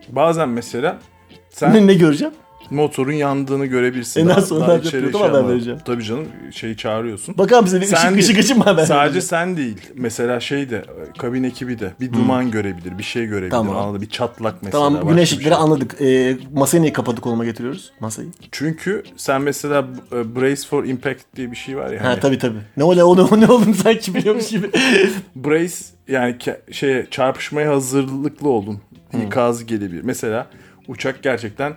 Bazen 0.09 0.49
mesela 0.49 0.91
Ne, 1.31 1.37
sen 1.49 1.87
ne 1.87 1.93
göreceğim? 1.93 2.33
Motorun 2.73 3.11
yandığını 3.11 3.65
görebilirsin. 3.65 4.25
E, 4.25 4.29
daha 4.29 4.49
Daha 4.49 4.77
içeri 4.77 5.01
pilota 5.01 5.17
şey 5.19 5.27
haber 5.27 5.49
vereceğim. 5.49 5.79
Tabii 5.85 6.03
canım 6.03 6.27
şeyi 6.51 6.77
çağırıyorsun. 6.77 7.37
Bakar 7.37 7.61
mısın? 7.61 7.81
Bir 7.81 7.85
ışık, 7.85 8.17
ışık 8.17 8.39
ışık 8.39 8.57
mı 8.57 8.63
haber 8.63 8.85
Sadece 8.85 9.21
sen 9.21 9.57
değil. 9.57 9.77
Mesela 9.95 10.39
şey 10.39 10.69
de 10.69 10.85
kabin 11.17 11.43
ekibi 11.43 11.79
de 11.79 11.91
bir 11.99 12.13
duman 12.13 12.51
görebilir, 12.51 12.97
bir 12.97 13.03
şey 13.03 13.25
görebilir. 13.25 13.51
Tamam. 13.51 13.77
Anladın? 13.77 14.01
Bir 14.01 14.09
çatlak 14.09 14.55
mesela. 14.63 14.83
Tamam 14.83 15.07
güneşlikleri 15.07 15.53
şey. 15.53 15.63
anladık. 15.63 16.01
Ee, 16.01 16.37
masayı 16.53 16.81
niye 16.83 16.93
kapadık 16.93 17.23
konuma 17.23 17.45
getiriyoruz? 17.45 17.91
Masayı. 17.99 18.27
Çünkü 18.51 19.03
sen 19.17 19.41
mesela 19.41 19.87
e, 20.11 20.35
brace 20.35 20.61
for 20.69 20.83
impact 20.83 21.23
diye 21.35 21.51
bir 21.51 21.55
şey 21.55 21.77
var 21.77 21.91
ya. 21.91 22.03
Ha 22.03 22.09
hani. 22.09 22.19
tabii 22.19 22.37
tabii. 22.37 22.59
Ne 22.77 22.83
o 22.83 22.95
ne 22.95 23.03
o 23.03 23.17
ne 23.17 23.21
o 23.21 23.39
ne 23.39 23.47
oğlum 23.47 23.73
sanki 23.73 24.13
biliyormuş 24.15 24.47
gibi. 24.47 24.69
brace 25.35 25.75
yani 26.07 26.35
şeye 26.71 27.07
çarpışmaya 27.11 27.69
hazırlıklı 27.69 28.49
olun. 28.49 28.79
İkaz 29.27 29.65
gelebilir. 29.65 30.01
Mesela 30.03 30.47
uçak 30.87 31.23
gerçekten 31.23 31.73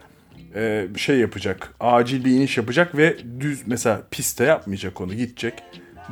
e, 0.56 0.86
şey 0.96 1.18
yapacak. 1.18 1.74
Acil 1.80 2.24
bir 2.24 2.30
iniş 2.30 2.56
yapacak 2.56 2.96
ve 2.96 3.16
düz 3.40 3.62
mesela 3.66 4.02
piste 4.10 4.44
yapmayacak 4.44 5.00
onu. 5.00 5.14
Gidecek. 5.14 5.54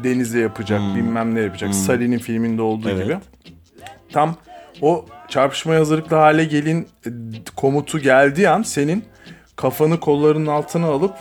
denize 0.04 0.40
yapacak, 0.40 0.80
bilmem 0.96 1.34
ne 1.34 1.40
yapacak. 1.40 1.74
Sally'nin 1.74 2.18
filminde 2.18 2.62
olduğu 2.62 2.90
Evet. 2.90 3.04
gibi. 3.04 3.16
Tam 4.12 4.36
o 4.80 5.06
çarpışmaya 5.28 5.80
hazırlıklı 5.80 6.16
hale 6.16 6.44
gelin 6.44 6.88
e, 7.06 7.10
komutu 7.56 7.98
geldiği 7.98 8.48
an 8.48 8.62
senin 8.62 9.04
kafanı 9.56 10.00
kollarının 10.00 10.46
altına 10.46 10.86
alıp 10.86 11.14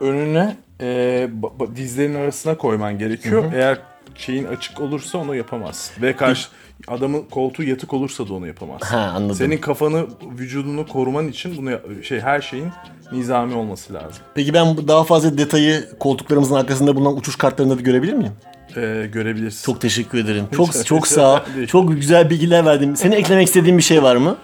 önüne 0.00 0.56
e, 0.80 1.28
dizlerinin 1.76 2.14
arasına 2.14 2.56
koyman 2.56 2.98
gerekiyor. 2.98 3.52
Eğer 3.54 3.78
şeyin 4.14 4.44
açık 4.44 4.80
olursa 4.80 5.18
onu 5.18 5.34
yapamazsın. 5.36 6.02
Ve 6.02 6.16
karşı 6.16 6.48
adamın 6.88 7.22
koltuğu 7.22 7.62
yatık 7.62 7.94
olursa 7.94 8.28
da 8.28 8.34
onu 8.34 8.46
yapamazsın. 8.46 8.86
Ha 8.86 9.12
anladım. 9.16 9.36
Senin 9.36 9.58
kafanı, 9.58 10.06
vücudunu 10.38 10.86
koruman 10.86 11.28
için 11.28 11.56
bunu 11.56 12.04
şey 12.04 12.20
her 12.20 12.40
şeyin 12.40 12.68
nizami 13.12 13.54
olması 13.54 13.94
lazım. 13.94 14.22
Peki 14.34 14.54
ben 14.54 14.88
daha 14.88 15.04
fazla 15.04 15.38
detayı 15.38 15.88
koltuklarımızın 16.00 16.54
arkasında 16.54 16.96
bulunan 16.96 17.16
uçuş 17.16 17.36
kartlarında 17.36 17.78
da 17.78 17.80
görebilir 17.80 18.12
miyim? 18.12 18.32
Ee, 18.76 19.10
görebilirsin. 19.12 19.64
Çok 19.66 19.80
teşekkür 19.80 20.18
ederim. 20.18 20.44
Çok 20.56 20.84
çok 20.86 21.06
sağ 21.06 21.34
ol. 21.34 21.66
Çok 21.66 21.92
güzel 21.92 22.30
bilgiler 22.30 22.64
verdin. 22.64 22.94
Senin 22.94 23.16
eklemek 23.16 23.46
istediğin 23.46 23.78
bir 23.78 23.82
şey 23.82 24.02
var 24.02 24.16
mı? 24.16 24.36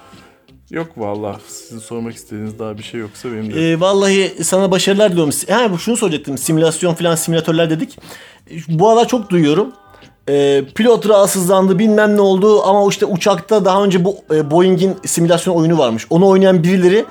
Yok 0.71 0.89
vallahi 0.97 1.37
sizin 1.49 1.79
sormak 1.79 2.15
istediğiniz 2.15 2.59
daha 2.59 2.79
bir 2.79 2.83
şey 2.83 3.01
yoksa 3.01 3.33
benim 3.33 3.55
de. 3.55 3.71
Ee, 3.71 3.81
vallahi 3.81 4.45
sana 4.45 4.71
başarılar 4.71 5.13
diliyorum. 5.13 5.33
Ha, 5.49 5.79
şunu 5.79 5.97
soracaktım. 5.97 6.39
Simülasyon 6.39 6.95
falan 6.95 7.15
simülatörler 7.15 7.71
dedik. 7.71 7.99
Bu 8.69 8.89
aralar 8.89 9.09
çok 9.09 9.31
duyuyorum. 9.31 9.73
Ee, 10.29 10.65
pilot 10.75 11.09
rahatsızlandı 11.09 11.79
bilmem 11.79 12.17
ne 12.17 12.21
oldu 12.21 12.63
ama 12.63 12.89
işte 12.89 13.07
uçakta 13.07 13.65
daha 13.65 13.85
önce 13.85 14.05
bu 14.05 14.17
e, 14.35 14.51
Boeing'in 14.51 14.97
simülasyon 15.07 15.55
oyunu 15.55 15.79
varmış. 15.79 16.07
Onu 16.11 16.27
oynayan 16.27 16.63
birileri 16.63 17.05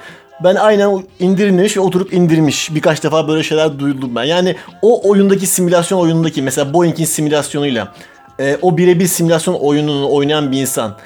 ben 0.43 0.55
aynen 0.55 1.03
indirin 1.19 1.57
demiş 1.57 1.77
ve 1.77 1.81
oturup 1.81 2.13
indirmiş. 2.13 2.75
Birkaç 2.75 3.03
defa 3.03 3.27
böyle 3.27 3.43
şeyler 3.43 3.79
duydum 3.79 4.15
ben. 4.15 4.23
Yani 4.23 4.55
o 4.81 5.09
oyundaki 5.09 5.47
simülasyon 5.47 5.99
oyunundaki 5.99 6.41
mesela 6.41 6.73
Boeing'in 6.73 7.05
simülasyonuyla 7.05 7.93
e, 8.39 8.57
o 8.61 8.77
birebir 8.77 9.07
simülasyon 9.07 9.53
oyununu 9.53 10.11
oynayan 10.11 10.51
bir 10.51 10.61
insan 10.61 10.97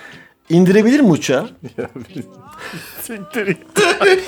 indirebilir 0.50 1.00
mi 1.00 1.12
uçağı? 1.12 1.50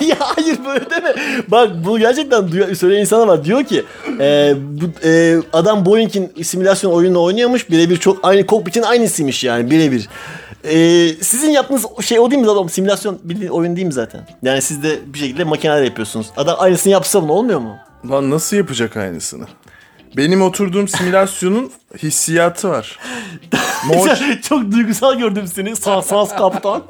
ya 0.06 0.16
hayır 0.18 0.58
böyle 0.66 0.90
deme. 0.90 1.14
Bak 1.48 1.70
bu 1.84 1.98
gerçekten 1.98 2.48
duya- 2.52 2.74
söyleyen 2.74 3.00
insana 3.00 3.28
var. 3.28 3.44
Diyor 3.44 3.64
ki 3.64 3.84
e, 4.20 4.54
bu, 4.58 5.08
e, 5.08 5.36
adam 5.52 5.86
Boeing'in 5.86 6.42
simülasyon 6.42 6.92
oyununu 6.92 7.22
oynuyormuş. 7.22 7.70
Birebir 7.70 7.96
çok 7.96 8.18
aynı 8.22 8.46
kokpitin 8.46 8.82
aynısıymış 8.82 9.44
yani 9.44 9.70
birebir. 9.70 10.08
E, 10.64 11.08
sizin 11.20 11.50
yaptığınız 11.50 11.86
şey 12.04 12.18
o 12.18 12.30
değil 12.30 12.42
mi 12.42 12.46
zaten? 12.46 12.66
Simülasyon 12.66 13.18
bildiğin 13.24 13.50
oyun 13.50 13.76
değil 13.76 13.86
mi 13.86 13.92
zaten? 13.92 14.28
Yani 14.42 14.62
siz 14.62 14.82
de 14.82 14.98
bir 15.06 15.18
şekilde 15.18 15.44
makineler 15.44 15.82
yapıyorsunuz. 15.82 16.26
Adam 16.36 16.56
aynısını 16.58 16.92
yapsa 16.92 17.22
bunu 17.22 17.32
olmuyor 17.32 17.60
mu? 17.60 17.76
Lan 18.10 18.30
nasıl 18.30 18.56
yapacak 18.56 18.96
aynısını? 18.96 19.44
Benim 20.16 20.42
oturduğum 20.42 20.88
simülasyonun 20.88 21.72
hissiyatı 22.02 22.68
var. 22.68 22.98
Motion, 23.86 24.36
çok 24.48 24.72
duygusal 24.72 25.18
gördüm 25.18 25.46
seni. 25.46 25.76
Sağ 25.76 26.02
sağ 26.02 26.24
kaptan. 26.24 26.82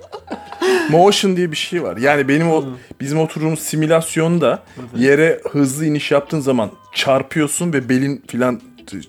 Motion 0.90 1.36
diye 1.36 1.50
bir 1.50 1.56
şey 1.56 1.82
var. 1.82 1.96
Yani 1.96 2.28
benim 2.28 2.50
o 2.50 2.64
bizim 3.00 3.18
oturduğumuz 3.18 3.60
simülasyonda 3.60 4.62
yere 4.96 5.40
hızlı 5.50 5.86
iniş 5.86 6.10
yaptığın 6.10 6.40
zaman 6.40 6.70
çarpıyorsun 6.94 7.72
ve 7.72 7.88
belin 7.88 8.24
filan 8.28 8.60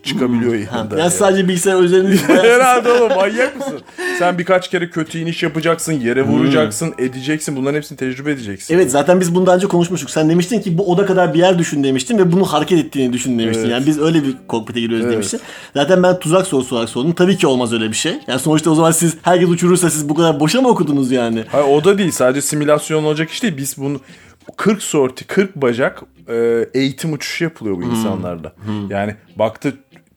çıkabiliyor 0.03 0.53
yanında. 0.53 0.95
Yani 0.95 0.99
yani. 0.99 1.11
sadece 1.11 1.47
bilgisayar 1.47 1.81
üzerinde 1.81 2.17
Herhalde 2.27 2.91
oğlum 2.91 3.15
manyak 3.15 3.57
mısın? 3.57 3.79
Sen 4.19 4.37
birkaç 4.37 4.69
kere 4.69 4.89
kötü 4.89 5.19
iniş 5.19 5.43
yapacaksın, 5.43 5.93
yere 5.93 6.21
vuracaksın, 6.21 6.93
edeceksin. 6.97 7.55
Bunların 7.55 7.75
hepsini 7.77 7.97
tecrübe 7.97 8.31
edeceksin. 8.31 8.75
Evet 8.75 8.91
zaten 8.91 9.19
biz 9.19 9.35
bundan 9.35 9.55
önce 9.55 9.67
konuşmuştuk. 9.67 10.09
Sen 10.09 10.29
demiştin 10.29 10.61
ki 10.61 10.77
bu 10.77 10.91
oda 10.91 11.05
kadar 11.05 11.33
bir 11.33 11.39
yer 11.39 11.59
düşün 11.59 11.83
demiştin 11.83 12.17
ve 12.17 12.31
bunu 12.31 12.45
hareket 12.45 12.79
ettiğini 12.79 13.13
düşün 13.13 13.39
demiştin. 13.39 13.61
Evet. 13.63 13.71
Yani 13.71 13.85
biz 13.85 13.99
öyle 13.99 14.23
bir 14.23 14.35
kokpite 14.47 14.79
giriyoruz 14.79 15.05
Evet. 15.05 15.13
demiştin. 15.13 15.39
Zaten 15.73 16.03
ben 16.03 16.19
tuzak 16.19 16.47
sorusu 16.47 16.75
olarak 16.75 16.89
sordum. 16.89 17.13
Tabii 17.13 17.37
ki 17.37 17.47
olmaz 17.47 17.73
öyle 17.73 17.89
bir 17.89 17.95
şey. 17.95 18.13
Yani 18.27 18.39
sonuçta 18.39 18.71
o 18.71 18.75
zaman 18.75 18.91
siz 18.91 19.13
herkes 19.21 19.49
uçurursa 19.49 19.89
siz 19.89 20.09
bu 20.09 20.13
kadar 20.15 20.39
boşa 20.39 20.61
mı 20.61 20.67
okudunuz 20.67 21.11
yani? 21.11 21.43
Hayır, 21.51 21.65
o 21.67 21.83
da 21.83 21.97
değil. 21.97 22.11
Sadece 22.11 22.41
simülasyon 22.41 23.03
olacak 23.03 23.29
iş 23.29 23.43
değil. 23.43 23.57
Biz 23.57 23.77
bunu 23.77 23.99
40 24.57 24.83
sorti, 24.83 25.27
40 25.27 25.55
bacak 25.55 26.03
e, 26.29 26.65
eğitim 26.73 27.13
uçuşu 27.13 27.43
yapılıyor 27.43 27.77
bu 27.77 27.83
insanlarda. 27.83 28.53
Yani 28.89 29.15
baktı 29.35 29.73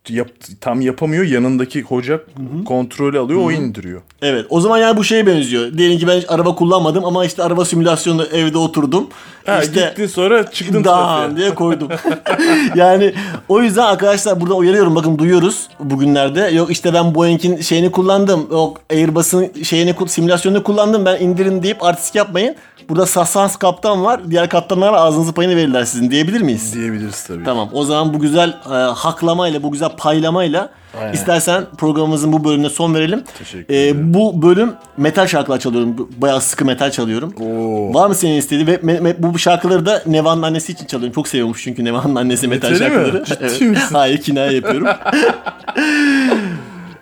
yap- 0.08 0.28
tam 0.60 0.80
yapamıyor. 0.80 1.24
Yanındaki 1.24 1.82
hoca 1.82 2.20
kontrolü 2.64 3.18
alıyor, 3.18 3.40
o 3.44 3.50
indiriyor. 3.52 4.00
Evet 4.22 4.46
o 4.48 4.60
zaman 4.60 4.78
yani 4.78 4.96
bu 4.96 5.04
şeye 5.04 5.26
benziyor. 5.26 5.78
Diyelim 5.78 5.98
ki 5.98 6.06
ben 6.06 6.22
araba 6.28 6.54
kullanmadım 6.54 7.04
ama 7.04 7.24
işte 7.24 7.42
araba 7.42 7.64
simülasyonu 7.64 8.24
evde 8.24 8.58
oturdum. 8.58 9.08
Ha, 9.46 9.62
işte 9.62 9.80
gittin 9.88 10.06
sonra 10.06 10.50
çıktın 10.50 10.82
trafiğe. 10.82 11.36
diye 11.36 11.54
koydum. 11.54 11.88
yani 12.74 13.14
o 13.48 13.60
yüzden 13.62 13.82
arkadaşlar 13.82 14.40
burada 14.40 14.54
uyarıyorum. 14.54 14.94
Bakın 14.94 15.18
duyuyoruz 15.18 15.68
bugünlerde. 15.80 16.40
Yok 16.40 16.70
işte 16.70 16.94
ben 16.94 17.14
Boeing'in 17.14 17.60
şeyini 17.60 17.90
kullandım. 17.92 18.46
Yok 18.50 18.80
Airbus'un 18.90 19.46
şeyini 19.62 19.94
simülasyonunu 20.06 20.62
kullandım. 20.62 21.04
Ben 21.04 21.20
indirin 21.20 21.62
deyip 21.62 21.84
artistik 21.84 22.14
yapmayın. 22.14 22.56
Burada 22.88 23.06
Sassans 23.06 23.56
kaptan 23.56 24.04
var. 24.04 24.20
Diğer 24.30 24.48
kaptanlar 24.48 24.88
var. 24.92 24.98
Ağzınızı 24.98 25.32
payını 25.32 25.56
verirler 25.56 25.84
sizin 25.84 26.10
diyebilir 26.10 26.40
miyiz? 26.40 26.74
Diyebiliriz 26.74 27.24
tabii. 27.24 27.44
Tamam. 27.44 27.68
O 27.72 27.84
zaman 27.84 28.14
bu 28.14 28.18
güzel 28.18 28.48
e, 28.66 28.74
haklamayla, 28.74 29.62
bu 29.62 29.72
güzel 29.72 29.88
paylamayla 29.96 30.70
istersen 31.12 31.64
programımızın 31.78 32.32
bu 32.32 32.44
bölümüne 32.44 32.68
son 32.68 32.94
verelim. 32.94 33.24
Teşekkür 33.38 33.74
E, 33.74 33.78
ederim. 33.82 34.14
bu 34.14 34.42
bölüm 34.42 34.72
metal 34.96 35.26
şarkılar 35.26 35.58
çalıyorum. 35.58 36.08
Bayağı 36.16 36.40
sıkı 36.40 36.64
metal 36.64 36.90
çalıyorum. 36.90 37.34
Oo. 37.40 37.94
Var 37.94 38.08
mı 38.08 38.14
senin 38.14 38.36
istediğin? 38.38 38.66
Ve 38.66 38.74
me- 38.76 38.98
me- 39.00 39.14
bu 39.18 39.38
şarkıları 39.38 39.86
da 39.86 40.02
Neva'nın 40.06 40.42
annesi 40.42 40.72
için 40.72 40.86
çalıyorum. 40.86 41.14
Çok 41.14 41.28
seviyormuş 41.28 41.62
çünkü 41.64 41.84
Neva'nın 41.84 42.14
annesi 42.14 42.48
metal 42.48 42.70
Metali 42.70 42.90
mi? 42.90 42.94
şarkıları. 42.96 43.24
Ciddi 43.24 43.64
misin? 43.64 43.88
Hayır 43.94 44.18
kinaye 44.20 44.52
yapıyorum. 44.52 44.86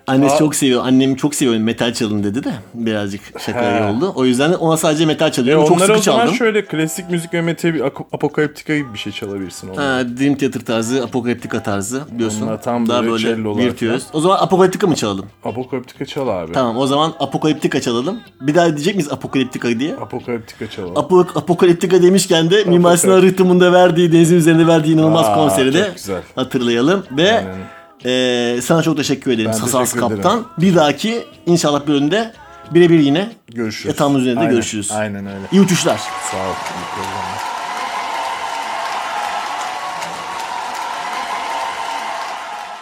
Annesi 0.08 0.38
çok 0.38 0.54
seviyor. 0.54 0.84
Annem 0.86 1.14
çok 1.14 1.34
seviyor 1.34 1.56
metal 1.58 1.92
çalın 1.94 2.24
dedi 2.24 2.44
de 2.44 2.52
birazcık 2.74 3.20
şaka 3.40 3.62
He. 3.62 3.84
oldu. 3.90 4.12
O 4.14 4.24
yüzden 4.24 4.52
ona 4.52 4.76
sadece 4.76 5.06
metal 5.06 5.28
E 5.28 5.32
çalıyorum. 5.32 5.64
çok 5.66 5.76
onlara 5.76 5.86
sıkı 5.86 6.00
çaldım. 6.00 6.34
şöyle 6.34 6.64
klasik 6.64 7.10
müzik 7.10 7.34
ve 7.34 7.42
metal 7.42 7.74
apokaliptika 8.12 8.76
gibi 8.76 8.92
bir 8.94 8.98
şey 8.98 9.12
çalabilirsin. 9.12 9.68
onlara. 9.68 9.94
Ha, 9.96 10.02
Dream 10.20 10.34
Theater 10.34 10.60
tarzı, 10.60 11.04
Apokaliptika 11.04 11.62
tarzı 11.62 12.02
biliyorsun. 12.12 12.42
Onlar 12.42 12.62
tam 12.62 12.88
Daha 12.88 13.04
böyle 13.04 13.44
böyle 13.44 13.66
virtüöz. 13.66 14.02
O 14.12 14.20
zaman 14.20 14.36
Apokaliptika 14.40 14.86
mı 14.86 14.94
çalalım? 14.94 15.26
Apokaliptika 15.44 16.04
çal 16.04 16.28
abi. 16.28 16.52
Tamam 16.52 16.76
o 16.76 16.86
zaman 16.86 17.12
Apokaliptika 17.20 17.80
çalalım. 17.80 18.20
Bir 18.40 18.54
daha 18.54 18.66
diyecek 18.66 18.94
miyiz 18.94 19.12
Apokaliptika 19.12 19.68
diye? 19.78 19.94
Apokaliptika 19.96 20.70
çalalım. 20.70 20.98
Apo 20.98 21.20
Apokaliptika 21.34 22.02
demişken 22.02 22.50
de 22.50 22.64
Mimar 22.64 22.96
Sinan 22.96 23.22
Rıhtımı'nda 23.22 23.72
verdiği, 23.72 24.12
denizin 24.12 24.36
üzerinde 24.36 24.66
verdiği 24.66 24.92
inanılmaz 24.94 25.26
Aa, 25.26 25.34
konseri 25.34 25.74
de 25.74 25.84
çok 25.86 25.94
güzel. 25.96 26.22
hatırlayalım. 26.34 27.04
Ve 27.10 27.32
Aynen. 27.32 27.56
E, 28.04 28.60
sana 28.62 28.82
çok 28.82 28.96
teşekkür 28.96 29.30
ederim 29.30 29.50
Ben 29.52 29.58
Sasans 29.58 29.90
teşekkür 29.90 30.06
ederim. 30.06 30.22
Kaptan. 30.22 30.46
Bir 30.58 30.74
dahaki 30.74 31.24
inşallah 31.46 31.86
bölümde 31.86 32.32
birebir 32.70 32.98
yine 32.98 33.30
Görüşürüz. 33.54 33.86
yatağımın 33.88 34.18
üzerinde 34.20 34.40
Aynen, 34.40 34.52
görüşürüz. 34.52 34.92
Aynen 34.92 35.26
öyle. 35.26 35.38
İyi 35.52 35.60
uçuşlar. 35.60 35.98
Sağ 36.30 36.36
ol. 36.36 36.54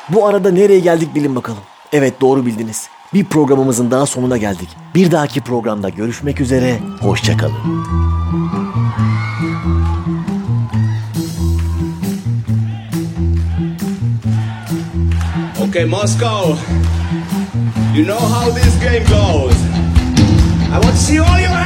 Bu 0.09 0.27
arada 0.27 0.51
nereye 0.51 0.81
geldik 0.81 1.15
bilin 1.15 1.37
bakalım. 1.37 1.63
Evet 1.93 2.21
doğru 2.21 2.47
bildiniz. 2.47 2.89
Bir 3.15 3.25
programımızın 3.25 3.91
daha 3.91 4.07
sonuna 4.07 4.37
geldik. 4.37 4.69
Bir 4.95 5.11
dahaki 5.11 5.41
programda 5.41 5.89
görüşmek 5.89 6.41
üzere. 6.41 6.79
Hoşçakalın. 7.01 7.87
Okay, 15.77 15.85
Moscow. 15.85 16.55
You 17.93 18.07
know 18.07 18.19
how 18.19 18.49
this 18.49 18.75
game 18.77 19.05
goes. 19.11 19.53
I 20.73 20.81
want 20.83 20.97
to 20.97 20.97
see 20.97 21.19
all 21.19 21.39
your 21.39 21.51
hands 21.51 21.66